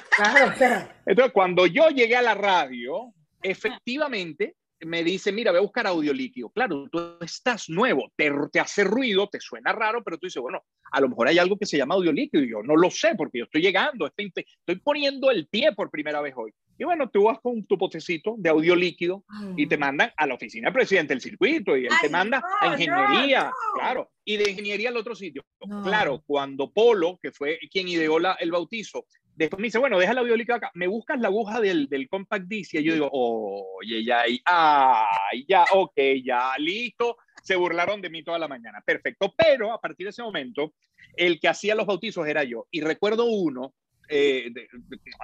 Entonces, 1.05 1.31
cuando 1.31 1.67
yo 1.67 1.89
llegué 1.89 2.15
a 2.15 2.23
la 2.23 2.33
radio, 2.33 3.13
efectivamente, 3.43 4.55
me 4.81 5.03
dice, 5.03 5.31
mira, 5.31 5.51
voy 5.51 5.59
a 5.59 5.63
buscar 5.63 5.87
audio 5.87 6.13
líquido. 6.13 6.49
Claro, 6.49 6.87
tú 6.91 7.17
estás 7.21 7.69
nuevo, 7.69 8.11
te, 8.15 8.31
te, 8.51 8.59
hace 8.59 8.83
ruido, 8.83 9.27
te 9.29 9.39
suena 9.39 9.73
raro, 9.73 10.03
pero 10.03 10.17
tú 10.17 10.27
dices, 10.27 10.41
bueno, 10.41 10.63
a 10.91 11.01
lo 11.01 11.09
mejor 11.09 11.27
hay 11.27 11.37
algo 11.37 11.57
que 11.57 11.65
se 11.65 11.77
llama 11.77 11.95
audio 11.95 12.11
líquido. 12.11 12.43
Y 12.43 12.49
yo 12.51 12.63
no 12.63 12.75
lo 12.75 12.89
sé 12.89 13.15
porque 13.15 13.39
yo 13.39 13.45
estoy 13.45 13.61
llegando, 13.61 14.07
estoy, 14.07 14.31
estoy 14.35 14.75
poniendo 14.79 15.31
el 15.31 15.47
pie 15.47 15.71
por 15.73 15.89
primera 15.89 16.21
vez 16.21 16.33
hoy. 16.35 16.51
Y 16.77 16.85
bueno, 16.85 17.09
tú 17.09 17.23
vas 17.23 17.39
con 17.41 17.65
tu 17.65 17.77
potecito 17.77 18.35
de 18.37 18.49
audio 18.49 18.73
líquido 18.73 19.25
y 19.57 19.67
te 19.67 19.77
mandan 19.77 20.13
a 20.15 20.25
la 20.25 20.35
oficina 20.35 20.67
del 20.67 20.73
presidente 20.73 21.13
del 21.13 21.21
circuito 21.21 21.75
y 21.75 21.85
él 21.85 21.91
te 22.01 22.07
manda 22.07 22.41
a 22.61 22.67
ingeniería, 22.67 23.51
claro, 23.75 24.11
y 24.23 24.37
de 24.37 24.51
ingeniería 24.51 24.87
al 24.87 24.95
otro 24.95 25.13
sitio. 25.13 25.43
Claro, 25.83 26.23
cuando 26.25 26.71
Polo, 26.71 27.19
que 27.21 27.33
fue 27.33 27.59
quien 27.69 27.89
ideó 27.89 28.17
la, 28.17 28.33
el 28.35 28.51
bautizo, 28.51 29.05
Después 29.39 29.61
me 29.61 29.67
dice, 29.67 29.77
bueno, 29.77 29.97
deja 29.97 30.13
la 30.13 30.21
líquido 30.21 30.55
acá, 30.55 30.69
me 30.73 30.85
buscas 30.85 31.17
la 31.17 31.29
aguja 31.29 31.61
del, 31.61 31.87
del 31.87 32.09
compact 32.09 32.45
disc 32.45 32.73
y 32.73 32.83
yo 32.83 32.93
digo, 32.93 33.09
oye, 33.09 34.03
ya, 34.03 34.23
ay, 34.43 35.45
ya, 35.47 35.63
ok, 35.71 35.97
ya, 36.21 36.51
listo, 36.57 37.15
se 37.41 37.55
burlaron 37.55 38.01
de 38.01 38.09
mí 38.09 38.21
toda 38.21 38.37
la 38.37 38.49
mañana, 38.49 38.81
perfecto, 38.85 39.33
pero 39.37 39.71
a 39.71 39.79
partir 39.79 40.07
de 40.07 40.09
ese 40.09 40.23
momento, 40.23 40.73
el 41.15 41.39
que 41.39 41.47
hacía 41.47 41.73
los 41.73 41.85
bautizos 41.85 42.27
era 42.27 42.43
yo, 42.43 42.67
y 42.69 42.81
recuerdo 42.81 43.27
uno, 43.27 43.75
eh, 44.09 44.51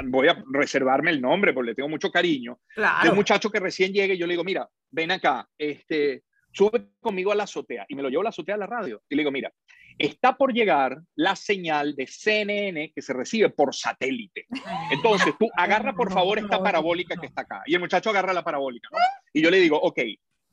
voy 0.05 0.29
a 0.29 0.41
reservarme 0.49 1.11
el 1.11 1.19
nombre 1.19 1.51
porque 1.51 1.71
le 1.71 1.75
tengo 1.75 1.89
mucho 1.89 2.09
cariño, 2.09 2.61
de 3.03 3.09
un 3.09 3.15
muchacho 3.17 3.49
que 3.49 3.59
recién 3.59 3.91
llega 3.91 4.13
y 4.13 4.17
yo 4.17 4.27
le 4.27 4.35
digo, 4.35 4.45
mira, 4.45 4.69
ven 4.91 5.11
acá, 5.11 5.45
este, 5.57 6.23
sube 6.53 6.87
conmigo 7.01 7.33
a 7.33 7.35
la 7.35 7.43
azotea, 7.43 7.85
y 7.89 7.95
me 7.95 8.01
lo 8.01 8.07
llevo 8.07 8.21
a 8.21 8.23
la 8.23 8.29
azotea 8.29 8.55
a 8.55 8.59
la 8.59 8.67
radio, 8.67 9.03
y 9.09 9.15
le 9.15 9.23
digo, 9.23 9.31
mira, 9.31 9.51
está 9.97 10.35
por 10.35 10.53
llegar 10.53 10.97
la 11.15 11.35
señal 11.35 11.95
de 11.95 12.07
CNN 12.07 12.91
que 12.93 13.01
se 13.01 13.13
recibe 13.13 13.49
por 13.49 13.73
satélite. 13.73 14.45
Entonces, 14.91 15.33
tú 15.39 15.49
agarra 15.55 15.93
por 15.93 16.11
favor 16.11 16.37
esta 16.39 16.61
parabólica 16.61 17.15
que 17.15 17.27
está 17.27 17.41
acá. 17.41 17.63
Y 17.65 17.73
el 17.75 17.79
muchacho 17.79 18.09
agarra 18.09 18.33
la 18.33 18.43
parabólica. 18.43 18.89
Y 19.33 19.41
yo 19.41 19.49
le 19.49 19.59
digo, 19.59 19.79
ok, 19.79 19.99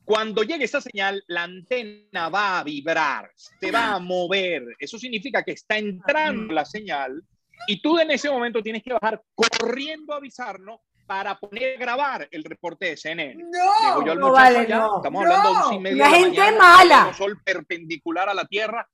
cuando 0.05 0.43
llegue 0.43 0.65
esa 0.65 0.81
señal, 0.81 1.23
la 1.27 1.43
antena 1.43 2.29
va 2.29 2.59
a 2.59 2.63
vibrar, 2.63 3.31
se 3.35 3.71
va 3.71 3.93
a 3.93 3.99
mover. 3.99 4.63
Eso 4.79 4.97
significa 4.97 5.43
que 5.43 5.51
está 5.53 5.77
entrando 5.77 6.53
la 6.53 6.65
señal 6.65 7.23
y 7.67 7.81
tú 7.81 7.99
en 7.99 8.11
ese 8.11 8.29
momento 8.29 8.61
tienes 8.61 8.83
que 8.83 8.93
bajar 8.93 9.21
corriendo 9.33 10.13
a 10.13 10.17
avisarnos 10.17 10.79
para 11.05 11.37
poner 11.37 11.75
a 11.75 11.79
grabar 11.79 12.27
el 12.31 12.43
reporte 12.43 12.87
de 12.87 12.97
CNN. 12.97 13.43
No, 13.51 14.15
no 14.15 14.31
vale, 14.31 14.67
no. 14.67 14.97
Estamos 14.97 15.23
hablando 15.23 15.69
de 15.69 15.77
un 15.77 15.97
La 15.97 16.09
gente 16.09 16.51
mala. 16.57 17.13
sol 17.13 17.41
perpendicular 17.43 18.29
a 18.29 18.33
la 18.33 18.45
Tierra 18.45 18.87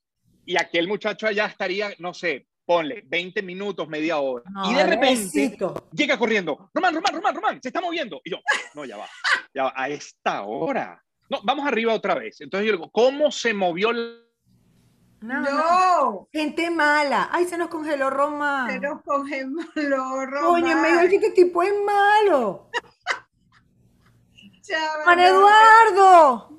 y 0.49 0.57
aquel 0.57 0.87
muchacho 0.87 1.27
allá 1.27 1.45
estaría, 1.45 1.93
no 1.99 2.11
sé, 2.11 2.47
ponle 2.65 3.03
20 3.05 3.43
minutos, 3.43 3.87
media 3.87 4.17
hora. 4.17 4.43
y 4.67 4.73
de 4.73 4.83
repente 4.83 5.55
llega 5.91 6.17
corriendo, 6.17 6.71
Román, 6.73 6.95
Román, 6.95 7.13
Román, 7.13 7.35
Román, 7.35 7.61
se 7.61 7.69
está 7.69 7.79
moviendo. 7.79 8.19
Y 8.23 8.31
yo, 8.31 8.37
no, 8.73 8.83
ya 8.83 8.97
va, 8.97 9.05
ya 9.53 9.65
va, 9.65 9.73
a 9.75 9.89
esta 9.89 10.41
hora. 10.41 10.99
No, 11.29 11.41
vamos 11.43 11.67
arriba 11.67 11.93
otra 11.93 12.15
vez. 12.15 12.41
Entonces 12.41 12.65
yo 12.65 12.77
digo, 12.77 12.89
¿cómo 12.89 13.29
se 13.29 13.53
movió 13.53 13.93
No, 15.21 16.27
gente 16.33 16.71
mala. 16.71 17.29
Ay, 17.31 17.45
se 17.45 17.55
nos 17.55 17.67
congeló 17.67 18.09
Román. 18.09 18.71
Se 18.71 18.79
nos 18.79 19.03
congeló 19.03 20.25
Román. 20.25 20.63
Oye, 20.63 20.73
me 20.73 20.89
dijo 20.89 21.09
que 21.09 21.27
este 21.27 21.43
tipo 21.43 21.61
es 21.61 21.73
malo. 21.85 22.71
Juan 25.05 25.19
Eduardo. 25.19 26.49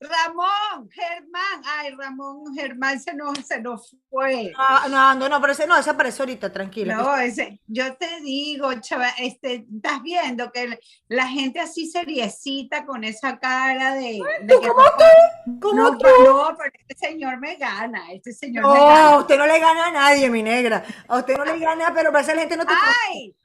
Ramón, 0.00 0.88
Germán, 0.90 1.62
ay, 1.62 1.90
Ramón, 1.90 2.54
Germán 2.54 2.98
se 2.98 3.12
nos, 3.12 3.38
se 3.46 3.60
nos 3.60 3.94
fue. 4.08 4.50
Ah, 4.56 4.86
no, 4.88 5.14
no, 5.14 5.28
no, 5.28 5.40
pero 5.42 5.52
ese 5.52 5.66
no, 5.66 5.76
desapareció 5.76 6.22
ahorita, 6.22 6.50
tranquilo. 6.50 6.96
No, 6.96 7.16
ese, 7.16 7.60
yo 7.66 7.94
te 7.96 8.20
digo, 8.20 8.72
chaval, 8.80 9.12
este, 9.18 9.66
estás 9.70 10.02
viendo 10.02 10.50
que 10.52 10.80
la 11.08 11.26
gente 11.26 11.60
así 11.60 11.86
seriecita 11.86 12.86
con 12.86 13.04
esa 13.04 13.38
cara 13.38 13.94
de. 13.94 14.22
de 14.40 14.54
¿Cómo 14.54 14.84
tú? 14.84 15.60
¿Cómo 15.60 15.82
no, 15.82 15.98
tú? 15.98 16.06
No, 16.24 16.56
pero 16.56 16.72
este 16.88 17.08
señor 17.08 17.38
me 17.38 17.56
gana, 17.56 18.10
este 18.10 18.32
señor 18.32 18.62
no, 18.62 18.72
me 18.72 18.80
gana. 18.80 19.08
a 19.08 19.18
usted 19.18 19.36
no 19.36 19.46
le 19.46 19.58
gana 19.58 19.86
a 19.86 19.92
nadie, 19.92 20.30
mi 20.30 20.42
negra. 20.42 20.82
A 21.08 21.18
usted 21.18 21.36
no 21.36 21.44
le 21.44 21.58
gana, 21.58 21.92
pero 21.92 22.10
para 22.10 22.22
esa 22.22 22.34
gente 22.34 22.56
no 22.56 22.64
te. 22.64 22.72
¡Ay! 22.72 23.36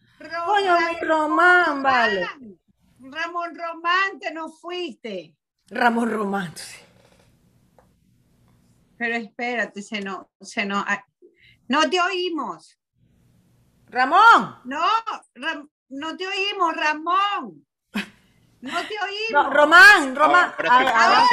Coño, 0.45 0.77
mi 0.79 1.05
Román, 1.05 1.83
vale. 1.83 2.25
Ramón 2.99 3.53
Román, 3.55 4.19
te 4.21 4.33
no 4.33 4.47
fuiste. 4.49 5.35
Ramón 5.69 6.11
Román. 6.11 6.53
Pero 8.97 9.15
espérate, 9.15 9.81
se 9.81 10.01
no, 10.01 10.29
se 10.39 10.65
no, 10.65 10.83
ah, 10.87 11.03
no 11.67 11.89
te 11.89 11.99
oímos. 11.99 12.79
Ramón. 13.87 14.59
No, 14.65 14.85
no 15.89 16.17
te 16.17 16.27
oímos, 16.27 16.75
Ramón. 16.75 17.65
No 18.61 18.87
te 18.87 18.95
oímos. 18.99 19.53
Román, 19.53 20.15
Román. 20.15 20.53
Ahora, 20.69 21.05
ahora, 21.05 21.27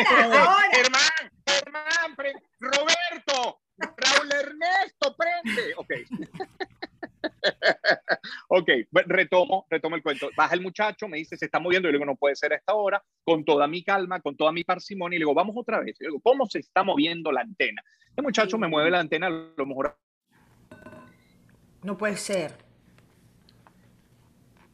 Germán, 0.73 1.33
Germán, 1.47 2.17
Roberto, 2.61 3.61
Raúl 3.79 4.33
Ernesto, 4.33 5.17
prende. 5.17 5.75
Ok. 5.77 5.91
ok, 8.49 8.69
retomo, 9.07 9.67
retomo 9.69 9.97
el 9.97 10.03
cuento. 10.03 10.29
Baja 10.37 10.55
el 10.55 10.61
muchacho, 10.61 11.09
me 11.09 11.19
dice, 11.19 11.37
se 11.37 11.47
está 11.47 11.59
moviendo. 11.59 11.89
Yo 11.89 11.93
le 11.93 11.99
digo, 11.99 12.07
no 12.07 12.17
puede 12.17 12.37
ser 12.37 12.53
a 12.53 12.57
esta 12.57 12.75
hora, 12.75 13.03
con 13.25 13.45
toda 13.45 13.67
mi 13.67 13.83
calma, 13.83 14.21
con 14.21 14.37
toda 14.37 14.53
mi 14.53 14.65
parsimonia. 14.65 15.17
Y 15.17 15.21
le 15.21 15.25
digo, 15.25 15.35
vamos 15.35 15.55
otra 15.57 15.81
vez. 15.81 15.97
Y 16.01 16.05
le 16.05 16.11
digo, 16.11 16.21
¿cómo 16.21 16.47
se 16.47 16.61
está 16.61 16.83
moviendo 16.83 17.33
la 17.33 17.41
antena? 17.43 17.83
El 18.17 18.25
muchacho 18.25 18.59
me 18.59 18.69
mueve 18.69 18.91
la 18.91 19.01
antena, 19.01 19.27
a 19.27 19.31
lo 19.31 19.67
mejor. 19.67 19.97
No 21.83 21.97
puede 21.97 22.17
ser. 22.17 22.53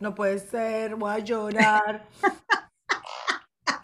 No 0.00 0.14
puede 0.14 0.38
ser, 0.38 0.94
voy 0.94 1.12
a 1.12 1.18
llorar. 1.18 2.07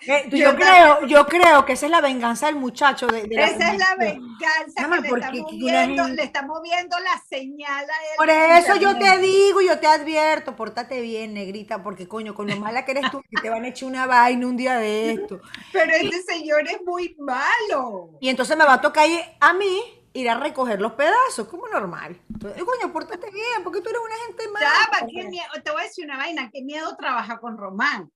Eh, 0.06 0.28
yo, 0.30 0.54
creo, 0.54 1.06
yo 1.06 1.26
creo 1.26 1.64
que 1.64 1.72
esa 1.72 1.86
es 1.86 1.90
la 1.90 2.00
venganza 2.00 2.46
del 2.46 2.56
muchacho. 2.56 3.06
De, 3.06 3.28
esa 3.30 3.72
es 3.72 3.78
la 3.78 3.96
venganza 3.98 5.02
que 5.02 5.08
le, 5.08 5.08
estamos 5.08 5.50
viendo, 5.50 6.08
le 6.08 6.22
estamos 6.22 6.62
viendo 6.62 6.98
la 6.98 7.22
señal 7.28 7.84
a 7.84 8.04
él. 8.04 8.16
Por 8.16 8.30
eso 8.30 8.76
yo 8.76 8.98
te 8.98 9.18
digo, 9.18 9.60
yo 9.60 9.78
te 9.78 9.86
advierto, 9.86 10.56
pórtate 10.56 11.00
bien, 11.00 11.34
negrita, 11.34 11.82
porque 11.82 12.06
coño, 12.06 12.34
con 12.34 12.48
lo 12.48 12.56
mala 12.56 12.84
que 12.84 12.92
eres 12.92 13.10
tú, 13.10 13.22
te 13.42 13.50
van 13.50 13.64
a 13.64 13.68
echar 13.68 13.88
una 13.88 14.06
vaina 14.06 14.46
un 14.46 14.56
día 14.56 14.76
de 14.76 15.12
esto. 15.12 15.40
Pero 15.72 15.92
este 15.92 16.22
señor 16.22 16.68
es 16.68 16.80
muy 16.84 17.16
malo. 17.18 18.10
Y 18.20 18.28
entonces 18.28 18.56
me 18.56 18.64
va 18.64 18.74
a 18.74 18.80
tocar 18.80 19.08
a 19.40 19.52
mí 19.52 19.80
ir 20.14 20.30
a 20.30 20.38
recoger 20.38 20.80
los 20.80 20.92
pedazos, 20.92 21.48
como 21.48 21.66
normal. 21.68 22.18
Entonces, 22.32 22.62
coño, 22.62 22.92
pórtate 22.92 23.30
bien, 23.30 23.62
porque 23.64 23.80
tú 23.80 23.90
eres 23.90 24.00
una 24.04 24.16
gente 24.26 24.48
mala. 24.48 24.70
Ya, 24.92 25.06
qué 25.06 25.28
miedo, 25.28 25.46
te 25.62 25.70
voy 25.72 25.80
a 25.80 25.84
decir 25.84 26.04
una 26.04 26.16
vaina, 26.16 26.50
qué 26.52 26.62
miedo 26.62 26.96
trabajar 26.96 27.40
con 27.40 27.58
Román. 27.58 28.10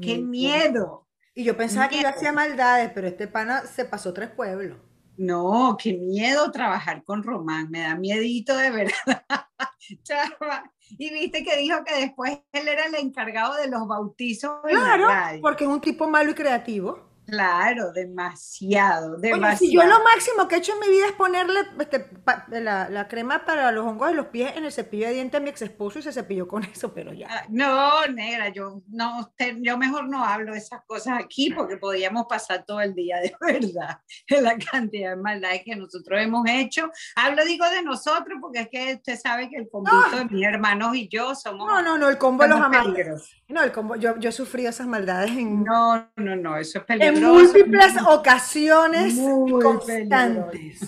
¡Qué 0.00 0.18
miedo! 0.18 1.06
Y 1.34 1.44
yo 1.44 1.56
pensaba 1.56 1.88
que 1.88 2.02
yo 2.02 2.08
hacía 2.08 2.32
maldades, 2.32 2.90
pero 2.94 3.06
este 3.06 3.26
pana 3.26 3.62
se 3.62 3.84
pasó 3.84 4.12
tres 4.12 4.30
pueblos. 4.30 4.78
No, 5.16 5.76
qué 5.78 5.92
miedo 5.94 6.50
trabajar 6.50 7.04
con 7.04 7.22
Román, 7.22 7.70
me 7.70 7.80
da 7.80 7.94
miedito 7.94 8.56
de 8.56 8.70
verdad. 8.70 8.94
Chava. 10.02 10.72
Y 10.98 11.12
viste 11.12 11.44
que 11.44 11.56
dijo 11.56 11.84
que 11.84 11.94
después 11.94 12.40
él 12.52 12.68
era 12.68 12.86
el 12.86 12.94
encargado 12.94 13.54
de 13.56 13.68
los 13.68 13.86
bautizos. 13.86 14.60
Claro, 14.64 15.08
porque 15.40 15.64
es 15.64 15.70
un 15.70 15.80
tipo 15.80 16.08
malo 16.08 16.30
y 16.30 16.34
creativo. 16.34 17.09
Claro, 17.30 17.92
demasiado, 17.92 19.16
demasiado. 19.18 19.56
si 19.56 19.72
yo 19.72 19.84
lo 19.84 20.02
máximo 20.02 20.48
que 20.48 20.56
he 20.56 20.58
hecho 20.58 20.72
en 20.72 20.80
mi 20.80 20.88
vida 20.88 21.06
es 21.06 21.12
ponerle 21.12 21.60
este, 21.78 22.10
la, 22.50 23.06
crema 23.08 23.44
para 23.44 23.70
los 23.70 23.86
hongos 23.86 24.08
de 24.08 24.14
los 24.14 24.26
pies 24.26 24.56
en 24.56 24.64
el 24.64 24.72
cepillo 24.72 25.06
de 25.06 25.14
dientes 25.14 25.40
a 25.40 25.42
mi 25.42 25.50
ex 25.50 25.62
esposo 25.62 25.98
y 25.98 26.02
se 26.02 26.12
cepilló 26.12 26.48
con 26.48 26.64
eso, 26.74 26.92
pero 26.92 27.12
ya. 27.12 27.28
Ah, 27.30 27.44
no, 27.48 28.06
negra, 28.06 28.48
yo, 28.48 28.82
no, 28.88 29.32
yo 29.60 29.78
mejor 29.78 30.08
no 30.08 30.24
hablo 30.24 30.52
de 30.52 30.58
esas 30.58 30.82
cosas 30.86 31.20
aquí 31.22 31.50
porque 31.50 31.76
podríamos 31.76 32.26
pasar 32.28 32.64
todo 32.66 32.80
el 32.80 32.94
día 32.94 33.16
de 33.22 33.34
verdad 33.40 34.00
la 34.28 34.56
cantidad 34.58 35.10
de 35.10 35.22
maldades 35.22 35.62
que 35.64 35.76
nosotros 35.76 36.20
hemos 36.20 36.48
hecho. 36.48 36.90
Hablo, 37.16 37.44
digo, 37.44 37.68
de 37.68 37.82
nosotros 37.82 38.38
porque 38.40 38.60
es 38.60 38.68
que 38.68 38.94
usted 38.94 39.18
sabe 39.18 39.48
que 39.48 39.56
el 39.56 39.68
conjunto 39.68 40.16
de 40.16 40.24
mis 40.24 40.46
hermanos 40.46 40.96
y 40.96 41.08
yo 41.08 41.34
somos... 41.34 41.66
No, 41.66 41.82
no, 41.82 41.98
no, 41.98 42.08
el 42.08 42.18
combo 42.18 42.42
de 42.44 42.50
los 42.50 42.60
amigos. 42.60 43.30
No, 43.48 43.62
el 43.62 43.72
combo, 43.72 43.96
yo, 43.96 44.16
yo 44.18 44.30
he 44.30 44.32
sufrido 44.32 44.70
esas 44.70 44.86
maldades 44.86 45.30
en... 45.30 45.64
No, 45.64 46.10
no, 46.16 46.36
no, 46.36 46.56
eso 46.56 46.78
es 46.78 46.84
peligroso 46.84 47.19
múltiples 47.20 47.94
ocasiones 48.06 49.18
constantes. 49.62 50.80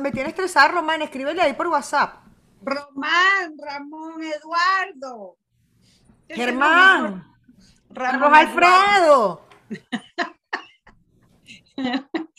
me 0.00 0.10
tiene 0.12 0.30
estresada, 0.30 0.68
Román. 0.68 1.02
Escríbele 1.02 1.42
ahí 1.42 1.54
por 1.54 1.68
WhatsApp. 1.68 2.24
Román, 2.62 3.54
Ramón, 3.58 4.22
Eduardo. 4.22 5.36
Germán. 6.28 7.26
Ramón 7.90 8.34
Alfredo. 8.34 9.46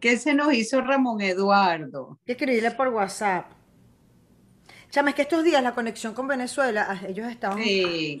¿Qué 0.00 0.16
se 0.16 0.34
nos 0.34 0.52
hizo 0.54 0.80
Ramón 0.80 1.20
Eduardo? 1.20 2.18
Escribirle 2.24 2.70
por 2.70 2.88
WhatsApp. 2.88 3.50
Chama, 4.90 5.10
es 5.10 5.16
que 5.16 5.22
estos 5.22 5.44
días 5.44 5.62
la 5.62 5.74
conexión 5.74 6.14
con 6.14 6.26
Venezuela, 6.26 6.86
ah, 6.88 7.00
ellos 7.06 7.28
estaban 7.28 7.62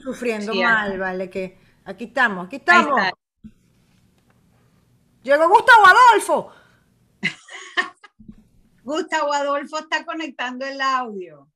sufriendo 0.02 0.54
mal, 0.54 0.98
¿vale? 0.98 1.28
Que 1.28 1.58
aquí 1.84 2.04
estamos, 2.04 2.46
aquí 2.46 2.56
estamos. 2.56 3.00
Llegó 5.22 5.48
Gustavo 5.48 5.84
Adolfo. 5.86 6.52
Gustavo 8.84 9.32
Adolfo 9.32 9.78
está 9.78 10.04
conectando 10.04 10.64
el 10.64 10.80
audio. 10.80 11.48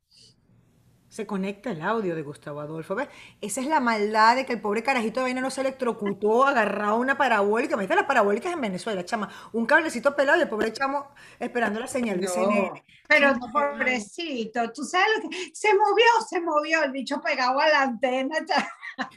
Se 1.15 1.29
conecta 1.29 1.71
el 1.71 1.81
audio 1.81 2.17
de 2.17 2.23
Gustavo 2.23 2.59
Adolfo. 2.61 2.97
¿ves? 2.97 3.07
Esa 3.41 3.61
es 3.61 3.69
la 3.69 3.79
maldad 3.79 4.35
de 4.35 4.45
que 4.45 4.55
el 4.55 4.61
pobre 4.61 4.83
carajito 4.83 5.21
de 5.21 5.27
vaina 5.27 5.41
no 5.41 5.49
se 5.49 5.61
electrocutó, 5.61 6.45
agarrado 6.45 6.97
una 6.97 7.17
parabólica. 7.17 7.77
Me 7.77 7.87
las 7.87 8.03
parabólicas 8.03 8.53
en 8.53 8.61
Venezuela, 8.61 9.05
chama. 9.05 9.29
Un 9.53 9.65
cablecito 9.65 10.17
pelado 10.17 10.39
y 10.39 10.43
el 10.43 10.49
pobre 10.49 10.73
chamo 10.73 11.07
esperando 11.39 11.79
la 11.79 11.87
señal 11.87 12.21
de 12.21 12.27
CNN. 12.27 12.83
Pero 13.07 13.33
pobrecito, 13.53 14.73
tú 14.73 14.83
sabes 14.83 15.07
lo 15.15 15.31
que. 15.31 15.53
Se 15.55 15.73
movió, 15.73 16.05
se 16.29 16.41
movió 16.41 16.83
el 16.83 16.91
bicho 16.91 17.21
pegado 17.21 17.61
a 17.61 17.69
la 17.69 17.83
antena. 17.83 18.35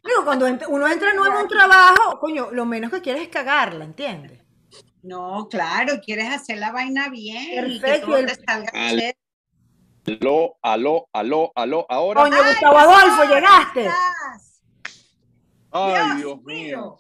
Pero 0.04 0.24
cuando 0.24 0.46
uno 0.70 0.88
entra 0.88 1.16
nuevo 1.16 1.36
en 1.36 1.42
un 1.46 1.50
trabajo, 1.50 2.20
coño, 2.20 2.50
lo 2.52 2.66
menos 2.68 2.92
que 2.92 3.02
quieres 3.02 3.24
es 3.24 3.30
cagarla, 3.30 3.86
¿entiendes? 3.86 4.40
No, 5.02 5.48
claro, 5.50 6.00
quieres 6.06 6.30
hacer 6.30 6.60
la 6.60 6.72
vaina 6.72 7.10
bien. 7.10 7.80
Perfecto. 7.82 8.18
Aló, 10.08 10.58
aló, 10.62 11.10
aló, 11.12 11.52
aló, 11.54 11.86
ahora. 11.90 12.22
Coño, 12.22 12.38
Gustavo 12.38 12.78
Adolfo, 12.78 13.24
llegaste. 13.26 13.92
Ay, 15.72 16.18
Dios, 16.18 16.42
mío. 16.44 16.98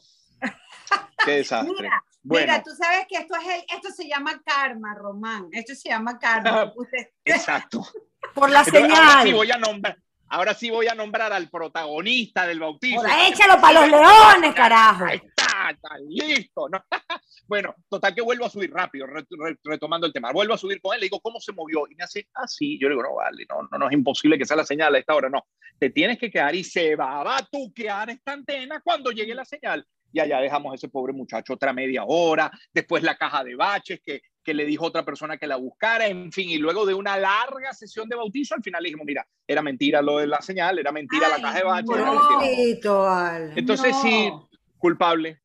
Qué 1.23 1.31
desastre. 1.31 1.89
Mira, 2.23 2.61
tú 2.61 2.71
sabes 2.71 3.05
que 3.07 3.17
esto, 3.17 3.35
es 3.35 3.63
esto 3.73 3.89
se 3.91 4.07
llama 4.07 4.41
karma, 4.45 4.93
Román. 4.93 5.47
Esto 5.53 5.73
se 5.73 5.89
llama 5.89 6.19
karma. 6.19 6.73
Exacto. 7.23 7.87
Por 8.33 8.49
la 8.49 8.65
señal. 8.65 9.23
sí 9.23 9.31
voy 9.31 9.51
a 9.51 9.57
nombrar, 9.57 9.97
Ahora 10.27 10.53
sí 10.53 10.69
voy 10.69 10.87
a 10.87 10.95
nombrar 10.95 11.31
al 11.31 11.49
protagonista 11.49 12.45
del 12.45 12.59
bautismo. 12.59 13.03
échalo 13.05 13.61
para 13.61 13.81
los 13.81 13.89
leones, 13.89 14.53
carajo. 14.53 15.05
Ahí 15.05 15.21
está, 15.23 15.46
listo. 16.07 16.67
Bueno, 17.47 17.73
total 17.87 18.13
que 18.13 18.21
vuelvo 18.21 18.45
a 18.45 18.49
subir 18.49 18.73
rápido, 18.73 19.07
retomando 19.63 20.05
el 20.05 20.11
tema. 20.11 20.33
Vuelvo 20.33 20.53
a 20.53 20.57
subir 20.57 20.81
con 20.81 20.93
él, 20.93 20.99
le 20.99 21.05
digo, 21.05 21.21
¿cómo 21.21 21.39
se 21.39 21.53
movió? 21.53 21.87
Y 21.89 21.95
me 21.95 22.03
hace, 22.03 22.27
ah, 22.33 22.45
sí. 22.45 22.77
Yo 22.77 22.89
le 22.89 22.95
digo, 22.95 23.03
no, 23.03 23.15
vale, 23.15 23.45
no, 23.49 23.67
no, 23.71 23.77
no 23.77 23.87
es 23.87 23.93
imposible 23.93 24.37
que 24.37 24.45
sea 24.45 24.57
la 24.57 24.65
señal 24.65 24.93
a 24.93 24.97
esta 24.97 25.15
hora, 25.15 25.29
no. 25.29 25.45
Te 25.79 25.89
tienes 25.89 26.17
que 26.17 26.29
quedar 26.29 26.53
y 26.55 26.63
se 26.65 26.95
va 26.97 27.21
a 27.21 27.23
batuquear 27.23 28.09
esta 28.09 28.33
antena 28.33 28.81
cuando 28.81 29.11
llegue 29.11 29.33
la 29.33 29.45
señal 29.45 29.87
y 30.11 30.19
allá 30.19 30.39
dejamos 30.39 30.71
a 30.71 30.75
ese 30.75 30.89
pobre 30.89 31.13
muchacho 31.13 31.53
otra 31.53 31.73
media 31.73 32.03
hora, 32.05 32.51
después 32.73 33.03
la 33.03 33.17
caja 33.17 33.43
de 33.43 33.55
baches 33.55 33.99
que, 34.03 34.21
que 34.43 34.53
le 34.53 34.65
dijo 34.65 34.85
otra 34.85 35.03
persona 35.03 35.37
que 35.37 35.47
la 35.47 35.57
buscara, 35.57 36.07
en 36.07 36.31
fin, 36.31 36.49
y 36.49 36.57
luego 36.57 36.85
de 36.85 36.93
una 36.93 37.17
larga 37.17 37.73
sesión 37.73 38.07
de 38.07 38.15
bautizo, 38.15 38.55
al 38.55 38.63
final 38.63 38.83
dijimos, 38.83 39.05
mira, 39.05 39.27
era 39.45 39.61
mentira 39.61 40.01
lo 40.01 40.17
de 40.19 40.27
la 40.27 40.41
señal, 40.41 40.79
era 40.79 40.91
mentira 40.91 41.27
la 41.27 41.41
caja 41.41 41.57
de 41.57 41.63
baches. 41.65 41.89
Entonces 43.55 43.95
sí, 44.01 44.31
culpable. 44.77 45.41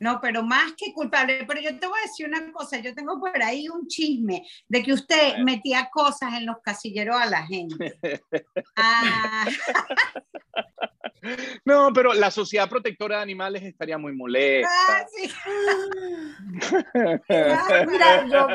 No, 0.00 0.20
pero 0.20 0.42
más 0.42 0.72
que 0.76 0.92
culpable. 0.92 1.44
Pero 1.46 1.60
yo 1.60 1.78
te 1.78 1.86
voy 1.86 1.98
a 1.98 2.06
decir 2.06 2.26
una 2.26 2.52
cosa, 2.52 2.78
yo 2.78 2.94
tengo 2.94 3.18
por 3.18 3.42
ahí 3.42 3.68
un 3.68 3.86
chisme 3.86 4.46
de 4.68 4.82
que 4.82 4.92
usted 4.92 5.38
metía 5.38 5.88
cosas 5.92 6.34
en 6.34 6.46
los 6.46 6.56
casilleros 6.62 7.16
a 7.16 7.26
la 7.26 7.46
gente. 7.46 7.98
Ah. 8.76 9.46
No, 11.64 11.90
pero 11.94 12.12
la 12.12 12.30
Sociedad 12.30 12.68
Protectora 12.68 13.16
de 13.16 13.22
Animales 13.22 13.62
estaría 13.62 13.98
muy 13.98 14.14
molesta. 14.14 14.68
Ah, 14.88 15.06
sí. 15.14 15.30
Mira, 17.88 18.26
yo, 18.26 18.46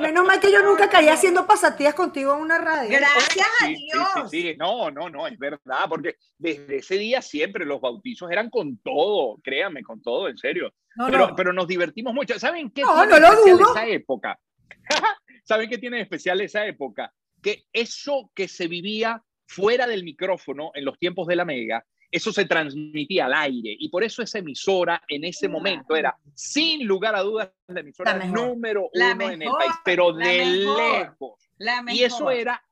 menos 0.00 0.26
mal 0.26 0.40
que 0.40 0.52
yo 0.52 0.62
nunca 0.62 0.88
caía 0.88 1.14
haciendo 1.14 1.46
pasatías 1.46 1.94
contigo 1.94 2.34
en 2.34 2.42
una 2.42 2.58
radio. 2.58 2.90
Gracias 2.90 3.46
a 3.62 3.66
Dios. 3.66 4.30
Sí, 4.30 4.42
sí, 4.42 4.56
no, 4.56 4.90
no, 4.90 5.08
no, 5.08 5.26
es 5.26 5.38
verdad, 5.38 5.86
porque 5.88 6.16
desde 6.38 6.76
ese 6.76 6.96
día 6.96 7.20
siempre 7.20 7.64
los 7.64 7.80
bautizos 7.80 8.30
eran 8.30 8.50
con 8.50 8.78
todo, 8.78 9.38
créame, 9.42 9.82
con 9.82 10.00
todo, 10.00 10.28
en 10.28 10.38
serio. 10.38 10.67
Pero, 11.06 11.34
pero 11.36 11.52
nos 11.52 11.66
divertimos 11.66 12.14
mucho. 12.14 12.38
¿Saben 12.38 12.70
qué 12.70 12.82
no, 12.82 13.06
no 13.06 13.18
lo 13.18 13.36
dudo. 13.36 13.70
esa 13.70 13.86
época? 13.86 14.38
¿Saben 15.44 15.68
qué 15.68 15.78
tiene 15.78 16.00
especial 16.00 16.40
esa 16.40 16.66
época? 16.66 17.12
Que 17.42 17.64
eso 17.72 18.30
que 18.34 18.48
se 18.48 18.68
vivía 18.68 19.22
fuera 19.46 19.86
del 19.86 20.04
micrófono 20.04 20.70
en 20.74 20.84
los 20.84 20.98
tiempos 20.98 21.26
de 21.26 21.36
la 21.36 21.44
Mega, 21.44 21.84
eso 22.10 22.32
se 22.32 22.46
transmitía 22.46 23.26
al 23.26 23.34
aire 23.34 23.76
y 23.78 23.88
por 23.88 24.02
eso 24.02 24.22
esa 24.22 24.38
emisora 24.38 25.02
en 25.08 25.24
ese 25.24 25.48
momento 25.48 25.94
era, 25.94 26.16
sin 26.34 26.86
lugar 26.86 27.14
a 27.14 27.20
dudas, 27.20 27.50
la 27.66 27.80
emisora 27.80 28.14
número 28.26 28.88
uno 28.92 29.30
en 29.30 29.42
el 29.42 29.50
país, 29.50 29.72
pero 29.84 30.12
de 30.12 30.44
lejos. 30.44 31.50
Y 31.88 32.02
eso 32.02 32.30
era 32.30 32.62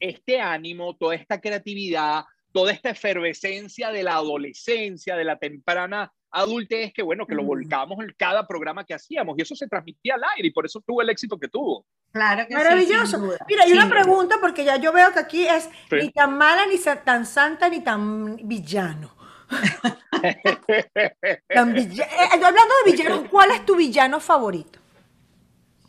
este 0.00 0.40
ánimo, 0.40 0.96
toda 0.96 1.14
esta 1.14 1.40
creatividad, 1.40 2.24
toda 2.52 2.72
esta 2.72 2.90
efervescencia 2.90 3.90
de 3.90 4.02
la 4.02 4.14
adolescencia, 4.14 5.16
de 5.16 5.24
la 5.24 5.38
temprana 5.38 6.12
adultez, 6.30 6.92
que 6.92 7.02
bueno, 7.02 7.26
que 7.26 7.34
lo 7.34 7.44
volcábamos 7.44 7.98
en 8.00 8.14
cada 8.16 8.46
programa 8.46 8.84
que 8.84 8.94
hacíamos 8.94 9.38
y 9.38 9.42
eso 9.42 9.54
se 9.54 9.68
transmitía 9.68 10.14
al 10.14 10.22
aire 10.36 10.48
y 10.48 10.50
por 10.50 10.66
eso 10.66 10.82
tuvo 10.86 11.02
el 11.02 11.10
éxito 11.10 11.38
que 11.38 11.48
tuvo. 11.48 11.86
Claro 12.12 12.46
que 12.46 12.54
Maravilloso. 12.54 13.18
Mira, 13.48 13.64
hay 13.64 13.72
una 13.72 13.88
pregunta 13.88 14.36
porque 14.40 14.64
ya 14.64 14.76
yo 14.76 14.92
veo 14.92 15.12
que 15.12 15.18
aquí 15.18 15.46
es 15.46 15.68
ni 15.90 16.10
tan 16.10 16.36
mala, 16.36 16.66
ni 16.66 16.78
tan 17.04 17.26
santa, 17.26 17.68
ni 17.68 17.82
tan 17.82 18.36
villano. 18.48 19.14
tan 21.48 21.76
eh, 21.76 21.88
hablando 22.32 22.74
de 22.84 22.92
villanos, 22.92 23.28
¿cuál 23.30 23.52
es 23.52 23.64
tu 23.64 23.76
villano 23.76 24.20
favorito? 24.20 24.80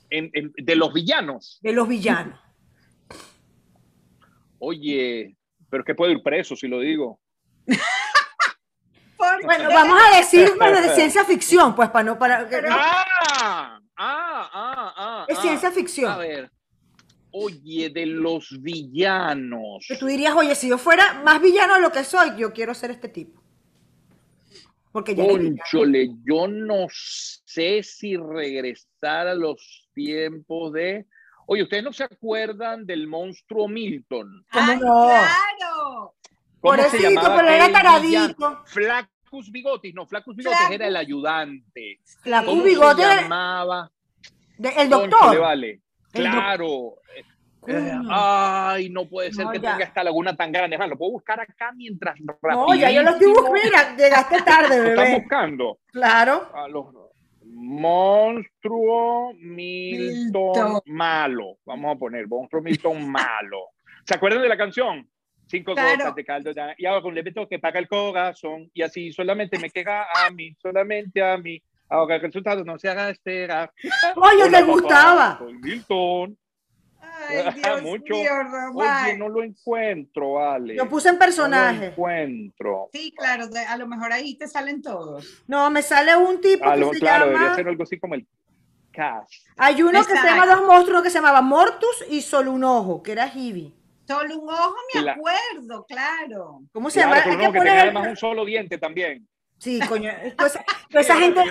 de 0.09 0.75
los 0.75 0.93
villanos. 0.93 1.59
De 1.61 1.73
los 1.73 1.87
villanos. 1.87 2.39
Oye, 4.59 5.35
pero 5.69 5.81
es 5.81 5.85
que 5.85 5.95
puedo 5.95 6.11
ir 6.11 6.23
preso 6.23 6.55
si 6.55 6.67
lo 6.67 6.79
digo. 6.79 7.19
bueno, 9.43 9.69
vamos 9.73 9.99
a 10.01 10.17
decir 10.17 10.49
de 10.49 10.95
ciencia 10.95 11.25
ficción, 11.25 11.75
pues 11.75 11.89
para 11.89 12.03
no 12.03 12.19
para. 12.19 12.47
Ah, 12.69 13.79
ah, 13.97 14.49
ah, 14.53 14.93
ah, 14.97 15.25
Es 15.27 15.39
ciencia 15.39 15.71
ficción. 15.71 16.11
A 16.11 16.17
ver. 16.17 16.51
Oye, 17.31 17.89
de 17.89 18.05
los 18.05 18.61
villanos. 18.61 19.85
Que 19.87 19.97
tú 19.97 20.07
dirías, 20.07 20.33
oye, 20.35 20.55
si 20.55 20.69
yo 20.69 20.77
fuera 20.77 21.21
más 21.23 21.41
villano 21.41 21.75
de 21.75 21.81
lo 21.81 21.91
que 21.91 22.03
soy, 22.03 22.31
yo 22.37 22.51
quiero 22.53 22.73
ser 22.73 22.91
este 22.91 23.09
tipo. 23.09 23.41
Porque 24.91 25.13
ya 25.13 25.27
Conchole, 25.27 26.09
yo 26.23 26.47
no 26.47 26.87
sé 26.89 27.83
si 27.83 28.17
regresar 28.17 29.27
a 29.27 29.35
los 29.35 29.87
tiempos 29.93 30.73
de. 30.73 31.05
Oye, 31.45 31.63
¿ustedes 31.63 31.83
no 31.83 31.93
se 31.93 32.05
acuerdan 32.05 32.85
del 32.85 33.07
monstruo 33.07 33.67
Milton? 33.67 34.45
¿Cómo 34.51 34.73
no? 34.73 35.05
¡Claro! 35.05 36.15
Por 36.59 36.79
eso, 36.79 36.97
pero 36.97 37.47
era 37.47 37.71
taradito. 37.71 38.63
Flacus 39.29 39.51
Bigotis, 39.51 39.93
no, 39.93 40.05
Flacus 40.05 40.35
Bigotis 40.35 40.71
era 40.71 40.87
el 40.87 40.95
ayudante. 40.95 41.99
Flacus 42.21 42.63
Bigotis. 42.63 43.05
se 43.05 43.21
llamaba? 43.21 43.91
el 44.57 44.89
doctor. 44.89 45.39
vale. 45.39 45.81
Claro. 46.11 46.95
Ay, 48.09 48.89
no 48.89 49.05
puede 49.09 49.33
ser 49.33 49.47
que 49.51 49.59
tenga 49.59 49.83
esta 49.83 50.01
laguna 50.01 50.33
tan 50.35 50.51
grande. 50.51 50.77
lo 50.77 50.97
puedo 50.97 51.11
buscar 51.11 51.41
acá 51.41 51.73
mientras 51.73 52.15
No, 52.21 52.73
ya 52.73 52.89
yo 52.89 53.03
lo 53.03 53.09
estoy 53.11 53.27
buscando. 53.27 53.51
Mira, 53.51 53.97
llegaste 53.97 54.41
tarde, 54.43 54.79
bebé. 54.79 54.89
¿Estás 54.91 55.19
buscando? 55.19 55.79
Claro. 55.87 56.49
A 56.53 56.67
los 56.69 56.85
monstruo 57.43 59.33
Milton, 59.33 60.81
malo. 60.85 61.57
Vamos 61.65 61.95
a 61.95 61.99
poner 61.99 62.27
monstruo 62.27 62.61
Milton 62.61 63.09
malo. 63.09 63.71
¿Se 64.05 64.15
acuerdan 64.15 64.41
de 64.41 64.49
la 64.49 64.57
canción? 64.57 65.09
Cinco 65.47 65.71
gotas 65.71 66.13
de 66.13 66.25
caldo 66.25 66.51
y 66.77 66.85
ahora 66.85 67.01
con 67.01 67.15
le 67.15 67.23
meto 67.23 67.47
que 67.47 67.57
paga 67.57 67.79
el 67.79 67.87
corazón 67.87 68.69
y 68.73 68.81
así 68.81 69.13
solamente 69.13 69.57
me 69.57 69.69
queda 69.69 70.05
a 70.13 70.29
mí, 70.29 70.53
solamente 70.61 71.23
a 71.23 71.37
mí. 71.37 71.61
Ahora 71.89 72.15
el 72.15 72.21
resultado 72.21 72.65
no 72.65 72.77
se 72.77 72.89
haga 72.89 73.09
esperar. 73.09 73.71
Oye, 74.15 74.49
te 74.49 74.61
gustaba. 74.63 75.39
Milton. 75.61 76.37
mucho. 77.81 78.13
Oye, 78.13 79.17
no 79.17 79.29
lo 79.29 79.43
encuentro, 79.43 80.33
vale. 80.33 80.75
Lo 80.75 80.87
puse 80.89 81.09
en 81.09 81.17
personaje. 81.17 81.75
No 81.75 81.81
lo 81.81 81.91
encuentro. 81.91 82.89
Sí, 82.91 83.13
claro, 83.15 83.45
a 83.67 83.77
lo 83.77 83.87
mejor 83.87 84.11
ahí 84.11 84.35
te 84.35 84.47
salen 84.47 84.81
todos. 84.81 85.43
No, 85.47 85.69
me 85.69 85.81
sale 85.81 86.15
un 86.15 86.41
tipo 86.41 86.65
que 86.69 86.83
se 86.93 86.99
claro, 86.99 87.25
llama... 87.25 87.39
debería 87.39 87.55
ser 87.55 87.67
algo 87.67 87.83
así 87.83 87.99
como 87.99 88.15
el 88.15 88.27
Cash. 88.91 89.41
Hay 89.57 89.81
uno 89.81 90.03
que 90.05 90.15
se 90.15 90.27
llama 90.27 90.45
dos 90.45 90.65
monstruos 90.65 91.03
que 91.03 91.09
se 91.09 91.19
llamaba 91.19 91.41
Mortus 91.41 92.05
y 92.09 92.21
Solo 92.21 92.51
un 92.51 92.63
ojo, 92.63 93.03
que 93.03 93.11
era 93.11 93.31
Hibi. 93.33 93.76
Solo 94.07 94.39
un 94.39 94.49
ojo, 94.49 94.75
me 94.93 95.09
acuerdo, 95.11 95.85
claro. 95.85 96.61
¿Cómo 96.71 96.89
se 96.89 97.01
llama? 97.01 97.17
Hay 97.17 97.37
que, 97.37 97.51
que 97.51 97.59
tenía 97.59 97.81
además 97.81 98.07
un 98.07 98.15
solo 98.15 98.45
diente 98.45 98.77
también. 98.77 99.27
Sí, 99.57 99.79
coño. 99.89 100.11
Toda 100.37 101.01
esa, 101.01 101.17
gente, 101.17 101.41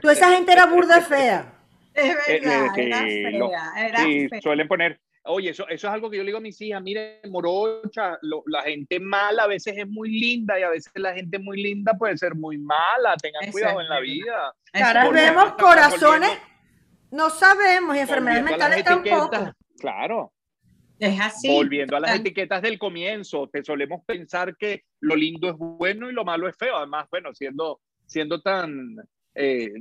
toda 0.00 0.12
esa 0.12 0.30
gente 0.30 0.52
era 0.52 0.66
burda 0.66 1.00
fea. 1.02 1.54
Es 1.92 2.04
eh, 2.04 2.40
verdad, 2.40 2.78
eh, 2.78 3.40
era 3.76 3.98
fea, 3.98 4.04
sí, 4.04 4.28
suelen 4.40 4.68
poner, 4.68 5.00
oye, 5.24 5.50
eso, 5.50 5.68
eso 5.68 5.88
es 5.88 5.92
algo 5.92 6.08
que 6.08 6.16
yo 6.16 6.22
le 6.22 6.28
digo 6.28 6.38
a 6.38 6.40
mis 6.40 6.60
hijas, 6.60 6.80
mire, 6.80 7.20
morocha, 7.28 8.16
la 8.46 8.62
gente 8.62 9.00
mala 9.00 9.42
a 9.42 9.46
veces 9.48 9.76
es 9.76 9.88
muy 9.88 10.08
linda 10.08 10.58
y 10.58 10.62
a 10.62 10.70
veces 10.70 10.92
la 10.94 11.12
gente 11.12 11.38
muy 11.40 11.60
linda 11.60 11.94
puede 11.98 12.16
ser 12.16 12.36
muy 12.36 12.58
mala, 12.58 13.16
tengan 13.16 13.50
cuidado 13.50 13.80
en 13.80 13.88
la 13.88 14.00
vida. 14.00 14.54
Ahora 14.72 15.10
vemos 15.10 15.52
corazones, 15.54 16.38
no 17.10 17.28
sabemos, 17.28 17.96
y 17.96 17.98
enfermedades 17.98 18.44
mentales 18.44 18.84
tampoco. 18.84 19.52
Claro. 19.78 20.32
Es 21.00 21.18
así. 21.18 21.48
Volviendo 21.48 21.96
a 21.96 22.00
las 22.00 22.16
etiquetas 22.16 22.60
del 22.62 22.78
comienzo, 22.78 23.48
te 23.48 23.64
solemos 23.64 24.04
pensar 24.04 24.56
que 24.56 24.84
lo 25.00 25.16
lindo 25.16 25.48
es 25.48 25.56
bueno 25.56 26.10
y 26.10 26.12
lo 26.12 26.24
malo 26.24 26.46
es 26.46 26.56
feo. 26.56 26.76
Además, 26.76 27.06
bueno, 27.10 27.34
siendo, 27.34 27.80
siendo 28.06 28.40
tan 28.42 28.96
eh, 29.34 29.72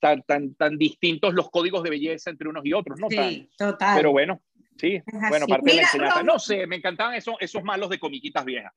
tan, 0.00 0.22
tan, 0.22 0.54
tan, 0.54 0.76
distintos 0.76 1.32
los 1.32 1.50
códigos 1.50 1.82
de 1.82 1.90
belleza 1.90 2.30
entre 2.30 2.48
unos 2.48 2.64
y 2.66 2.72
otros, 2.72 2.98
¿no? 3.00 3.08
Sí, 3.08 3.48
total. 3.56 3.96
Pero 3.96 4.12
bueno, 4.12 4.42
sí, 4.76 5.00
bueno, 5.28 5.46
parte 5.46 5.70
de 5.70 5.76
la 5.76 5.82
enseñanza. 5.82 6.22
No, 6.22 6.38
sé, 6.38 6.66
me 6.66 6.76
encantaban 6.76 7.14
esos, 7.14 7.36
esos 7.40 7.62
malos 7.62 7.88
de 7.88 7.98
comiquitas 7.98 8.44
viejas. 8.44 8.72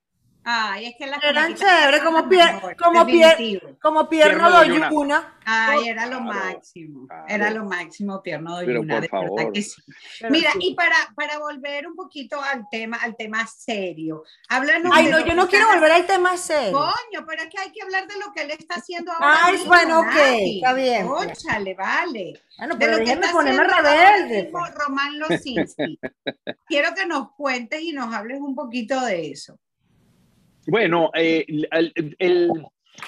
Ay, 0.49 0.85
es 0.85 0.95
que 0.97 1.07
las 1.07 1.21
eran 1.21 1.55
chéveres, 1.55 2.01
como, 2.01 2.29
pier, 2.29 2.77
como, 2.81 3.05
pier, 3.05 3.77
como 3.81 4.07
Pierno 4.07 4.49
Doyuna. 4.49 5.37
Ay, 5.43 5.89
era 5.89 6.05
lo 6.05 6.21
máximo. 6.21 7.05
Era 7.27 7.51
lo 7.51 7.65
máximo, 7.65 8.23
Pierno 8.23 8.55
Doyuna, 8.55 9.01
de 9.01 9.09
verdad 9.11 9.51
que 9.53 9.61
sí. 9.61 9.81
Mira, 10.29 10.51
y 10.57 10.73
para, 10.73 10.95
para 11.17 11.37
volver 11.39 11.85
un 11.85 11.97
poquito 11.97 12.41
al 12.41 12.65
tema, 12.71 12.95
al 12.95 13.17
tema 13.17 13.45
serio, 13.45 14.23
háblanos. 14.47 14.93
Ay, 14.95 15.07
no, 15.07 15.19
yo 15.19 15.35
no 15.35 15.49
quiero 15.49 15.67
volver 15.67 15.91
al 15.91 16.07
tema 16.07 16.37
serio. 16.37 16.71
Coño, 16.71 17.25
pero 17.27 17.43
es 17.43 17.49
que 17.49 17.59
hay 17.59 17.73
que 17.73 17.81
hablar 17.81 18.07
de 18.07 18.17
lo 18.17 18.31
que 18.31 18.43
él 18.43 18.51
está 18.51 18.75
haciendo 18.75 19.11
ahora. 19.11 19.39
Ay, 19.43 19.61
bueno, 19.65 19.99
ok, 19.99 20.15
está 20.15 20.73
bien. 20.75 21.07
Óchale, 21.09 21.73
vale. 21.73 22.41
Bueno, 22.57 22.75
pero 22.79 22.93
de 22.93 22.99
lo 22.99 23.05
que 23.05 23.11
está 23.11 23.31
ponerme 23.33 23.65
rebelde. 23.65 24.49
Pues. 24.49 24.73
Román 24.75 25.19
Losinski. 25.19 25.99
quiero 26.67 26.95
que 26.95 27.05
nos 27.05 27.33
cuentes 27.33 27.81
y 27.81 27.91
nos 27.91 28.15
hables 28.15 28.39
un 28.39 28.55
poquito 28.55 29.01
de 29.01 29.31
eso. 29.31 29.59
Bueno, 30.67 31.11
eh, 31.15 31.45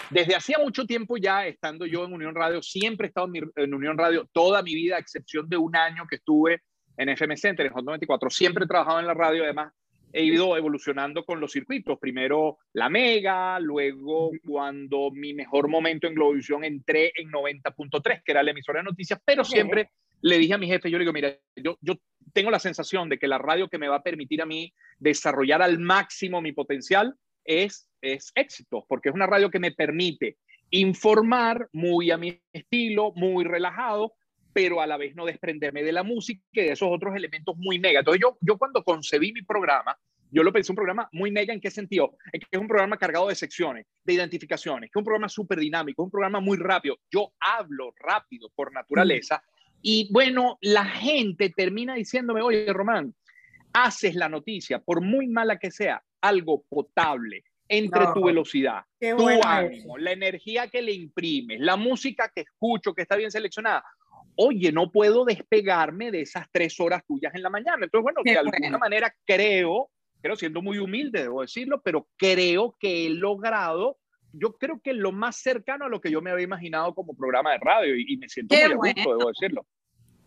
desde 0.09 0.35
hacía 0.35 0.57
mucho 0.59 0.85
tiempo 0.85 1.17
ya, 1.17 1.45
estando 1.45 1.85
yo 1.85 2.05
en 2.05 2.13
Unión 2.13 2.33
Radio, 2.33 2.61
siempre 2.61 3.07
he 3.07 3.09
estado 3.09 3.29
en, 3.33 3.73
Unión 3.73 3.97
Radio 3.97 4.29
toda 4.31 4.63
mi 4.63 4.73
vida, 4.73 4.95
a 4.95 4.99
excepción 4.99 5.49
de 5.49 5.57
un 5.57 5.75
año 5.75 6.07
que 6.09 6.15
estuve 6.15 6.61
en 6.95 7.09
FM 7.09 7.35
Center, 7.35 7.65
en 7.65 7.73
Hot 7.73 7.83
94. 7.83 8.29
Siempre 8.29 8.63
he 8.63 8.67
trabajado 8.67 9.01
en 9.01 9.07
la 9.07 9.13
radio, 9.13 9.43
además 9.43 9.73
he 10.13 10.23
ido 10.23 10.55
evolucionando 10.55 11.25
con 11.25 11.41
los 11.41 11.51
circuitos. 11.51 11.99
Primero 11.99 12.59
la 12.73 12.87
Mega, 12.87 13.59
luego 13.59 14.31
cuando 14.47 15.11
mi 15.11 15.33
mejor 15.33 15.67
momento 15.67 16.07
en 16.07 16.15
Globovisión 16.15 16.63
entré 16.63 17.11
en 17.13 17.29
90.3, 17.29 18.23
que 18.23 18.31
era 18.31 18.41
la 18.41 18.51
emisora 18.51 18.79
de 18.79 18.85
noticias, 18.85 19.19
pero 19.25 19.43
siempre 19.43 19.89
le 20.21 20.37
dije 20.37 20.53
a 20.53 20.57
mi 20.57 20.67
jefe, 20.67 20.89
yo 20.89 20.97
le 20.97 21.03
digo, 21.03 21.13
mira, 21.13 21.35
yo, 21.57 21.77
yo 21.81 21.95
tengo 22.31 22.51
la 22.51 22.59
sensación 22.59 23.09
de 23.09 23.19
que 23.19 23.27
la 23.27 23.37
radio 23.37 23.67
que 23.67 23.77
me 23.77 23.89
va 23.89 23.97
a 23.97 24.03
permitir 24.03 24.41
a 24.41 24.45
mí 24.45 24.73
desarrollar 24.97 25.61
al 25.61 25.77
máximo 25.77 26.41
mi 26.41 26.53
potencial 26.53 27.15
es, 27.49 27.89
es 28.01 28.31
éxito, 28.35 28.85
porque 28.87 29.09
es 29.09 29.15
una 29.15 29.25
radio 29.25 29.49
que 29.49 29.59
me 29.59 29.71
permite 29.71 30.37
informar 30.69 31.67
muy 31.73 32.11
a 32.11 32.17
mi 32.17 32.39
estilo, 32.53 33.11
muy 33.15 33.43
relajado, 33.43 34.13
pero 34.53 34.81
a 34.81 34.87
la 34.87 34.97
vez 34.97 35.15
no 35.15 35.25
desprenderme 35.25 35.81
de 35.81 35.91
la 35.91 36.03
música 36.03 36.41
y 36.51 36.61
de 36.61 36.71
esos 36.73 36.89
otros 36.91 37.15
elementos 37.15 37.57
muy 37.57 37.79
mega. 37.79 37.99
Entonces 37.99 38.21
yo, 38.21 38.37
yo 38.41 38.57
cuando 38.57 38.83
concebí 38.83 39.33
mi 39.33 39.41
programa, 39.41 39.97
yo 40.31 40.43
lo 40.43 40.53
pensé 40.53 40.71
un 40.71 40.75
programa 40.75 41.09
muy 41.11 41.31
mega 41.31 41.51
en 41.51 41.59
qué 41.59 41.71
sentido? 41.71 42.17
En 42.31 42.39
que 42.39 42.47
es 42.51 42.59
un 42.59 42.67
programa 42.67 42.97
cargado 42.97 43.29
de 43.29 43.35
secciones, 43.35 43.87
de 44.03 44.13
identificaciones, 44.13 44.91
que 44.91 44.99
es 44.99 45.01
un 45.01 45.05
programa 45.05 45.27
súper 45.27 45.59
dinámico, 45.59 46.03
un 46.03 46.11
programa 46.11 46.39
muy 46.39 46.57
rápido. 46.57 46.97
Yo 47.11 47.33
hablo 47.39 47.93
rápido 47.97 48.51
por 48.55 48.71
naturaleza 48.71 49.41
y 49.81 50.07
bueno, 50.11 50.59
la 50.61 50.85
gente 50.85 51.49
termina 51.49 51.95
diciéndome, 51.95 52.43
oye, 52.43 52.71
Román, 52.71 53.15
haces 53.73 54.13
la 54.13 54.29
noticia, 54.29 54.79
por 54.79 55.01
muy 55.01 55.27
mala 55.27 55.57
que 55.57 55.71
sea, 55.71 56.03
algo 56.21 56.63
potable 56.69 57.43
entre 57.69 58.07
tu 58.13 58.23
velocidad, 58.23 58.83
tu 58.99 59.29
ánimo, 59.43 59.97
la 59.97 60.11
energía 60.11 60.67
que 60.67 60.81
le 60.81 60.91
imprimes, 60.91 61.59
la 61.59 61.75
música 61.75 62.31
que 62.33 62.41
escucho, 62.41 62.93
que 62.93 63.03
está 63.03 63.15
bien 63.15 63.29
seleccionada. 63.29 63.83
Oye, 64.35 64.71
no 64.71 64.91
puedo 64.91 65.23
despegarme 65.23 66.11
de 66.11 66.21
esas 66.21 66.47
tres 66.51 66.79
horas 66.79 67.03
tuyas 67.05 67.33
en 67.35 67.43
la 67.43 67.49
mañana. 67.49 67.83
Entonces, 67.83 68.03
bueno, 68.03 68.21
de 68.23 68.37
alguna 68.37 68.77
manera 68.79 69.13
creo, 69.25 69.91
creo 70.21 70.35
siendo 70.35 70.61
muy 70.61 70.79
humilde, 70.79 71.23
debo 71.23 71.41
decirlo, 71.41 71.81
pero 71.81 72.07
creo 72.17 72.75
que 72.79 73.05
he 73.05 73.09
logrado, 73.11 73.97
yo 74.33 74.53
creo 74.53 74.81
que 74.81 74.93
lo 74.93 75.11
más 75.11 75.35
cercano 75.35 75.85
a 75.85 75.89
lo 75.89 76.01
que 76.01 76.09
yo 76.09 76.21
me 76.21 76.31
había 76.31 76.45
imaginado 76.45 76.95
como 76.95 77.15
programa 77.15 77.51
de 77.51 77.59
radio 77.61 77.95
y, 77.95 78.17
me 78.17 78.29
siento 78.29 78.55
muy 78.55 78.63
a 78.63 78.93
gusto, 78.93 79.17
debo 79.17 79.29
decirlo. 79.29 79.65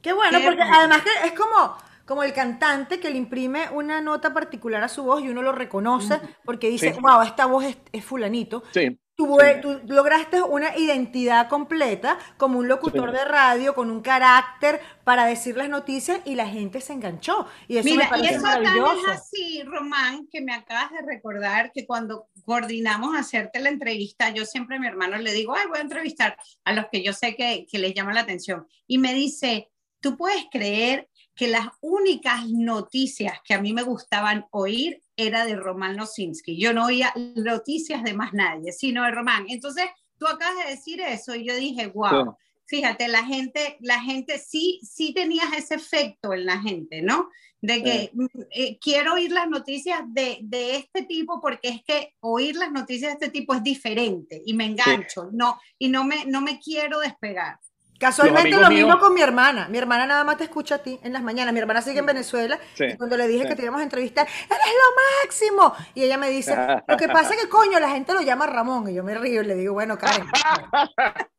Qué 0.01 0.13
bueno, 0.13 0.39
porque 0.45 0.63
además 0.63 1.03
que 1.03 1.27
es 1.27 1.33
como, 1.33 1.77
como 2.07 2.23
el 2.23 2.33
cantante 2.33 3.01
que 3.01 3.11
le 3.11 3.19
imprime 3.19 3.69
una 3.71 4.01
nota 4.01 4.33
particular 4.35 4.83
a 4.83 4.89
su 4.89 5.03
voz 5.05 5.23
y 5.23 5.29
uno 5.29 5.43
lo 5.43 5.53
reconoce 5.53 6.21
porque 6.45 6.69
dice, 6.69 6.93
wow, 7.01 7.23
esta 7.23 7.47
voz 7.47 7.65
es, 7.93 8.05
fulanito. 8.05 8.63
Sí. 8.73 8.99
Tú, 9.15 9.37
tú, 9.61 9.81
lograste 9.89 10.41
una 10.41 10.77
identidad 10.77 11.49
completa 11.49 12.19
como 12.39 12.59
un 12.59 12.67
locutor 12.67 13.13
de 13.13 13.25
radio 13.27 13.75
con 13.75 13.91
un 13.91 14.01
carácter 14.01 14.81
para 15.05 15.27
decir 15.27 15.57
las 15.57 15.69
noticias 15.69 16.21
y 16.25 16.35
la 16.35 16.49
gente 16.49 16.81
se 16.81 16.95
enganchó. 16.95 17.47
Y 17.69 17.77
eso 17.77 17.91
Mira, 17.91 18.05
me 18.05 18.11
parece 18.11 18.33
y 18.33 18.37
eso 18.37 18.43
maravilloso. 18.43 19.13
es 19.13 19.19
así, 19.19 19.63
Román, 19.65 20.27
que 20.33 20.41
me 20.41 20.55
acabas 20.55 20.93
de 20.93 21.03
recordar 21.07 21.73
que 21.73 21.87
cuando 21.87 22.29
coordinamos 22.45 23.15
hacerte 23.15 23.61
la 23.61 23.69
entrevista, 23.69 24.31
yo 24.31 24.47
siempre 24.47 24.77
a 24.77 24.81
mi 24.81 24.87
hermano 24.87 25.19
le 25.19 25.33
digo, 25.33 25.55
ay, 25.55 25.67
voy 25.69 25.79
a 25.79 25.83
entrevistar 25.83 26.37
a 26.65 26.73
los 26.73 26.87
que 26.91 27.03
yo 27.03 27.13
sé 27.13 27.37
que, 27.37 27.67
que 27.71 27.79
les 27.79 27.93
llama 27.93 28.15
la 28.15 28.23
atención. 28.23 28.67
Y 28.87 28.97
me 28.97 29.13
dice, 29.13 29.69
tú 30.01 30.17
puedes 30.17 30.47
creer 30.51 31.09
que 31.43 31.49
las 31.49 31.67
únicas 31.81 32.49
noticias 32.51 33.41
que 33.45 33.53
a 33.53 33.61
mí 33.61 33.73
me 33.73 33.83
gustaban 33.83 34.47
oír 34.53 35.03
era 35.17 35.45
de 35.45 35.57
Román 35.57 35.97
Nosinski. 35.97 36.57
Yo 36.57 36.73
no 36.73 36.87
oía 36.87 37.13
noticias 37.35 38.05
de 38.05 38.15
más 38.15 38.33
nadie, 38.33 38.71
sino 38.71 39.03
de 39.03 39.11
Román. 39.11 39.47
Entonces, 39.49 39.87
tú 40.19 40.29
acabas 40.29 40.65
de 40.65 40.71
decir 40.71 41.01
eso 41.01 41.35
y 41.35 41.45
yo 41.45 41.57
dije, 41.57 41.89
wow. 41.89 42.37
Fíjate, 42.67 43.09
la 43.09 43.25
gente, 43.25 43.77
la 43.81 44.01
gente 44.01 44.39
sí, 44.39 44.79
sí 44.85 45.13
tenías 45.13 45.53
ese 45.53 45.75
efecto 45.75 46.33
en 46.33 46.47
la 46.47 46.61
gente, 46.61 47.03
¿no? 47.03 47.29
De 47.61 47.83
que 47.83 48.11
mm, 48.15 48.27
eh, 48.53 48.79
quiero 48.81 49.15
oír 49.15 49.33
las 49.33 49.49
noticias 49.49 50.01
de, 50.07 50.39
de, 50.43 50.77
este 50.77 51.03
tipo 51.03 51.41
porque 51.41 51.71
es 51.71 51.83
que 51.83 52.15
oír 52.21 52.55
las 52.55 52.71
noticias 52.71 53.19
de 53.19 53.27
este 53.27 53.37
tipo 53.37 53.53
es 53.53 53.65
diferente 53.65 54.41
y 54.47 54.55
me 54.55 54.67
engancho, 54.67 55.29
no, 55.33 55.61
y 55.77 55.89
no 55.89 56.05
me, 56.05 56.25
no 56.25 56.41
me 56.41 56.61
quiero 56.61 57.01
despegar. 57.01 57.59
Casualmente 58.03 58.51
lo 58.51 58.69
mismo 58.69 58.99
con 58.99 59.15
mi 59.15 59.23
hermana. 59.23 59.69
Mi 59.69 59.79
hermana 59.79 60.07
nada 60.07 60.25
más 60.25 60.37
te 60.37 60.43
escucha 60.43 60.75
a 60.75 60.79
ti 60.79 60.99
en 61.05 61.13
las 61.13 61.23
mañanas. 61.23 61.55
Mi 61.55 61.61
hermana 61.61 61.81
sigue 61.83 62.01
en 62.01 62.07
Venezuela 62.07 62.59
y 62.77 62.97
cuando 62.97 63.17
le 63.17 63.29
dije 63.29 63.47
que 63.47 63.55
te 63.55 63.63
íbamos 63.63 63.81
a 63.81 63.85
entrevistar, 63.85 64.27
eres 64.27 64.51
lo 64.51 65.23
máximo. 65.23 65.73
Y 65.95 66.03
ella 66.03 66.19
me 66.19 66.29
dice, 66.29 66.57
lo 66.89 66.97
que 66.97 67.07
pasa 67.07 67.35
es 67.35 67.43
que 67.43 67.49
coño, 67.49 67.79
la 67.79 67.91
gente 67.91 68.13
lo 68.13 68.21
llama 68.23 68.49
Ramón. 68.49 68.91
Y 68.91 68.95
yo 68.95 69.05
me 69.05 69.15
río 69.15 69.43
y 69.43 69.47
le 69.47 69.55
digo, 69.55 69.75
bueno, 69.75 69.97
Karen. 69.97 70.27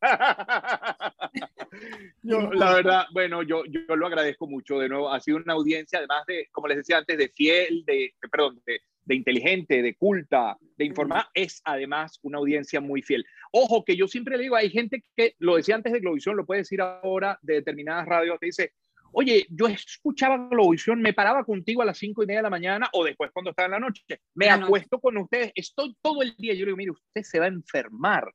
la 2.23 2.73
verdad, 2.73 3.05
bueno, 3.11 3.43
yo, 3.43 3.63
yo 3.65 3.95
lo 3.97 4.07
agradezco 4.07 4.47
mucho. 4.47 4.79
De 4.79 4.87
nuevo, 4.87 5.11
ha 5.11 5.19
sido 5.19 5.37
una 5.37 5.53
audiencia, 5.53 5.99
además 5.99 6.25
de, 6.27 6.47
como 6.53 6.69
les 6.69 6.77
decía 6.77 6.97
antes, 6.97 7.17
de 7.17 7.27
fiel, 7.27 7.83
de, 7.85 8.13
perdón, 8.31 8.61
de, 8.65 8.79
de 9.05 9.15
inteligente, 9.15 9.81
de 9.81 9.95
culta, 9.95 10.57
de 10.77 10.85
informar, 10.85 11.27
es 11.33 11.61
además 11.65 12.19
una 12.21 12.37
audiencia 12.37 12.81
muy 12.81 13.01
fiel. 13.01 13.25
Ojo, 13.51 13.83
que 13.83 13.95
yo 13.95 14.07
siempre 14.07 14.37
le 14.37 14.43
digo, 14.43 14.55
hay 14.55 14.69
gente 14.69 15.03
que, 15.15 15.35
lo 15.39 15.55
decía 15.55 15.75
antes 15.75 15.93
de 15.93 15.99
Globovisión, 15.99 16.37
lo 16.37 16.45
puede 16.45 16.61
decir 16.61 16.81
ahora 16.81 17.39
de 17.41 17.55
determinadas 17.55 18.05
radios, 18.05 18.39
te 18.39 18.47
dice, 18.47 18.73
oye, 19.13 19.45
yo 19.49 19.67
escuchaba 19.67 20.47
Globovisión, 20.49 21.01
me 21.01 21.13
paraba 21.13 21.43
contigo 21.43 21.81
a 21.81 21.85
las 21.85 21.97
cinco 21.97 22.23
y 22.23 22.25
media 22.25 22.39
de 22.39 22.43
la 22.43 22.49
mañana 22.49 22.89
o 22.93 23.03
después 23.03 23.31
cuando 23.31 23.51
estaba 23.51 23.67
en 23.67 23.71
la 23.71 23.79
noche, 23.79 24.03
me 24.33 24.49
acuesto 24.49 24.99
con 24.99 25.17
ustedes, 25.17 25.51
estoy 25.55 25.95
todo 26.01 26.21
el 26.21 26.35
día, 26.35 26.53
yo 26.53 26.61
le 26.61 26.65
digo, 26.67 26.77
mire, 26.77 26.91
usted 26.91 27.23
se 27.23 27.39
va 27.39 27.45
a 27.45 27.49
enfermar. 27.49 28.31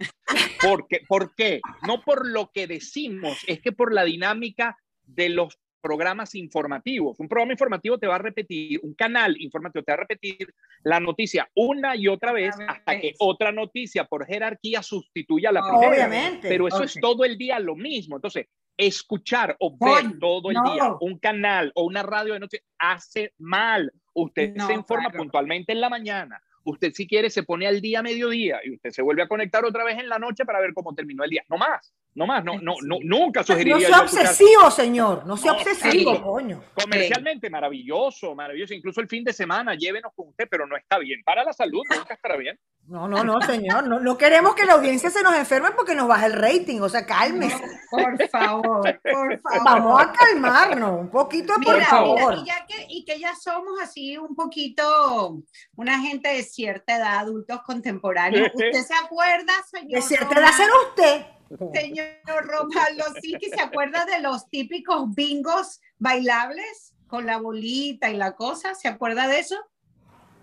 Porque, 0.62 1.00
¿Por 1.06 1.34
qué? 1.34 1.60
No 1.86 2.02
por 2.02 2.26
lo 2.26 2.50
que 2.52 2.66
decimos, 2.66 3.38
es 3.46 3.60
que 3.60 3.72
por 3.72 3.92
la 3.92 4.04
dinámica 4.04 4.76
de 5.04 5.28
los 5.28 5.58
programas 5.80 6.34
informativos. 6.34 7.18
Un 7.20 7.28
programa 7.28 7.52
informativo 7.52 7.98
te 7.98 8.06
va 8.06 8.16
a 8.16 8.18
repetir, 8.18 8.80
un 8.82 8.94
canal 8.94 9.40
informativo 9.40 9.82
te 9.82 9.92
va 9.92 9.96
a 9.96 10.00
repetir 10.00 10.54
la 10.82 11.00
noticia 11.00 11.48
una 11.54 11.96
y 11.96 12.08
otra 12.08 12.32
vez 12.32 12.54
hasta 12.66 13.00
que 13.00 13.14
otra 13.18 13.52
noticia 13.52 14.04
por 14.04 14.26
jerarquía 14.26 14.82
sustituya 14.82 15.52
la 15.52 15.62
primera. 15.62 15.88
Obviamente. 15.88 16.48
Pero 16.48 16.68
eso 16.68 16.82
es 16.82 16.94
todo 17.00 17.24
el 17.24 17.38
día 17.38 17.58
lo 17.58 17.76
mismo. 17.76 18.16
Entonces, 18.16 18.46
escuchar 18.76 19.56
o 19.58 19.76
ver 19.76 20.18
todo 20.18 20.50
el 20.50 20.56
día 20.72 20.94
un 21.00 21.18
canal 21.18 21.72
o 21.74 21.84
una 21.84 22.02
radio 22.02 22.34
de 22.34 22.40
noche 22.40 22.62
hace 22.78 23.32
mal. 23.38 23.92
Usted 24.14 24.56
se 24.56 24.72
informa 24.72 25.10
puntualmente 25.10 25.72
en 25.72 25.80
la 25.80 25.88
mañana 25.88 26.40
Usted 26.68 26.92
si 26.92 27.06
quiere 27.06 27.30
se 27.30 27.44
pone 27.44 27.66
al 27.66 27.80
día 27.80 28.02
mediodía 28.02 28.60
y 28.62 28.74
usted 28.74 28.90
se 28.90 29.00
vuelve 29.00 29.22
a 29.22 29.28
conectar 29.28 29.64
otra 29.64 29.84
vez 29.84 29.98
en 29.98 30.06
la 30.06 30.18
noche 30.18 30.44
para 30.44 30.60
ver 30.60 30.74
cómo 30.74 30.94
terminó 30.94 31.24
el 31.24 31.30
día. 31.30 31.42
No 31.48 31.56
más, 31.56 31.94
no 32.18 32.26
más, 32.26 32.44
no, 32.44 32.58
no, 32.60 32.74
no 32.82 32.98
nunca 33.00 33.44
sugeriría. 33.44 33.74
No 33.74 33.80
sea 33.80 34.00
obsesivo, 34.00 34.70
señor, 34.72 35.24
no 35.24 35.36
sea 35.36 35.52
obsesivo, 35.52 36.20
coño. 36.20 36.64
Comercialmente 36.74 37.48
maravilloso, 37.48 38.34
maravilloso. 38.34 38.74
Incluso 38.74 39.00
el 39.00 39.06
fin 39.06 39.22
de 39.22 39.32
semana 39.32 39.76
llévenos 39.76 40.12
con 40.16 40.30
usted, 40.30 40.48
pero 40.50 40.66
no 40.66 40.76
está 40.76 40.98
bien. 40.98 41.22
Para 41.24 41.44
la 41.44 41.52
salud 41.52 41.80
nunca 41.88 42.14
estará 42.14 42.36
bien. 42.36 42.58
No, 42.88 43.06
no, 43.06 43.22
no, 43.22 43.40
señor. 43.42 43.86
No, 43.86 44.00
no 44.00 44.18
queremos 44.18 44.56
que 44.56 44.66
la 44.66 44.72
audiencia 44.72 45.10
se 45.10 45.22
nos 45.22 45.36
enferme 45.36 45.70
porque 45.76 45.94
nos 45.94 46.08
baja 46.08 46.26
el 46.26 46.32
rating. 46.32 46.80
O 46.80 46.88
sea, 46.88 47.06
cálmese. 47.06 47.62
por 47.88 48.28
favor, 48.28 49.00
por 49.00 49.40
favor. 49.40 49.40
Vamos 49.64 50.02
a 50.02 50.12
calmarnos 50.12 51.00
un 51.02 51.10
poquito, 51.10 51.54
por 51.62 51.80
favor. 51.82 52.38
Y, 52.38 52.46
ya 52.46 52.66
que, 52.66 52.86
y 52.88 53.04
que 53.04 53.20
ya 53.20 53.36
somos 53.36 53.80
así 53.80 54.18
un 54.18 54.34
poquito 54.34 55.38
una 55.76 56.00
gente 56.00 56.30
de 56.30 56.42
cierta 56.42 56.96
edad, 56.96 57.18
adultos 57.18 57.60
contemporáneos. 57.62 58.50
¿Usted 58.52 58.82
se 58.82 58.94
acuerda, 58.94 59.52
señor? 59.70 59.92
De 59.92 60.02
cierta 60.02 60.40
edad 60.40 60.50
será 60.56 60.72
usted. 60.88 61.37
Señor 61.72 62.46
Romalo, 62.46 63.04
sí 63.22 63.36
que 63.40 63.48
se 63.48 63.60
acuerda 63.60 64.04
de 64.04 64.20
los 64.20 64.48
típicos 64.48 65.14
bingos 65.14 65.80
bailables 65.98 66.94
con 67.06 67.26
la 67.26 67.38
bolita 67.38 68.10
y 68.10 68.16
la 68.16 68.36
cosa. 68.36 68.74
¿Se 68.74 68.88
acuerda 68.88 69.28
de 69.28 69.40
eso? 69.40 69.56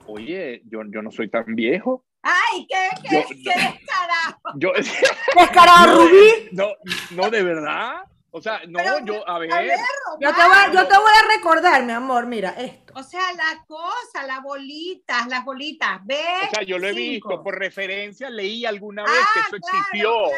Oye, 0.08 0.62
yo, 0.66 0.82
yo 0.92 1.02
no 1.02 1.12
soy 1.12 1.30
tan 1.30 1.56
viejo. 1.56 2.06
¡Ay, 2.22 2.68
qué, 2.68 2.90
qué, 3.08 3.26
qué 3.28 3.50
descarado! 3.50 4.40
Yo, 4.58 4.72
¿Descarado, 5.36 5.98
Rubí? 5.98 6.50
No, 6.52 6.70
no, 7.12 7.30
de 7.30 7.44
verdad. 7.44 8.04
O 8.38 8.42
sea, 8.42 8.60
no, 8.68 8.80
yo, 9.06 9.26
a 9.30 9.40
ver. 9.40 9.50
yo, 9.50 10.30
te 10.34 10.42
voy, 10.42 10.74
yo, 10.74 10.88
te 10.90 10.98
voy, 10.98 11.12
a 11.24 11.38
recordar, 11.38 11.86
mi 11.86 11.94
amor, 11.94 12.26
mira 12.26 12.50
esto. 12.50 12.92
O 12.94 13.02
sea, 13.02 13.32
la 13.32 13.64
cosa, 13.66 14.28
las 14.28 14.44
bolitas, 14.44 15.26
las 15.28 15.46
bolitas, 15.46 16.06
ve. 16.06 16.20
O 16.46 16.54
sea, 16.54 16.64
yo 16.64 16.78
lo 16.78 16.90
he 16.90 16.92
visto, 16.92 17.42
por 17.42 17.58
referencia, 17.58 18.30
leí 18.30 18.66
alguna 18.66 19.04
vez 19.04 19.14
que 19.34 19.40
ah, 19.40 19.44
eso 19.48 19.56
existió. 19.56 20.28
Eh, 20.28 20.34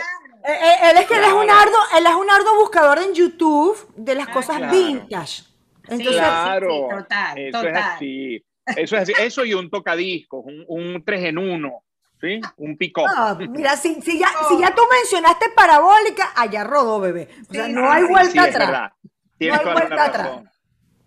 eh, 0.45 0.91
él 0.91 0.97
es 0.97 1.07
que 1.07 1.15
él 1.15 1.23
es 1.23 1.33
un 1.33 1.49
ardo, 1.49 1.77
él 1.97 2.05
es 2.05 2.13
un 2.13 2.29
ardo 2.29 2.55
buscador 2.59 2.99
en 2.99 3.15
YouTube 3.15 3.75
de 3.95 4.13
las 4.13 4.27
ah, 4.27 4.31
cosas 4.31 4.71
vintage. 4.71 5.45
Entonces, 5.87 6.17
claro, 6.17 6.89
total, 6.91 7.37
eso 7.39 7.57
total. 7.57 7.77
es 7.77 7.83
así. 7.83 8.45
Eso 8.75 8.95
es 8.95 9.01
así. 9.01 9.13
Eso 9.17 9.43
y 9.43 9.55
un 9.55 9.71
tocadiscos, 9.71 10.45
un, 10.45 10.65
un 10.67 11.03
tres 11.03 11.23
en 11.23 11.39
uno. 11.39 11.81
¿Sí? 12.20 12.41
Un 12.57 12.78
pico. 12.78 13.05
mira, 13.49 13.78
si, 13.78 14.01
si, 14.01 14.18
ya, 14.18 14.28
si 14.49 14.59
ya 14.59 14.74
tú 14.74 14.82
mencionaste 14.91 15.49
parabólica, 15.55 16.32
allá 16.36 16.63
rodó, 16.63 16.99
bebé. 16.99 17.30
O 17.49 17.53
sea, 17.53 17.68
no 17.68 17.91
hay 17.91 18.03
vuelta 18.05 18.43
atrás. 18.43 18.91
no 19.39 19.53
hay 19.53 19.65
vuelta 19.65 20.05
atrás. 20.05 20.30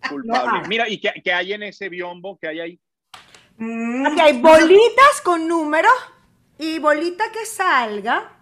Culpable. 0.09 0.67
Mira, 0.67 0.87
¿y 0.87 0.99
qué, 0.99 1.11
qué, 1.23 1.33
hay 1.33 1.53
en 1.53 1.63
ese 1.63 1.89
biombo? 1.89 2.37
¿Qué 2.39 2.47
hay 2.47 2.59
ahí? 2.59 2.79
Mm. 3.57 4.07
Aquí 4.07 4.21
hay 4.21 4.41
bolitas 4.41 5.21
con 5.23 5.47
números 5.47 5.93
y 6.57 6.79
bolita 6.79 7.25
que 7.31 7.45
salga 7.45 8.37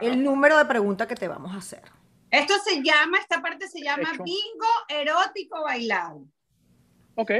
el 0.00 0.22
número 0.22 0.58
de 0.58 0.64
pregunta 0.64 1.06
que 1.06 1.14
te 1.14 1.28
vamos 1.28 1.54
a 1.54 1.58
hacer. 1.58 1.82
Esto 2.30 2.54
se 2.64 2.82
llama, 2.82 3.18
esta 3.18 3.40
parte 3.40 3.68
se 3.68 3.80
llama 3.80 4.10
bingo 4.12 4.66
erótico 4.88 5.62
bailado. 5.62 6.24
Ok. 7.14 7.30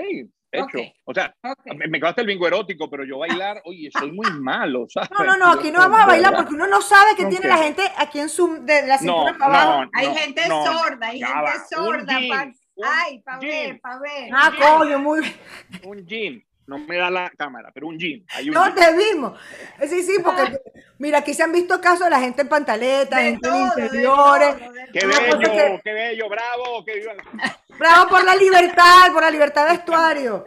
O 1.05 1.15
sea, 1.15 1.35
me, 1.77 1.89
me 1.89 2.01
el 2.17 2.27
bingo 2.27 2.47
erótico, 2.47 2.89
pero 2.91 3.05
yo 3.05 3.19
bailar, 3.19 3.61
oye, 3.65 3.91
soy 3.93 4.13
muy 4.13 4.31
malo. 4.33 4.87
No, 5.19 5.25
no, 5.25 5.37
no, 5.37 5.53
aquí 5.53 5.71
no 5.71 5.79
vamos 5.81 6.01
a 6.01 6.07
bailar 6.07 6.35
porque 6.35 6.55
uno 6.55 6.67
no 6.67 6.81
sabe 6.81 7.15
que 7.17 7.27
tiene 7.27 7.47
la 7.47 7.59
gente 7.59 7.83
aquí 7.97 8.19
en 8.19 8.29
su, 8.29 8.65
de 8.65 8.87
la 8.87 8.99
cintura 8.99 9.37
para 9.39 9.63
abajo. 9.63 9.91
hay 9.93 10.15
gente 10.15 10.47
sorda, 10.47 11.07
hay 11.09 11.21
gente 11.21 11.53
sorda. 11.71 12.17
ay, 12.83 13.21
para 13.21 13.39
ver, 13.39 13.81
para 13.81 13.99
ver. 14.01 14.31
Ah, 14.33 14.53
coño, 14.59 14.99
muy 14.99 15.21
bien. 15.21 15.35
Un 15.85 16.07
jean 16.07 16.45
no 16.67 16.79
me 16.79 16.97
da 16.97 17.11
la 17.11 17.31
cámara, 17.31 17.71
pero 17.75 17.89
un 17.89 17.99
jean. 17.99 18.25
no 18.47 18.75
te 18.75 18.97
vimos. 18.97 19.39
Sí, 19.89 20.03
sí, 20.03 20.17
porque 20.23 20.59
mira, 20.99 21.19
aquí 21.19 21.35
se 21.35 21.43
han 21.43 21.53
visto 21.53 21.81
casos 21.81 22.07
de 22.07 22.11
la 22.11 22.21
gente 22.21 22.43
en 22.43 22.49
pantaletas, 22.49 23.21
gente 23.21 23.49
en 23.49 23.67
interiores. 23.67 24.57
qué 24.93 25.07
bello, 25.07 25.81
qué 25.83 25.93
bello, 25.93 26.29
bravo. 26.29 26.85
Qué... 26.85 27.03
Bravo 27.79 28.09
por 28.09 28.25
la 28.25 28.35
libertad, 28.37 29.13
por 29.13 29.23
la 29.23 29.31
libertad 29.31 29.67
de 29.67 29.77
vestuario. 29.77 30.45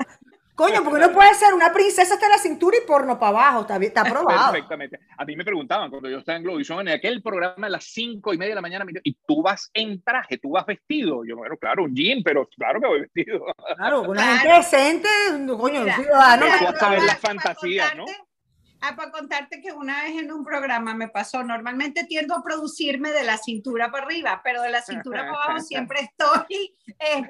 Coño, 0.57 0.83
porque 0.83 0.99
no 0.99 1.11
puede 1.13 1.35
ser 1.35 1.53
una 1.53 1.71
princesa 1.71 2.15
hasta 2.15 2.27
la 2.27 2.39
cintura 2.39 2.77
y 2.83 2.87
porno 2.87 3.19
para 3.19 3.29
abajo, 3.29 3.61
está, 3.61 3.77
está 3.77 4.03
probado. 4.03 4.51
Perfectamente. 4.51 4.99
A 5.15 5.23
mí 5.23 5.35
me 5.35 5.45
preguntaban 5.45 5.91
cuando 5.91 6.09
yo 6.09 6.17
estaba 6.17 6.37
en 6.37 6.43
Globovisión, 6.43 6.79
en 6.87 6.95
aquel 6.95 7.21
programa 7.21 7.67
a 7.67 7.69
las 7.69 7.83
cinco 7.83 8.33
y 8.33 8.39
media 8.39 8.53
de 8.53 8.55
la 8.55 8.61
mañana, 8.61 8.83
y 9.03 9.13
tú 9.27 9.43
vas 9.43 9.69
en 9.75 10.01
traje, 10.01 10.39
tú 10.39 10.49
vas 10.49 10.65
vestido. 10.65 11.23
Yo, 11.25 11.37
bueno, 11.37 11.57
claro, 11.57 11.83
un 11.83 11.95
jean, 11.95 12.23
pero 12.23 12.49
claro 12.57 12.81
que 12.81 12.87
voy 12.87 13.01
vestido. 13.01 13.45
Claro, 13.75 14.01
una 14.01 14.37
gente 14.39 14.55
decente, 14.55 15.09
coño, 15.45 15.81
un 15.81 15.91
ciudadano. 15.91 16.45
Tú 16.57 16.77
sabes 16.79 17.03
las 17.05 17.19
fantasías, 17.19 17.95
¿no? 17.95 18.05
Ah, 18.81 18.95
para 18.95 19.11
contarte 19.11 19.59
que 19.61 19.71
una 19.71 20.03
vez 20.03 20.21
en 20.21 20.31
un 20.31 20.43
programa 20.43 20.93
me 20.93 21.07
pasó, 21.07 21.43
normalmente 21.43 22.05
tiendo 22.05 22.35
a 22.35 22.43
producirme 22.43 23.11
de 23.11 23.23
la 23.23 23.37
cintura 23.37 23.91
para 23.91 24.05
arriba, 24.05 24.41
pero 24.43 24.61
de 24.61 24.69
la 24.69 24.81
cintura 24.81 25.21
para 25.21 25.43
abajo 25.43 25.59
siempre 25.61 26.01
estoy 26.01 26.75
eh, 26.99 27.23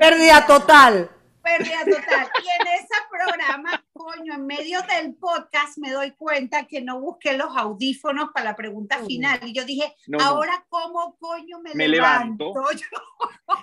Pérdida 0.00 0.46
total 0.46 1.10
pérdida 1.44 1.84
total. 1.84 2.28
Y 2.42 2.62
en 2.62 2.66
ese 2.74 2.94
programa, 3.10 3.84
coño, 3.92 4.34
en 4.34 4.46
medio 4.46 4.80
del 4.82 5.14
podcast 5.14 5.78
me 5.78 5.92
doy 5.92 6.12
cuenta 6.12 6.66
que 6.66 6.80
no 6.80 7.00
busqué 7.00 7.34
los 7.34 7.54
audífonos 7.56 8.30
para 8.32 8.46
la 8.46 8.56
pregunta 8.56 8.98
final. 9.04 9.38
Y 9.42 9.52
yo 9.52 9.64
dije, 9.64 9.94
ahora 10.20 10.64
cómo 10.68 11.16
coño 11.18 11.60
me, 11.60 11.74
me 11.74 11.88
levanto. 11.88 12.52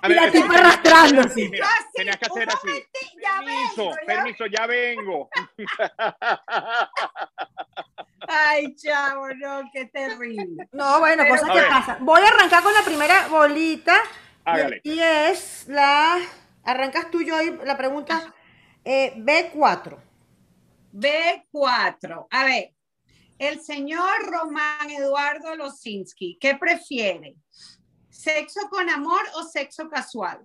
A 0.02 0.08
ver, 0.08 0.18
y 0.18 0.20
la 0.22 0.32
tipa 0.32 0.56
arrastrando. 0.56 1.24
Tenías 1.94 2.18
que 2.18 2.26
hacer 2.26 2.48
así. 2.50 2.86
permiso, 3.20 3.92
permiso, 4.06 4.46
ya 4.46 4.68
vengo. 4.68 5.30
Ay, 8.28 8.76
chavo, 8.76 9.28
no, 9.36 9.64
qué 9.74 9.86
terrible. 9.86 10.68
No, 10.72 11.00
bueno, 11.00 11.28
cosas 11.28 11.50
que 11.50 11.62
pasan. 11.64 12.06
Voy 12.06 12.22
a 12.22 12.28
arrancar 12.28 12.62
con 12.64 12.74
la 12.74 12.84
primera 12.84 13.28
bolita. 13.28 13.98
Hágale. 14.46 14.82
Y 14.84 15.00
es 15.00 15.66
la 15.68 16.20
Arrancas 16.64 17.10
tú 17.12 17.22
yo 17.22 17.36
ahí 17.36 17.58
la 17.66 17.78
pregunta 17.78 18.34
eh, 18.84 19.14
B4. 19.18 19.98
B4. 20.94 22.28
A 22.30 22.46
ver, 22.46 22.74
el 23.40 23.60
señor 23.60 24.30
Román 24.30 24.90
Eduardo 24.90 25.56
Losinski, 25.56 26.38
¿qué 26.40 26.56
prefiere? 26.56 27.36
¿Sexo 28.10 28.70
con 28.70 28.90
amor 28.90 29.22
o 29.36 29.44
sexo 29.44 29.90
casual? 29.90 30.40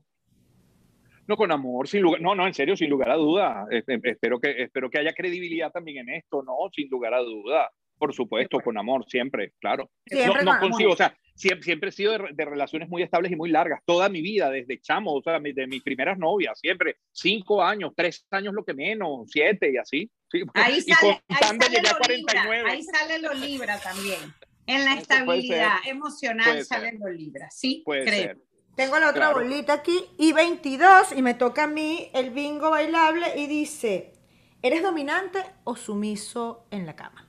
No, 1.27 1.37
con 1.37 1.51
amor, 1.51 1.89
sin 1.89 2.03
lugar, 2.03 2.21
no, 2.21 2.35
no, 2.35 2.47
en 2.47 2.55
serio, 2.55 2.77
sin 2.77 2.89
lugar 2.89 3.11
a 3.11 3.17
duda. 3.17 3.67
Espero 3.71 4.39
que, 4.39 4.63
espero 4.63 4.89
que 4.89 4.99
haya 4.99 5.13
credibilidad 5.13 5.73
también 5.73 6.09
en 6.09 6.15
esto, 6.15 6.43
¿no? 6.43 6.55
Sin 6.73 6.89
lugar 6.89 7.15
a 7.15 7.21
duda. 7.21 7.71
Por 7.99 8.15
supuesto, 8.15 8.61
con 8.61 8.77
amor, 8.77 9.07
siempre, 9.09 9.53
claro. 9.59 9.91
no, 10.11 10.43
no 10.43 10.61
consigo, 10.61 10.93
o 10.93 10.97
sea, 10.97 11.17
siempre, 11.35 11.63
siempre 11.63 11.89
he 11.91 11.93
sido 11.93 12.13
de, 12.13 12.45
relaciones 12.45 12.89
muy 12.89 13.03
estables 13.03 13.33
y 13.33 13.37
muy 13.37 13.51
largas, 13.51 13.81
toda 13.85 14.09
mi 14.09 14.21
vida, 14.21 14.51
desde 14.51 14.81
chamo, 14.81 15.15
o 15.15 15.23
sea, 15.23 15.39
de 15.41 15.67
mis 15.67 15.83
primeras 15.83 16.19
novias, 16.19 16.59
siempre, 16.59 16.97
cinco 17.13 17.63
años, 17.63 17.93
tres 17.97 18.27
años 18.31 18.55
lo 18.55 18.65
que 18.65 18.75
menos, 18.75 19.31
siete 19.31 19.73
y 19.73 19.77
así. 19.77 20.11
ahí, 20.55 20.81
sale, 20.81 21.23
ahí, 21.29 21.59
sale 21.61 21.83
lo 21.83 22.15
Libra, 22.17 22.45
ahí 22.67 22.83
sale 22.83 23.19
lo 23.21 23.35
Libra 23.35 23.79
también. 23.81 24.19
En 24.67 24.85
la 24.85 24.95
estabilidad 24.95 25.77
emocional 25.87 26.65
salen 26.65 26.99
los 26.99 27.15
libras, 27.15 27.57
sí, 27.57 27.83
puede 27.85 28.05
Ser. 28.11 28.39
Tengo 28.75 28.99
la 28.99 29.09
otra 29.09 29.33
bolita 29.33 29.73
aquí 29.73 30.05
y 30.19 30.33
22 30.33 31.13
y 31.17 31.23
me 31.23 31.33
toca 31.33 31.65
a 31.65 31.67
mí 31.67 32.11
el 32.13 32.31
bingo 32.31 32.71
bailable 32.71 33.27
y 33.37 33.47
dice, 33.47 34.13
¿eres 34.61 34.83
dominante 34.83 35.39
o 35.65 35.77
sumiso 35.77 36.67
en 36.71 36.85
la 36.85 36.95
cama? 36.95 37.26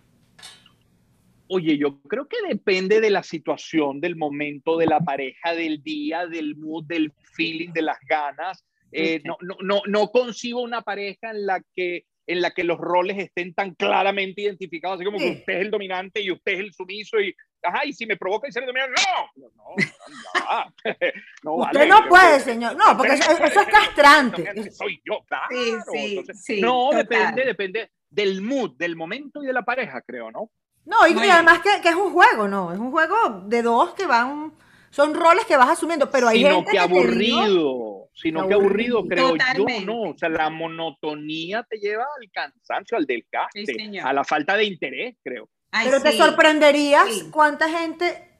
Oye, 1.49 1.77
yo 1.77 2.01
creo 2.01 2.27
que 2.27 2.37
depende 2.47 2.99
de 2.99 3.09
la 3.09 3.23
situación, 3.23 4.01
del 4.01 4.15
momento, 4.15 4.77
de 4.77 4.87
la 4.87 4.99
pareja, 4.99 5.53
del 5.53 5.81
día, 5.81 6.27
del 6.27 6.55
mood, 6.55 6.85
del 6.85 7.13
feeling, 7.35 7.71
de 7.71 7.81
las 7.81 7.97
ganas. 8.07 8.63
Eh, 8.91 9.21
no, 9.23 9.37
no, 9.41 9.57
no, 9.61 9.81
no 9.85 10.07
concibo 10.09 10.61
una 10.61 10.81
pareja 10.81 11.31
en 11.31 11.45
la 11.45 11.61
que 11.75 12.05
en 12.27 12.41
la 12.41 12.51
que 12.51 12.65
los 12.65 12.77
roles 12.77 13.17
estén 13.17 13.53
tan 13.53 13.73
claramente 13.73 14.41
identificados, 14.41 14.97
así 14.97 15.05
como 15.05 15.17
que 15.17 15.29
usted 15.29 15.53
es 15.53 15.61
el 15.61 15.71
dominante 15.71 16.21
y 16.21 16.29
usted 16.29 16.53
es 16.53 16.59
el 16.59 16.73
sumiso 16.73 17.19
y, 17.21 17.33
ajá, 17.63 17.85
y 17.85 17.93
si 17.93 18.05
me 18.05 18.17
provoca 18.17 18.51
ser 18.51 18.63
el 18.63 18.67
dominante, 18.67 19.01
no, 19.37 19.47
no, 19.47 19.51
no, 19.55 20.73
no 21.43 21.53
Usted 21.53 21.87
no 21.87 22.09
puede, 22.09 22.39
señor, 22.41 22.75
no, 22.75 22.97
porque 22.97 23.13
eso, 23.13 23.31
es 23.31 23.67
castrante. 23.67 24.71
Soy 24.71 25.01
yo, 25.05 25.23
claro. 25.25 25.45
Sí, 25.93 26.21
sí, 26.33 26.61
no, 26.61 26.89
depende, 26.91 27.45
depende 27.45 27.91
del 28.09 28.41
mood, 28.41 28.75
del 28.77 28.97
momento 28.97 29.41
y 29.41 29.47
de 29.47 29.53
la 29.53 29.63
pareja, 29.63 30.01
creo, 30.01 30.29
¿no? 30.29 30.51
No, 30.87 31.07
y, 31.07 31.29
además 31.29 31.59
que, 31.59 31.81
que, 31.81 31.89
es 31.89 31.95
un 31.95 32.11
juego, 32.11 32.47
¿no? 32.47 32.71
Es 32.71 32.79
un 32.79 32.91
juego 32.91 33.43
de 33.45 33.61
dos 33.61 33.93
que 33.93 34.05
van, 34.05 34.53
son 34.89 35.13
roles 35.13 35.45
que 35.45 35.57
vas 35.57 35.69
asumiendo, 35.69 36.09
pero 36.09 36.29
hay 36.29 36.41
gente 36.41 36.71
que, 36.71 36.79
aburrido 36.79 37.97
sino 38.17 38.47
que 38.47 38.55
aburrido, 38.55 39.05
creo 39.07 39.35
yo, 39.35 39.65
no. 39.85 40.01
O 40.09 40.17
sea, 40.17 40.29
la 40.29 40.49
monotonía 40.49 41.63
te 41.69 41.77
lleva 41.77 42.03
al 42.03 42.31
cansancio, 42.31 42.97
al 42.97 43.05
desgaste, 43.05 43.99
a 44.01 44.11
la 44.11 44.23
falta 44.23 44.57
de 44.57 44.65
interés, 44.65 45.15
creo. 45.23 45.49
Pero 45.71 46.01
te 46.01 46.13
sorprenderías 46.13 47.25
cuánta 47.31 47.69
gente 47.69 48.39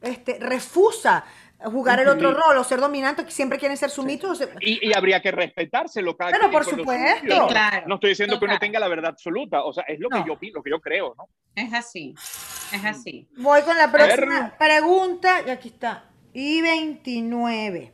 este, 0.00 0.38
refusa 0.40 1.24
jugar 1.64 2.00
el 2.00 2.08
otro 2.08 2.32
rol 2.32 2.56
o 2.56 2.64
ser 2.64 2.80
dominante, 2.80 3.24
que 3.24 3.30
siempre 3.30 3.58
quieren 3.58 3.76
ser 3.76 3.90
sumisos. 3.90 4.42
Y, 4.60 4.92
habría 4.96 5.20
que 5.20 5.30
respetárselo 5.30 6.16
cada 6.16 6.30
Pero 6.30 6.50
por 6.50 6.64
supuesto. 6.64 7.48
no 7.86 7.94
estoy 7.94 8.10
diciendo 8.10 8.38
que 8.38 8.44
uno 8.44 8.58
tenga 8.58 8.78
la 8.78 8.88
verdad 8.88 9.10
absoluta, 9.10 9.62
o 9.64 9.72
sea, 9.72 9.84
es 9.84 9.98
lo 10.00 10.08
que 10.08 10.18
yo 10.26 10.38
lo 10.52 10.62
que 10.62 10.70
yo 10.70 10.80
creo, 10.80 11.14
¿no? 11.16 11.28
Es 11.54 11.72
así, 11.72 12.14
es 12.72 12.84
así. 12.84 13.28
Voy 13.36 13.62
con 13.62 13.76
la 13.76 13.90
próxima 13.90 14.54
pregunta, 14.58 15.42
y 15.46 15.50
aquí 15.50 15.68
está. 15.68 16.10
Y 16.32 16.62
29. 16.62 17.92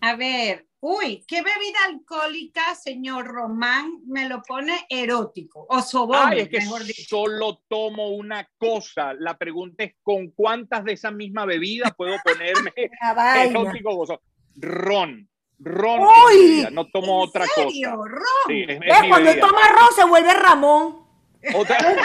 A 0.00 0.16
ver, 0.16 0.66
uy, 0.86 1.24
¿qué 1.26 1.36
bebida 1.36 1.78
alcohólica, 1.88 2.74
señor 2.74 3.26
Román, 3.26 4.02
me 4.06 4.28
lo 4.28 4.42
pone 4.42 4.84
erótico? 4.90 5.66
O 5.70 6.14
Ay, 6.14 6.40
es 6.40 6.48
que 6.50 6.60
solo 7.08 7.62
tomo 7.68 8.10
una 8.10 8.46
cosa. 8.58 9.14
La 9.14 9.38
pregunta 9.38 9.84
es, 9.84 9.94
¿con 10.02 10.30
cuántas 10.32 10.84
de 10.84 10.92
esa 10.92 11.10
misma 11.10 11.46
bebida 11.46 11.90
puedo 11.96 12.16
ponerme 12.22 12.70
erótico? 13.48 14.20
Ron. 14.56 15.26
Ron. 15.58 16.00
Uy, 16.00 16.66
no 16.70 16.86
tomo 16.90 17.22
otra 17.22 17.46
cosa. 17.46 17.94
¿Ron? 17.94 18.22
Sí, 18.46 18.66
es, 18.68 19.08
cuando 19.08 19.34
toma 19.38 19.68
ron 19.68 19.88
se 19.96 20.04
vuelve 20.04 20.34
Ramón. 20.34 21.06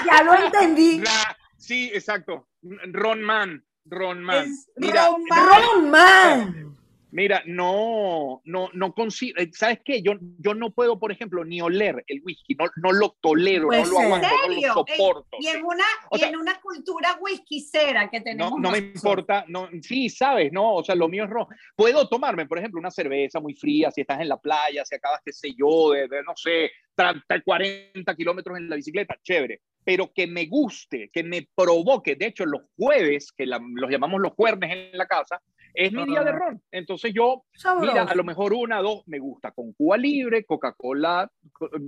ya 0.05 0.23
lo 0.23 0.35
entendí. 0.35 1.03
sí, 1.57 1.91
exacto. 1.93 2.47
Ron 2.61 3.23
Man. 3.23 3.61
Ron 3.83 4.23
Man. 4.23 4.45
Ron 4.77 5.89
Man. 5.89 6.78
Mira, 7.11 7.41
no, 7.45 8.41
no, 8.45 8.69
no 8.73 8.93
consigo, 8.93 9.39
eh, 9.39 9.49
¿sabes 9.51 9.79
qué? 9.83 10.01
Yo, 10.01 10.13
yo 10.37 10.53
no 10.53 10.71
puedo, 10.71 10.99
por 10.99 11.11
ejemplo, 11.11 11.43
ni 11.43 11.59
oler 11.59 12.03
el 12.07 12.21
whisky, 12.23 12.55
no, 12.55 12.65
no 12.75 12.91
lo 12.91 13.17
tolero, 13.19 13.69
no 13.71 13.85
lo 13.85 13.99
aguanto, 13.99 14.27
no 14.27 14.55
lo 14.55 14.73
soporto. 14.73 15.37
Y 15.39 15.47
en 15.47 15.65
una, 15.65 15.85
y 16.11 16.23
en 16.23 16.35
una 16.35 16.59
cultura 16.61 17.17
whiskycera 17.19 18.09
que 18.09 18.21
tenemos. 18.21 18.51
No, 18.51 18.59
no 18.59 18.71
me 18.71 18.77
importa, 18.77 19.43
no, 19.47 19.69
sí, 19.81 20.09
sabes, 20.09 20.51
no, 20.51 20.75
o 20.75 20.83
sea, 20.83 20.93
lo 20.93 21.07
mío 21.07 21.23
es 21.23 21.29
rojo. 21.29 21.49
Puedo 21.75 22.07
tomarme, 22.07 22.45
por 22.45 22.59
ejemplo, 22.59 22.79
una 22.79 22.91
cerveza 22.91 23.39
muy 23.39 23.55
fría, 23.55 23.89
si 23.89 24.01
estás 24.01 24.19
en 24.21 24.29
la 24.29 24.37
playa, 24.37 24.85
si 24.85 24.95
acabas, 24.95 25.21
qué 25.25 25.33
sé 25.33 25.55
yo, 25.57 25.91
de, 25.91 26.07
no 26.23 26.35
sé, 26.35 26.71
40 27.43 28.15
kilómetros 28.15 28.57
en 28.57 28.69
la 28.69 28.75
bicicleta, 28.75 29.17
chévere 29.23 29.61
pero 29.81 30.11
que 30.13 30.27
me 30.27 30.45
guste, 30.45 31.09
que 31.11 31.23
me 31.23 31.49
provoque. 31.55 32.15
De 32.15 32.27
hecho, 32.27 32.45
los 32.45 32.61
jueves, 32.77 33.31
que 33.31 33.47
los 33.47 33.89
llamamos 33.89 34.21
los 34.21 34.33
jueves 34.33 34.69
en 34.71 34.95
la 34.95 35.07
casa, 35.07 35.41
es 35.73 35.91
mi 35.91 36.05
día 36.05 36.23
de 36.23 36.31
ron. 36.31 36.61
Entonces 36.71 37.13
yo, 37.13 37.43
mira, 37.79 38.03
a 38.03 38.15
lo 38.15 38.23
mejor 38.23 38.53
una, 38.53 38.81
dos, 38.81 39.03
me 39.07 39.19
gusta 39.19 39.51
con 39.51 39.73
Cuba 39.73 39.97
Libre, 39.97 40.45
Coca-Cola 40.45 41.29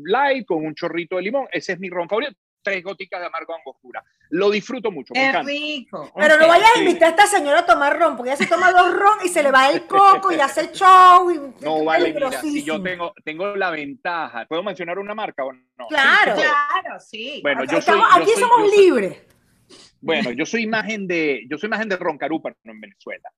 Light, 0.03 0.45
con 0.45 0.65
un 0.65 0.75
chorrito 0.75 1.17
de 1.17 1.23
limón. 1.23 1.47
Ese 1.51 1.73
es 1.73 1.79
mi 1.79 1.89
ron 1.89 2.07
favorito. 2.07 2.34
Tres 2.63 2.84
goticas 2.84 3.19
de 3.19 3.25
amargo 3.25 3.55
angostura. 3.55 4.03
Lo 4.29 4.51
disfruto 4.51 4.91
mucho. 4.91 5.15
Es 5.15 5.43
rico. 5.43 6.11
Pero 6.15 6.38
no 6.38 6.47
vayas 6.47 6.69
a 6.75 6.79
invitar 6.79 7.07
a 7.07 7.09
esta 7.09 7.25
señora 7.25 7.61
a 7.61 7.65
tomar 7.65 7.97
ron, 7.97 8.15
porque 8.15 8.29
ella 8.29 8.38
se 8.38 8.45
toma 8.45 8.71
dos 8.71 8.93
ron 8.93 9.17
y 9.25 9.29
se 9.29 9.41
le 9.41 9.49
va 9.49 9.71
el 9.71 9.88
coco 9.88 10.32
y 10.32 10.39
hace 10.39 10.71
show. 10.71 11.32
Y 11.32 11.63
no, 11.63 11.84
vale, 11.84 12.13
mira, 12.13 12.32
si 12.34 12.63
yo 12.63 12.79
tengo, 12.79 13.13
tengo 13.25 13.55
la 13.55 13.71
ventaja. 13.71 14.45
¿Puedo 14.45 14.61
mencionar 14.61 14.99
una 14.99 15.15
marca 15.15 15.43
o 15.43 15.51
no? 15.51 15.88
Claro. 15.89 16.36
claro, 16.36 16.99
sí. 16.99 17.39
Bueno, 17.41 17.63
yo 17.65 17.79
aquí 17.79 18.32
somos 18.38 18.71
libres. 18.77 19.17
Bueno, 20.02 20.32
yo 20.32 20.45
soy 20.45 20.64
imagen 20.64 21.08
de, 21.08 21.45
yo 21.49 21.58
soy 21.58 21.68
imagen 21.68 21.89
de 21.89 21.97
Ron 21.97 22.18
Carupa 22.18 22.54
en 22.64 22.82
Venezuela. 22.82 23.30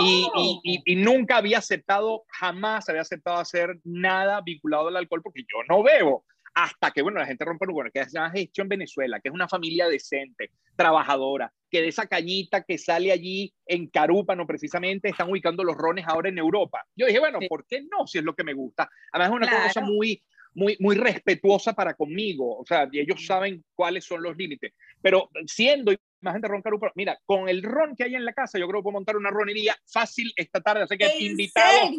Y, 0.00 0.26
y, 0.64 0.82
y, 0.84 0.96
nunca 0.96 1.36
había 1.36 1.58
aceptado, 1.58 2.24
jamás 2.28 2.88
había 2.88 3.02
aceptado 3.02 3.38
hacer 3.38 3.78
nada 3.84 4.40
vinculado 4.40 4.88
al 4.88 4.96
alcohol 4.96 5.22
porque 5.22 5.42
yo 5.42 5.62
no 5.68 5.84
bebo. 5.84 6.24
Hasta 6.54 6.90
que, 6.90 7.02
bueno, 7.02 7.20
la 7.20 7.26
gente 7.26 7.44
rompe, 7.44 7.66
bueno, 7.70 7.88
que 7.92 8.00
has 8.00 8.12
hecho 8.34 8.62
en 8.62 8.68
Venezuela, 8.68 9.20
que 9.20 9.28
es 9.28 9.34
una 9.34 9.46
familia 9.46 9.86
decente, 9.86 10.50
trabajadora, 10.74 11.52
que 11.70 11.82
de 11.82 11.88
esa 11.88 12.06
cañita 12.06 12.64
que 12.64 12.78
sale 12.78 13.12
allí 13.12 13.54
en 13.66 13.86
Carúpano 13.86 14.44
precisamente, 14.44 15.08
están 15.08 15.30
ubicando 15.30 15.62
los 15.62 15.76
rones 15.76 16.04
ahora 16.08 16.28
en 16.28 16.38
Europa. 16.38 16.84
Yo 16.96 17.06
dije, 17.06 17.20
bueno, 17.20 17.38
¿por 17.48 17.64
qué 17.66 17.82
no? 17.82 18.08
Si 18.08 18.18
es 18.18 18.24
lo 18.24 18.34
que 18.34 18.42
me 18.42 18.54
gusta. 18.54 18.90
Además, 19.12 19.30
es 19.30 19.48
una 19.48 19.66
cosa 19.66 19.80
muy, 19.82 20.20
muy, 20.54 20.76
muy 20.80 20.96
respetuosa 20.96 21.74
para 21.74 21.94
conmigo, 21.94 22.58
o 22.58 22.66
sea, 22.66 22.88
ellos 22.92 23.24
saben 23.24 23.64
cuáles 23.76 24.04
son 24.04 24.22
los 24.22 24.36
límites. 24.36 24.72
Pero 25.00 25.30
siendo 25.46 25.92
más 26.20 26.34
gente 26.34 26.48
ron 26.48 26.62
Carupa. 26.62 26.90
Mira, 26.94 27.18
con 27.24 27.48
el 27.48 27.62
ron 27.62 27.94
que 27.96 28.04
hay 28.04 28.14
en 28.14 28.24
la 28.24 28.32
casa, 28.32 28.58
yo 28.58 28.66
creo 28.66 28.80
que 28.80 28.84
puedo 28.84 28.94
montar 28.94 29.16
una 29.16 29.30
ronería 29.30 29.76
fácil 29.86 30.32
esta 30.36 30.60
tarde. 30.60 30.82
Así 30.82 30.96
que 30.98 31.18
invitados 31.18 31.90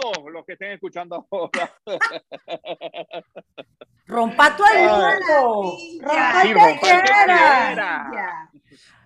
todos 0.00 0.32
los 0.32 0.44
que 0.44 0.54
estén 0.54 0.72
escuchando 0.72 1.26
ahora. 1.30 1.72
Rompa 4.06 4.56
tu 4.56 4.62
mundo. 4.64 5.78
Rompa 6.00 6.42
tu 6.42 6.48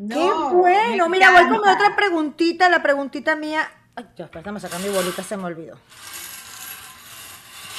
Qué 0.08 0.30
bueno. 0.52 1.08
Mira, 1.08 1.30
voy 1.32 1.48
con 1.48 1.68
otra 1.68 1.94
preguntita. 1.94 2.68
La 2.68 2.82
preguntita 2.82 3.36
mía. 3.36 3.70
Ay, 3.94 4.06
Dios, 4.16 4.30
déjame 4.32 4.60
sacar 4.60 4.80
mi 4.80 4.88
bolita, 4.88 5.22
se 5.22 5.36
me 5.36 5.44
olvidó. 5.44 5.78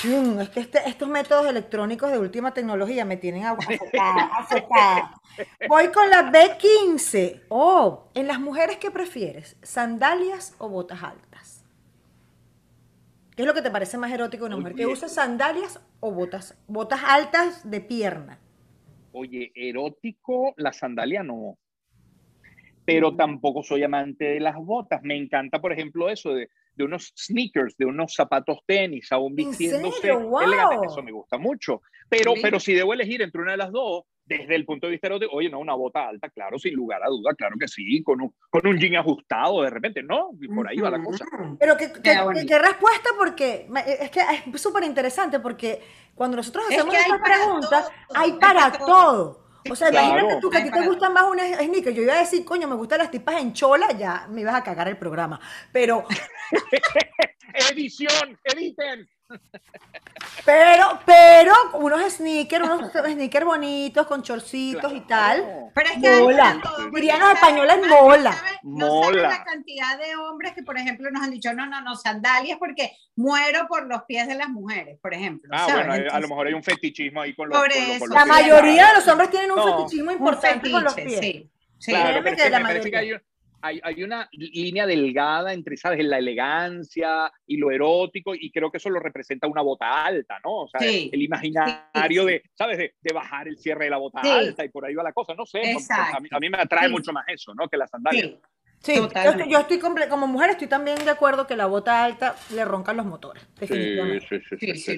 Es 0.02 0.50
que 0.50 0.62
este, 0.62 0.80
estos 0.88 1.10
métodos 1.10 1.45
electrónicos 1.47 2.10
de 2.12 2.20
última 2.20 2.54
tecnología 2.54 3.04
me 3.04 3.18
tienen 3.18 3.43
afectada. 3.43 4.32
Voy 5.68 5.89
con 5.89 6.10
la 6.10 6.32
B15. 6.32 7.41
Oh, 7.50 8.08
en 8.14 8.28
las 8.28 8.39
mujeres, 8.39 8.78
¿qué 8.78 8.91
prefieres? 8.91 9.58
¿Sandalias 9.62 10.56
o 10.58 10.70
botas 10.70 11.04
altas? 11.04 11.66
¿Qué 13.36 13.43
es 13.43 13.47
lo 13.47 13.54
que 13.54 13.62
te 13.62 13.72
parece 13.72 13.97
más 13.97 14.12
erótico 14.12 14.45
una 14.45 14.58
mujer? 14.58 14.76
¿Que 14.76 14.86
use 14.86 15.10
sandalias 15.10 15.82
o 16.00 16.12
botas, 16.12 16.58
botas 16.68 17.02
altas 17.06 17.70
de 17.70 17.82
pierna? 17.82 18.39
Oye, 19.12 19.52
erótico, 19.54 20.54
la 20.58 20.72
sandalia 20.72 21.24
no. 21.24 21.58
Pero 22.86 23.16
tampoco 23.16 23.64
soy 23.64 23.84
amante 23.84 24.26
de 24.26 24.39
las 24.39 24.56
botas. 24.56 25.04
Me 25.04 25.16
encanta, 25.16 25.60
por 25.60 25.74
ejemplo, 25.74 26.10
eso 26.10 26.34
de 26.34 26.50
de 26.76 26.84
unos 26.84 27.14
sneakers, 27.18 27.76
de 27.78 27.86
unos 27.86 28.14
zapatos 28.14 28.60
tenis, 28.66 29.12
aún 29.12 29.36
vistiéndose 29.36 30.10
elegante. 30.10 30.88
Eso 30.88 31.04
me 31.04 31.12
gusta 31.12 31.38
mucho. 31.38 31.82
Pero, 32.10 32.34
pero 32.42 32.60
si 32.60 32.74
debo 32.74 32.94
elegir 32.94 33.22
entre 33.22 33.42
una 33.42 33.52
de 33.52 33.58
las 33.58 33.72
dos, 33.72 34.04
desde 34.26 34.56
el 34.56 34.66
punto 34.66 34.86
de 34.86 34.92
vista 34.92 35.08
erótico, 35.08 35.36
oye, 35.36 35.50
no, 35.50 35.60
una 35.60 35.74
bota 35.74 36.08
alta, 36.08 36.30
claro, 36.30 36.60
sin 36.60 36.76
lugar 36.76 37.02
a 37.04 37.08
duda, 37.08 37.34
claro 37.34 37.56
que 37.60 37.68
sí, 37.68 38.04
con 38.04 38.22
un, 38.22 38.34
con 38.50 38.66
un 38.68 38.78
jean 38.78 38.96
ajustado 38.96 39.64
de 39.64 39.72
repente, 39.72 40.04
¿no? 40.04 40.30
Y 40.40 40.48
por 40.48 40.68
ahí 40.68 40.78
va 40.78 40.92
la 40.92 41.04
cosa. 41.04 41.26
Pero 41.60 41.76
qué 41.76 42.60
respuesta, 42.60 43.10
porque 43.18 43.68
es 44.00 44.12
que 44.12 44.22
es 44.54 44.62
súper 44.62 44.84
interesante, 44.84 45.40
porque 45.40 45.82
cuando 46.14 46.38
nosotros 46.38 46.66
hacemos 46.70 46.94
estas 46.94 47.22
preguntas, 47.22 47.92
hay 48.14 48.34
para 48.34 48.72
todo. 48.72 49.49
O 49.70 49.76
sea, 49.76 49.89
imagínate 49.89 50.39
tú 50.39 50.49
que 50.49 50.57
a 50.57 50.64
ti 50.64 50.72
te 50.72 50.86
gustan 50.86 51.14
más 51.14 51.24
unas 51.24 51.57
sneakers. 51.57 51.95
Yo 51.95 52.03
iba 52.03 52.14
a 52.14 52.20
decir, 52.20 52.45
coño, 52.45 52.68
me 52.68 52.76
gustan 52.76 52.99
las 52.99 53.12
tipas 53.12 53.41
en 53.41 53.53
chola, 53.53 53.91
ya 53.91 54.28
me 54.30 54.41
ibas 54.41 54.55
a 54.55 54.64
cagar 54.64 54.88
el 54.88 54.97
programa. 54.97 55.39
Pero. 55.72 56.05
Edición, 57.72 58.39
editen. 58.43 59.10
Pero, 60.46 61.00
pero, 61.06 61.54
unos 61.74 62.14
sneakers, 62.14 62.66
unos 62.66 62.92
sneakers 63.14 63.46
bonitos 63.46 64.08
con 64.08 64.24
chorcitos 64.24 64.92
y 64.94 65.02
tal. 65.02 65.70
Pero 65.74 65.90
es 65.90 66.02
que 66.02 66.20
mola. 66.22 66.62
Dirían 66.94 67.20
los 67.20 67.34
españoles 67.34 67.78
mola. 67.88 68.36
No 68.64 69.04
saben 69.04 69.22
la 69.22 69.44
cantidad 69.44 69.98
de 69.98 70.16
hombres 70.16 70.54
que, 70.54 70.64
por 70.64 70.78
ejemplo, 70.78 71.10
nos 71.12 71.24
han 71.24 71.32
dicho, 71.32 71.54
no, 71.54 71.66
no, 71.66 71.82
no, 71.82 71.96
sandalias 71.96 72.58
porque 72.58 72.92
muero 73.16 73.68
por 73.68 73.88
los 73.88 74.04
pies 74.04 74.28
de 74.28 74.36
las 74.36 74.50
mujeres, 74.50 75.00
por 75.02 75.14
ejemplo. 75.14 75.50
Ah, 75.54 75.68
bueno, 75.72 75.94
a 76.12 76.20
lo 76.20 76.28
mejor 76.28 76.48
hay 76.48 76.54
un 76.54 76.64
fetichismo 76.64 77.22
ahí 77.22 77.36
con 77.36 77.50
los, 77.50 77.58
por 77.58 77.72
eso, 77.72 78.08
La 78.08 78.26
mayoría 78.26 78.88
de 78.88 78.94
los 78.96 79.08
hombres 79.08 79.30
tienen 79.30 79.52
un 79.52 79.64
fetichismo 79.64 80.12
importante 80.12 80.72
con 80.72 80.84
los 80.84 80.94
pies. 80.94 81.20
Sí. 81.20 81.52
Sí, 81.80 81.92
claro, 81.92 82.22
me 82.22 82.36
parece 82.62 82.92
que 82.92 82.98
hay, 82.98 83.14
hay, 83.62 83.80
hay, 83.84 84.03
una 84.03 84.28
línea 84.32 84.86
delgada 84.86 85.53
entre, 85.53 85.78
¿sabes?, 85.78 86.03
la 86.05 86.18
elegancia 86.18 87.32
y 87.45 87.57
lo 87.57 87.72
erótico, 87.72 88.34
y 88.36 88.51
creo 88.51 88.72
que 88.72 88.78
eso 88.78 88.89
lo 88.89 88.99
representa 88.99 89.47
una 89.47 89.62
bota 89.62 90.05
alta, 90.05 90.39
¿no? 90.43 90.62
O 90.62 90.68
sea, 90.68 90.82
el 90.82 91.22
imaginario 91.22 92.26
de, 92.26 92.43
¿sabes?, 92.53 92.78
de, 92.78 92.95
de, 93.01 93.14
bajar 93.14 93.47
el 93.47 93.57
cierre 93.57 93.86
de 93.86 93.91
la 93.91 93.97
bota 93.97 94.22
alta 94.22 94.64
y 94.64 94.70
por 94.70 94.86
ahí 94.86 94.95
va 94.95 95.03
la 95.03 95.14
cosa, 95.14 95.34
no 95.34 95.45
sé, 95.45 95.60
a, 95.60 96.20
mí, 96.20 96.30
a, 96.32 96.39
mí, 96.39 96.49
me 96.49 96.57
atrae 96.57 96.89
mucho 96.89 97.12
más 97.12 97.26
eso, 97.28 97.53
¿no?, 97.53 97.68
que 97.68 97.78
las 97.78 97.89
sandalias. 97.89 98.34
Sí, 98.82 98.95
yo 98.95 99.07
estoy, 99.07 99.49
yo 99.51 99.60
estoy, 99.60 99.80
como 99.80 100.26
mujer 100.26 100.51
estoy 100.51 100.68
también 100.68 101.03
de 101.03 101.12
acuerdo 101.12 101.45
que 101.45 101.57
la 101.57 101.66
bota 101.66 102.03
alta 102.03 102.36
le 102.53 102.64
roncan 102.64 102.95
los 102.95 103.05
motores, 103.05 103.45
definitivamente. 103.60 104.41
Sí, 104.57 104.74
sí, 104.74 104.76
sí. 104.76 104.97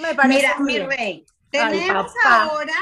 Me 0.00 0.14
parece 0.16 0.38
Mira, 0.40 0.58
mi 0.58 0.78
rey, 0.80 1.24
tenemos 1.50 2.12
ahora 2.24 2.72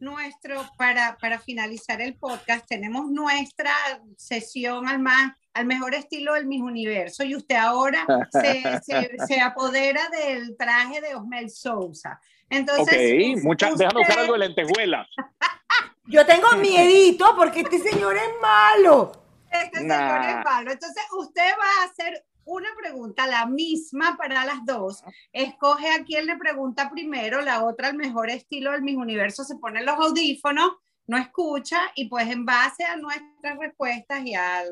nuestro, 0.00 0.68
para, 0.76 1.16
para 1.20 1.38
finalizar 1.38 2.00
el 2.00 2.14
podcast, 2.16 2.66
tenemos 2.66 3.10
nuestra 3.10 3.72
sesión 4.16 4.88
al 4.88 4.98
más 4.98 5.32
al 5.58 5.66
mejor 5.66 5.94
estilo 5.94 6.34
del 6.34 6.46
Miss 6.46 6.62
Universo 6.62 7.24
y 7.24 7.34
usted 7.34 7.56
ahora 7.56 8.06
se, 8.30 8.62
se, 9.26 9.40
apodera 9.40 10.08
del 10.10 10.56
traje 10.56 11.00
de 11.00 11.16
Osmel 11.16 11.50
Sousa. 11.50 12.20
Entonces, 12.48 13.36
ok, 13.36 13.42
muchas, 13.42 13.76
déjame 13.76 14.02
usar 14.02 14.20
algo 14.20 14.34
de 14.34 14.38
lentejuelas. 14.38 15.08
Yo 16.06 16.24
tengo 16.24 16.48
miedito 16.58 17.34
porque 17.36 17.60
este 17.60 17.78
señor 17.80 18.16
es 18.16 18.30
malo. 18.40 19.12
Este 19.50 19.78
señor 19.78 20.20
es 20.24 20.44
malo. 20.44 20.70
Entonces, 20.70 21.02
usted 21.18 21.50
va 21.60 21.82
a 21.82 21.84
hacer 21.86 22.24
una 22.48 22.68
pregunta, 22.80 23.26
la 23.26 23.46
misma 23.46 24.16
para 24.16 24.44
las 24.44 24.64
dos. 24.64 25.02
Escoge 25.32 25.90
a 25.90 26.04
quién 26.04 26.26
le 26.26 26.36
pregunta 26.36 26.90
primero, 26.90 27.40
la 27.42 27.64
otra, 27.64 27.88
el 27.90 27.96
mejor 27.96 28.30
estilo 28.30 28.72
del 28.72 28.82
Miss 28.82 28.96
Universo, 28.96 29.44
se 29.44 29.56
pone 29.56 29.84
los 29.84 29.96
audífonos, 29.96 30.72
no 31.06 31.16
escucha 31.16 31.80
y 31.94 32.08
pues 32.08 32.28
en 32.28 32.44
base 32.44 32.84
a 32.84 32.96
nuestras 32.96 33.58
respuestas 33.58 34.24
y 34.24 34.34
a, 34.34 34.62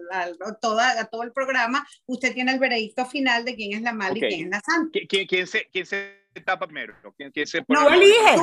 toda, 0.60 1.00
a 1.00 1.04
todo 1.06 1.22
el 1.22 1.32
programa, 1.32 1.86
usted 2.06 2.34
tiene 2.34 2.52
el 2.52 2.58
veredicto 2.58 3.06
final 3.06 3.44
de 3.44 3.54
quién 3.54 3.72
es 3.72 3.82
la 3.82 3.92
mala 3.92 4.16
y 4.16 4.20
quién 4.20 4.44
es 4.44 4.50
la 4.50 4.60
santa. 4.60 4.98
¿Quién, 5.08 5.26
quién 5.26 5.46
se, 5.46 5.68
quién 5.72 5.86
se 5.86 6.26
tapa 6.44 6.66
primero? 6.66 6.94
¿Quién, 7.16 7.30
quién 7.30 7.46
se 7.46 7.64
no 7.68 7.88
elige. 7.88 8.36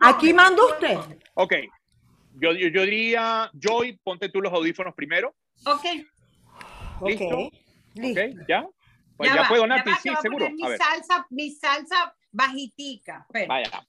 Aquí 0.00 0.32
manda 0.32 0.64
usted. 0.64 0.96
Ok. 1.34 1.54
Yo, 2.36 2.52
yo, 2.52 2.68
yo, 2.68 2.82
diría, 2.82 3.50
Joy, 3.54 3.98
ponte 4.02 4.28
tú 4.28 4.40
los 4.40 4.52
audífonos 4.52 4.94
primero. 4.94 5.34
Ok. 5.64 5.84
¿Listo? 7.06 7.50
¿Ok? 7.98 8.46
¿Ya? 8.48 8.66
Pues 9.16 9.32
ya, 9.32 9.46
puedo, 9.48 9.66
Nati, 9.66 9.90
sí, 10.02 10.10
seguro. 10.20 10.50
Mi 10.50 10.62
salsa, 10.62 11.26
mi 11.30 11.50
salsa 11.50 12.14
bajitica. 12.32 13.26
Vaya. 13.48 13.86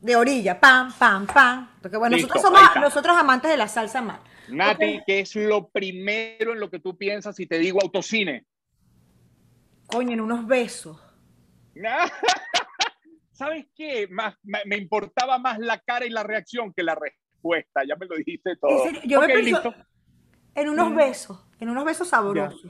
De 0.00 0.16
orilla, 0.16 0.58
pam, 0.60 0.92
pam, 0.92 1.26
pam. 1.26 1.70
Porque 1.80 1.96
bueno, 1.96 2.16
nosotros 2.16 2.42
somos 2.42 2.60
nosotros 2.80 3.16
amantes 3.16 3.50
de 3.50 3.56
la 3.56 3.68
salsa 3.68 4.02
mal. 4.02 4.20
Nati, 4.48 5.00
¿qué 5.06 5.20
es 5.20 5.36
lo 5.36 5.68
primero 5.68 6.52
en 6.52 6.60
lo 6.60 6.70
que 6.70 6.78
tú 6.78 6.96
piensas 6.96 7.36
si 7.36 7.46
te 7.46 7.58
digo 7.58 7.80
autocine? 7.82 8.44
Coño, 9.86 10.12
en 10.12 10.20
unos 10.20 10.46
besos. 10.46 11.00
¿Sabes 13.32 13.66
qué? 13.74 14.06
Más, 14.08 14.36
me 14.42 14.76
importaba 14.76 15.38
más 15.38 15.58
la 15.58 15.78
cara 15.78 16.04
y 16.04 16.10
la 16.10 16.22
reacción 16.22 16.74
que 16.74 16.82
la 16.82 16.94
respuesta. 16.94 17.82
Ya 17.88 17.96
me 17.96 18.06
lo 18.06 18.16
dijiste 18.16 18.56
todo. 18.56 18.84
Yo 19.04 19.20
me 19.20 19.28
pienso 19.28 19.74
en 20.54 20.68
unos 20.68 20.94
besos, 20.94 21.38
en 21.60 21.68
unos 21.68 21.84
besos 21.84 22.08
sabrosos. 22.08 22.64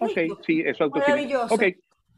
Ok, 0.00 0.42
sí, 0.46 0.62
eso 0.64 0.84
es 0.84 0.90
Maravilloso. 0.90 1.54
Ok, 1.54 1.62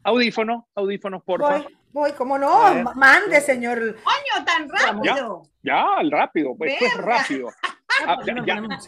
audífono, 0.03 0.67
audífonos, 0.75 1.23
por 1.23 1.41
favor. 1.41 1.71
Voy, 1.93 2.13
como 2.13 2.37
no, 2.37 2.83
mande, 2.95 3.41
señor. 3.41 3.77
Coño, 3.79 4.45
tan 4.45 4.69
rápido. 4.69 5.43
Ya, 5.61 5.85
el 5.99 6.11
rápido, 6.11 6.55
pues 6.57 6.73
esto 6.73 6.85
es 6.85 6.97
rápido. 6.97 7.49
Ah, 8.07 8.17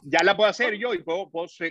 ya, 0.05 0.23
la 0.23 0.35
puedo 0.35 0.49
hacer 0.49 0.75
yo 0.75 0.93
y 0.93 1.03
puedo, 1.03 1.29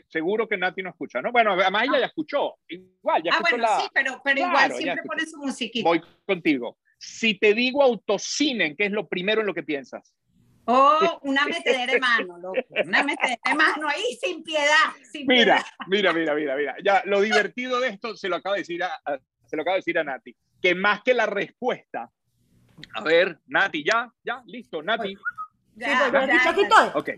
seguro 0.08 0.46
que 0.46 0.56
Nati 0.56 0.82
no 0.82 0.90
escucha, 0.90 1.20
¿no? 1.20 1.32
Bueno, 1.32 1.54
además 1.54 1.84
ella 1.84 2.00
ya 2.00 2.06
escuchó. 2.06 2.56
Igual, 2.68 3.22
ya 3.24 3.32
ah, 3.34 3.40
bueno, 3.40 3.66
sí, 3.80 3.88
pero, 3.92 4.20
pero 4.22 4.40
igual 4.40 4.72
siempre 4.74 5.02
pone 5.04 5.26
su 5.26 5.38
musiquita. 5.38 5.88
Voy 5.88 6.02
contigo. 6.24 6.76
Si 6.98 7.38
te 7.38 7.54
digo 7.54 7.82
autocine, 7.82 8.76
¿qué 8.76 8.84
es 8.84 8.92
lo 8.92 9.08
primero 9.08 9.40
en 9.40 9.46
lo 9.48 9.54
que 9.54 9.62
piensas? 9.62 10.14
Oh, 10.64 11.18
una 11.22 11.44
metedera 11.46 11.92
de 11.92 11.98
mano, 11.98 12.38
loco. 12.38 12.60
Una 12.70 13.02
metedera 13.02 13.40
de 13.44 13.54
mano 13.54 13.88
ahí 13.88 14.16
sin 14.20 14.42
piedad. 14.44 14.92
mira, 15.26 15.64
mira, 15.88 16.12
mira, 16.12 16.34
mira, 16.34 16.56
mira. 16.56 16.76
Ya, 16.84 17.02
lo 17.04 17.20
divertido 17.20 17.80
de 17.80 17.88
esto 17.88 18.16
se 18.16 18.28
lo 18.28 18.36
acaba 18.36 18.54
de 18.54 18.60
decir 18.60 18.82
a, 18.82 18.90
se 19.46 19.56
lo 19.56 19.62
acaba 19.62 19.74
de 19.74 19.80
decir 19.80 19.98
a 19.98 20.04
Nati. 20.04 20.36
Que 20.60 20.74
más 20.74 21.02
que 21.02 21.14
la 21.14 21.26
respuesta. 21.26 22.10
A 22.94 23.00
ver, 23.02 23.38
Nati, 23.46 23.84
ya, 23.84 24.10
ya, 24.24 24.42
listo, 24.46 24.82
Nati. 24.82 25.14
Ya, 25.74 26.10
ya, 26.12 26.26
ya, 26.26 26.92
Ok, 26.94 27.10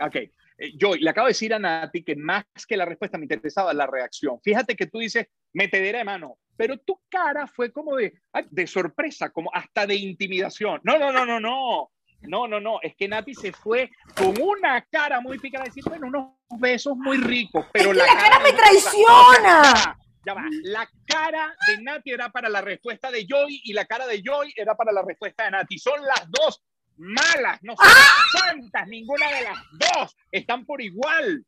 ok. 0.00 0.16
Eh, 0.16 0.72
yo 0.76 0.94
le 0.94 1.10
acabo 1.10 1.26
de 1.26 1.32
decir 1.32 1.52
a 1.52 1.58
Nati 1.58 2.02
que 2.02 2.16
más 2.16 2.44
que 2.66 2.76
la 2.76 2.84
respuesta 2.84 3.18
me 3.18 3.24
interesaba 3.24 3.72
la 3.74 3.86
reacción. 3.86 4.40
Fíjate 4.42 4.74
que 4.74 4.86
tú 4.86 4.98
dices 4.98 5.26
metedera 5.52 5.98
de 5.98 6.04
mano, 6.04 6.38
pero 6.56 6.78
tu 6.78 7.00
cara 7.08 7.46
fue 7.46 7.70
como 7.70 7.96
de, 7.96 8.14
de 8.50 8.66
sorpresa, 8.66 9.30
como 9.30 9.50
hasta 9.52 9.86
de 9.86 9.94
intimidación. 9.94 10.80
No, 10.84 10.98
no, 10.98 11.12
no, 11.12 11.26
no, 11.26 11.38
no. 11.38 11.90
No, 12.22 12.48
no, 12.48 12.60
no, 12.60 12.80
es 12.82 12.96
que 12.96 13.08
Nati 13.08 13.34
se 13.34 13.52
fue 13.52 13.90
con 14.16 14.34
una 14.40 14.80
cara 14.90 15.20
muy 15.20 15.38
picada, 15.38 15.64
decir, 15.64 15.84
bueno, 15.86 16.08
unos 16.08 16.32
besos 16.58 16.96
muy 16.96 17.16
ricos, 17.18 17.66
pero 17.72 17.92
la, 17.92 18.06
cara, 18.06 18.40
me 18.40 18.52
traiciona. 18.52 19.96
Ya 20.26 20.34
va, 20.34 20.44
la 20.64 20.88
cara 21.06 21.54
de 21.68 21.82
Nati 21.82 22.10
era 22.10 22.28
para 22.30 22.48
la 22.48 22.60
respuesta 22.60 23.10
de 23.10 23.24
Joy 23.26 23.60
y 23.64 23.72
la 23.72 23.84
cara 23.84 24.06
de 24.06 24.20
Joy 24.22 24.52
era 24.56 24.74
para 24.74 24.92
la 24.92 25.02
respuesta 25.02 25.44
de 25.44 25.52
Nati. 25.52 25.78
Son 25.78 26.00
las 26.02 26.28
dos 26.30 26.62
malas, 26.96 27.60
no 27.62 27.74
son 27.76 27.86
¡Ah! 27.88 28.22
santas, 28.32 28.88
ninguna 28.88 29.30
de 29.30 29.42
las 29.44 29.58
dos 29.72 30.16
están 30.32 30.66
por 30.66 30.82
igual. 30.82 31.44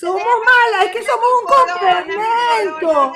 Somos 0.00 0.22
malas, 0.22 0.86
es 0.86 0.92
que 0.92 1.02
somos 1.02 1.26
un 1.40 1.46
complemento. 1.46 3.12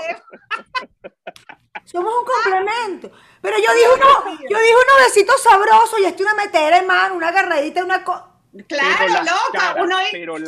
Somos 1.85 2.13
un 2.19 2.25
complemento. 2.27 3.11
Pero 3.41 3.57
yo 3.57 3.73
dije 3.73 3.89
uno, 3.95 4.39
yo 4.51 4.59
dije 4.59 4.75
unos 4.75 5.07
besitos 5.07 5.43
sabrosos 5.43 5.99
y 6.01 6.05
estoy 6.05 6.27
una 6.27 6.35
metera 6.35 6.79
en 6.79 6.87
mano, 6.87 7.15
una 7.15 7.29
agarradita, 7.29 7.83
una 7.85 8.05
cosa. 8.05 8.31
Claro, 8.69 9.07
loca. 9.09 9.75
uno, 9.83 9.97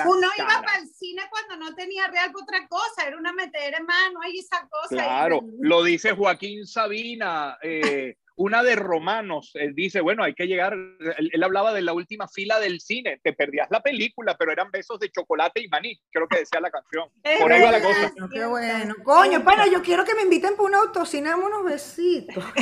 uno 0.07 0.29
iba 0.37 0.63
para 0.63 0.79
el 0.79 0.89
cine 0.89 1.23
cuando 1.29 1.57
no 1.57 1.75
tenía 1.75 2.07
real 2.07 2.33
otra 2.41 2.69
cosa, 2.69 3.05
era 3.05 3.17
una 3.17 3.33
metera 3.33 3.79
en 3.79 3.87
mano, 3.87 4.21
ahí 4.23 4.39
esa 4.39 4.69
cosa. 4.69 4.89
Claro, 4.95 5.41
lo 5.59 5.83
dice 5.83 6.13
Joaquín 6.13 6.67
Sabina. 6.67 7.59
Eh, 7.63 8.17
una 8.37 8.63
de 8.63 8.77
Romanos, 8.77 9.53
dice, 9.75 10.01
bueno, 10.01 10.23
hay 10.23 10.35
que 10.35 10.47
llegar, 10.47 10.75
él, 10.75 11.43
hablaba 11.43 11.73
de 11.73 11.83
la 11.83 11.95
última 11.95 12.29
fila 12.29 12.61
del 12.61 12.81
cine, 12.81 13.19
te 13.23 13.33
perdías 13.33 13.69
la 13.71 13.81
película, 13.81 14.37
pero 14.39 14.53
eran 14.53 14.71
besos 14.71 15.01
de 15.01 15.11
chocolate 15.11 15.63
y 15.63 15.69
maní, 15.69 15.99
creo 16.11 16.29
que 16.29 16.41
decía 16.41 16.61
la 16.61 16.71
canción. 16.71 17.09
Por 17.41 17.53
ahí 17.53 17.63
va 17.63 17.73
la 17.73 17.83
cosa. 17.83 18.13
Qué 18.31 18.45
bueno. 18.45 18.95
Coño, 19.03 19.43
para, 19.43 19.67
yo 19.67 19.83
quiero 19.83 20.05
que 20.05 20.15
me 20.15 20.23
inviten 20.23 20.55
para 20.55 20.69
un 20.69 20.75
autocine, 20.75 21.35
unos 21.35 21.65
besitos. 21.65 22.45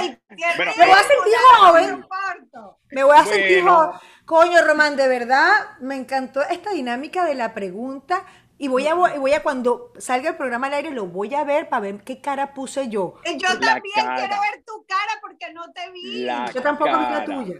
me 0.00 0.18
voy 0.28 0.90
a 0.90 1.02
sentir 1.02 1.38
joven. 1.56 2.06
Me 2.90 3.04
voy 3.04 3.16
a 3.16 3.24
sentir 3.24 3.62
joven. 3.62 4.00
Coño, 4.24 4.64
Román, 4.64 4.96
de 4.96 5.08
verdad, 5.08 5.78
me 5.80 5.96
encantó 5.96 6.42
esta 6.42 6.72
dinámica 6.72 7.24
de 7.24 7.34
la 7.34 7.54
pregunta 7.54 8.24
y 8.62 8.68
voy 8.68 8.86
a, 8.86 8.94
voy 8.94 9.32
a 9.32 9.42
cuando 9.42 9.92
salga 9.98 10.30
el 10.30 10.36
programa 10.36 10.68
al 10.68 10.74
aire, 10.74 10.92
lo 10.92 11.06
voy 11.06 11.34
a 11.34 11.42
ver 11.42 11.68
para 11.68 11.80
ver 11.80 12.04
qué 12.04 12.20
cara 12.20 12.54
puse 12.54 12.88
yo. 12.88 13.16
Eh, 13.24 13.36
yo 13.36 13.58
también 13.58 13.82
quiero 13.92 14.40
ver 14.40 14.62
tu 14.64 14.84
cara 14.86 15.18
porque 15.20 15.52
no 15.52 15.72
te 15.72 15.90
vi. 15.90 16.24
yo 16.24 16.62
tampoco 16.62 16.96
vi 16.96 17.04
la 17.12 17.24
tuya. 17.24 17.56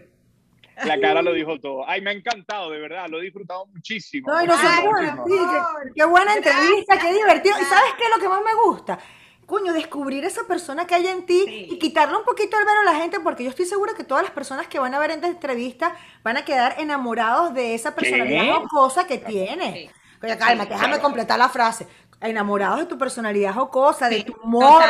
La 0.84 1.00
cara 1.00 1.20
lo 1.20 1.32
dijo 1.34 1.58
todo. 1.58 1.88
Ay, 1.88 2.02
me 2.02 2.10
ha 2.10 2.12
encantado, 2.12 2.70
de 2.70 2.78
verdad, 2.78 3.08
lo 3.08 3.18
he 3.18 3.24
disfrutado 3.24 3.66
muchísimo. 3.66 4.32
Ay, 4.32 4.46
no 4.46 4.54
qué, 4.54 5.90
qué, 5.96 6.04
buena 6.04 6.34
entrevista, 6.34 6.96
qué 7.00 7.12
divertido. 7.12 7.56
¿Y 7.60 7.64
sabes 7.64 7.94
qué 7.98 8.04
es 8.04 8.10
lo 8.14 8.22
que 8.22 8.28
más 8.28 8.42
me 8.44 8.54
gusta? 8.64 9.00
Coño, 9.44 9.72
descubrir 9.72 10.24
esa 10.24 10.46
persona 10.46 10.86
que 10.86 10.94
hay 10.94 11.08
en 11.08 11.26
ti 11.26 11.66
y 11.68 11.80
quitarle 11.80 12.16
un 12.16 12.24
poquito 12.24 12.56
el 12.60 12.64
velo 12.64 12.78
a 12.82 12.92
la 12.92 12.94
gente, 12.94 13.18
porque 13.18 13.42
yo 13.42 13.50
estoy 13.50 13.66
segura 13.66 13.94
que 13.96 14.04
todas 14.04 14.22
las 14.22 14.32
personas 14.32 14.68
que 14.68 14.78
van 14.78 14.94
a 14.94 15.00
ver 15.00 15.10
esta 15.10 15.26
entrevista 15.26 15.96
van 16.22 16.36
a 16.36 16.44
quedar 16.44 16.76
enamorados 16.78 17.52
de 17.54 17.74
esa 17.74 17.92
personalidad 17.92 18.54
o 18.54 18.68
cosa 18.68 19.04
que 19.08 19.18
tiene. 19.18 19.90
Oye, 20.22 20.38
calma, 20.38 20.66
déjame 20.66 20.98
completar 21.00 21.38
la 21.38 21.48
frase. 21.48 21.86
Enamorados 22.20 22.80
de 22.80 22.86
tu 22.86 22.96
personalidad 22.96 23.54
jocosa, 23.54 24.08
de 24.08 24.22
tu 24.22 24.34
humor, 24.42 24.82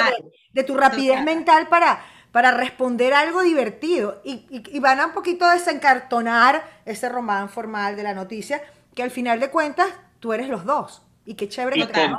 de, 0.52 0.64
tu 0.64 0.76
rapidez 0.76 1.22
mental 1.24 1.68
para, 1.68 2.04
para 2.30 2.50
responder 2.50 3.14
algo 3.14 3.42
divertido. 3.42 4.20
Y, 4.24 4.44
y, 4.50 4.78
van 4.80 5.00
a 5.00 5.06
un 5.06 5.12
poquito 5.12 5.48
desencartonar 5.48 6.62
ese 6.84 7.08
román 7.08 7.48
formal 7.48 7.96
de 7.96 8.02
la 8.02 8.12
noticia, 8.12 8.62
que 8.94 9.02
al 9.02 9.10
final 9.10 9.40
de 9.40 9.50
cuentas 9.50 9.88
tú 10.20 10.34
eres 10.34 10.48
los 10.48 10.66
dos. 10.66 11.02
Y 11.24 11.34
qué 11.34 11.48
chévere 11.48 11.78
y 11.78 11.86
que 11.86 12.10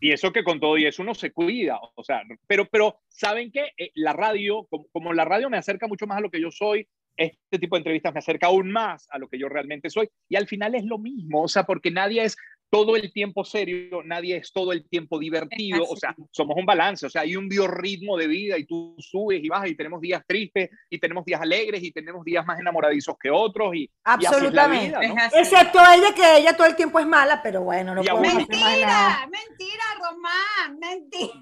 y 0.00 0.12
eso 0.12 0.32
que 0.32 0.44
con 0.44 0.60
todo 0.60 0.78
y 0.78 0.86
eso 0.86 1.02
uno 1.02 1.14
se 1.14 1.32
cuida, 1.32 1.78
o 1.96 2.04
sea, 2.04 2.22
pero, 2.46 2.66
pero 2.66 3.00
¿saben 3.08 3.50
qué? 3.50 3.72
Eh, 3.76 3.90
la 3.94 4.12
radio, 4.12 4.64
como, 4.70 4.86
como, 4.92 5.12
la 5.12 5.24
radio 5.24 5.50
me 5.50 5.58
acerca 5.58 5.88
mucho 5.88 6.06
más 6.06 6.18
a 6.18 6.20
lo 6.20 6.30
que 6.30 6.40
yo 6.40 6.50
soy, 6.50 6.86
este 7.18 7.58
tipo 7.58 7.76
de 7.76 7.80
entrevistas 7.80 8.14
me 8.14 8.20
acerca 8.20 8.46
aún 8.46 8.70
más 8.70 9.06
a 9.10 9.18
lo 9.18 9.28
que 9.28 9.38
yo 9.38 9.48
realmente 9.48 9.90
soy. 9.90 10.08
Y 10.28 10.36
al 10.36 10.46
final 10.46 10.74
es 10.74 10.84
lo 10.84 10.98
mismo, 10.98 11.42
o 11.42 11.48
sea, 11.48 11.64
porque 11.64 11.90
nadie 11.90 12.24
es 12.24 12.36
todo 12.70 12.96
el 12.96 13.12
tiempo 13.12 13.44
serio, 13.44 14.02
nadie 14.04 14.36
es 14.36 14.52
todo 14.52 14.72
el 14.72 14.86
tiempo 14.88 15.18
divertido, 15.18 15.84
o 15.84 15.96
sea, 15.96 16.14
somos 16.30 16.56
un 16.56 16.66
balance, 16.66 17.06
o 17.06 17.10
sea, 17.10 17.22
hay 17.22 17.36
un 17.36 17.48
biorritmo 17.48 18.16
de 18.16 18.26
vida 18.26 18.58
y 18.58 18.66
tú 18.66 18.94
subes 18.98 19.42
y 19.42 19.48
bajas 19.48 19.70
y 19.70 19.74
tenemos 19.74 20.00
días 20.00 20.22
tristes 20.26 20.70
y 20.90 20.98
tenemos 20.98 21.24
días 21.24 21.40
alegres 21.40 21.82
y 21.82 21.92
tenemos 21.92 22.24
días 22.24 22.44
más 22.44 22.58
enamoradizos 22.60 23.16
que 23.18 23.30
otros 23.30 23.74
y 23.74 23.90
absolutamente, 24.04 24.98
excepto 25.34 25.78
ella 25.80 26.14
que 26.14 26.38
ella 26.38 26.56
todo 26.56 26.66
el 26.66 26.76
tiempo 26.76 26.98
es 26.98 27.06
mala, 27.06 27.42
pero 27.42 27.62
bueno, 27.62 27.94
no 27.94 28.02
puedo 28.02 28.18
Mentira, 28.18 29.28
mentira, 29.30 29.84
Román, 29.98 30.78
mentira. 30.78 31.32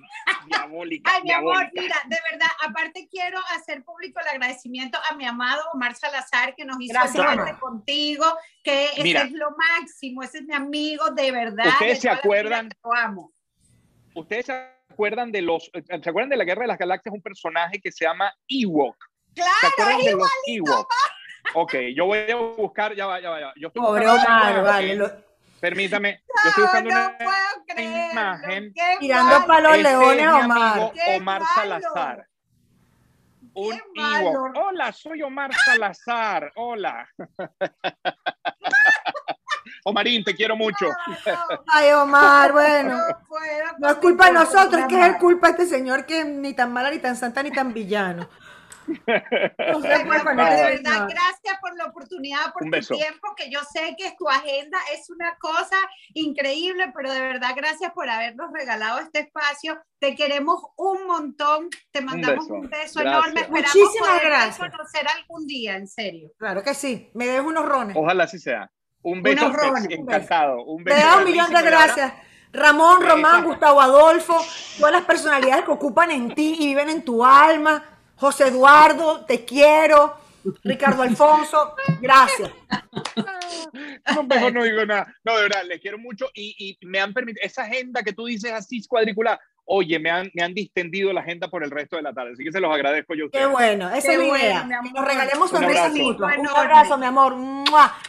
Diabólica, 0.46 1.10
Ay, 1.12 1.22
mi 1.24 1.32
amor, 1.32 1.68
mira, 1.72 1.96
de 2.06 2.16
verdad, 2.30 2.48
aparte 2.64 3.08
quiero 3.10 3.38
hacer 3.54 3.84
público 3.84 4.20
el 4.20 4.28
agradecimiento 4.28 4.98
a 5.10 5.14
mi 5.14 5.24
amado 5.24 5.62
Omar 5.74 5.94
Salazar 5.94 6.54
que 6.54 6.64
nos 6.64 6.76
hizo 6.80 6.92
Gracias, 6.92 7.58
contigo, 7.58 8.24
que 8.62 8.86
ese 8.96 9.22
es 9.22 9.32
lo 9.32 9.50
máximo, 9.56 10.22
ese 10.22 10.38
es 10.38 10.44
mi 10.44 10.54
amigo 10.54 11.10
de 11.16 11.32
verdad. 11.32 11.66
Ustedes 11.66 12.00
se 12.00 12.08
acuerdan. 12.08 12.68
Ustedes 14.14 14.46
se 14.46 14.52
acuerdan 14.90 15.32
de 15.32 15.42
los. 15.42 15.70
¿Se 15.72 16.10
acuerdan 16.10 16.30
de 16.30 16.36
la 16.36 16.44
Guerra 16.44 16.62
de 16.62 16.68
las 16.68 16.78
Galaxias? 16.78 17.14
Un 17.14 17.22
personaje 17.22 17.80
que 17.80 17.90
se 17.90 18.04
llama 18.04 18.32
Ewok. 18.48 18.96
Claro, 19.34 19.52
¿Se 19.60 19.66
acuerdan 19.66 20.00
de 20.02 20.12
los 20.12 20.30
Ewok? 20.46 20.92
Ok, 21.54 21.74
yo 21.94 22.06
voy 22.06 22.18
a 22.30 22.36
buscar, 22.36 22.94
ya 22.94 23.06
va, 23.06 23.20
ya 23.20 23.30
va, 23.30 23.40
ya 23.40 23.52
Yo 23.56 23.68
estoy 23.68 23.82
Pobre 23.82 24.08
Omar, 24.08 24.62
vale. 24.62 25.10
Permítame, 25.60 26.22
yo 26.44 26.48
estoy 26.50 26.64
buscando 26.64 26.90
una 26.90 27.16
imagen. 28.12 28.74
Tirando 29.00 29.46
para 29.46 29.60
los 29.60 29.78
leones, 29.78 30.28
Omar. 30.28 30.92
Omar 31.16 31.42
Salazar. 31.54 32.26
Un 33.54 33.80
Ewok. 33.94 34.56
Hola, 34.56 34.92
soy 34.92 35.22
Omar 35.22 35.50
Salazar. 35.64 36.52
Hola. 36.56 37.08
Omarín, 39.88 40.24
te 40.24 40.34
quiero 40.34 40.56
mucho. 40.56 40.88
Ay, 41.68 41.92
Omar, 41.92 42.50
bueno. 42.50 42.98
No, 43.78 43.88
es 43.88 43.94
culpa 43.98 44.26
de 44.26 44.32
nosotros, 44.32 44.80
es 44.80 44.86
que 44.88 45.06
es 45.06 45.16
culpa 45.18 45.46
de 45.46 45.52
este 45.52 45.76
señor 45.76 46.04
que 46.04 46.24
ni 46.24 46.54
tan 46.54 46.72
mala, 46.72 46.90
ni 46.90 46.98
tan 46.98 47.16
santa, 47.16 47.40
ni 47.40 47.52
tan 47.52 47.72
villano. 47.72 48.28
No 48.88 49.80
de 49.80 50.04
verdad, 50.04 51.08
gracias 51.08 51.58
por 51.60 51.76
la 51.76 51.86
oportunidad, 51.86 52.52
por 52.52 52.62
tu 52.70 52.94
tiempo, 52.94 53.34
que 53.36 53.50
yo 53.50 53.58
sé 53.72 53.96
que 53.98 54.14
tu 54.16 54.28
agenda 54.28 54.78
es 54.94 55.10
una 55.10 55.36
cosa 55.40 55.76
increíble, 56.14 56.92
pero 56.94 57.12
de 57.12 57.20
verdad, 57.20 57.50
gracias 57.56 57.92
por 57.92 58.08
habernos 58.08 58.52
regalado 58.52 59.00
este 59.00 59.20
espacio. 59.20 59.80
Te 59.98 60.14
queremos 60.14 60.62
un 60.76 61.04
montón, 61.08 61.68
te 61.90 62.00
mandamos 62.00 62.48
un 62.48 62.68
beso, 62.70 63.00
enorme. 63.00 63.40
Esperamos 63.40 63.74
Muchísimas 63.74 64.22
gracias. 64.22 64.70
conocer 64.70 65.06
algún 65.08 65.46
día, 65.48 65.76
en 65.76 65.88
serio. 65.88 66.30
Claro 66.38 66.62
que 66.62 66.74
sí, 66.74 67.10
me 67.14 67.26
dejo 67.26 67.48
unos 67.48 67.66
rones. 67.66 67.96
Ojalá 67.98 68.24
así 68.24 68.38
sea. 68.38 68.70
Un 69.06 69.22
beso, 69.22 69.52
encantado. 69.88 70.64
Un 70.64 70.82
beso. 70.82 70.96
Te 70.96 71.04
da 71.04 71.18
un 71.18 71.24
millón 71.24 71.52
de 71.52 71.62
gracias. 71.62 72.12
Ramón, 72.52 73.00
Román, 73.06 73.44
Gustavo 73.44 73.80
Adolfo, 73.80 74.36
todas 74.78 74.92
las 74.92 75.04
personalidades 75.04 75.64
que 75.64 75.70
ocupan 75.70 76.10
en 76.10 76.34
ti 76.34 76.56
y 76.58 76.66
viven 76.66 76.90
en 76.90 77.04
tu 77.04 77.24
alma. 77.24 77.84
José 78.16 78.48
Eduardo, 78.48 79.24
te 79.24 79.44
quiero. 79.44 80.16
Ricardo 80.64 81.02
Alfonso, 81.02 81.76
gracias. 82.00 82.50
No, 84.14 84.22
mejor 84.22 84.52
no 84.52 84.62
digo 84.62 84.86
nada. 84.86 85.12
No, 85.24 85.36
de 85.36 85.42
verdad, 85.42 85.62
les 85.66 85.80
quiero 85.80 85.98
mucho 85.98 86.30
y, 86.32 86.54
y 86.58 86.86
me 86.86 87.00
han 87.00 87.12
permitido, 87.12 87.44
esa 87.44 87.64
agenda 87.64 88.02
que 88.02 88.12
tú 88.12 88.24
dices 88.26 88.52
así 88.52 88.82
cuadriculada, 88.86 89.40
oye, 89.66 89.98
me 89.98 90.10
han, 90.10 90.30
me 90.32 90.42
han 90.42 90.54
distendido 90.54 91.12
la 91.12 91.20
agenda 91.20 91.48
por 91.48 91.62
el 91.62 91.70
resto 91.70 91.96
de 91.96 92.02
la 92.02 92.12
tarde. 92.12 92.32
Así 92.32 92.44
que 92.44 92.52
se 92.52 92.60
los 92.60 92.72
agradezco 92.72 93.14
yo. 93.14 93.28
Qué 93.30 93.44
bueno, 93.46 93.90
esa 93.90 94.12
es 94.12 94.18
mi 94.18 94.28
idea. 94.28 94.64
Nos 94.64 95.04
regalemos 95.06 95.50
sonrisas 95.50 95.92
mutuas. 95.94 96.38
Un 96.38 96.48
abrazo, 96.48 96.96
mi 96.98 97.06
amor. 97.06 97.34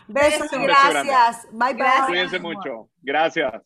Besos 0.07 0.47
y 0.53 0.63
gracias. 0.63 1.47
Bye, 1.51 1.73
bye. 1.73 1.85
Cuídense 2.07 2.39
mucho. 2.39 2.89
Gracias. 3.01 3.61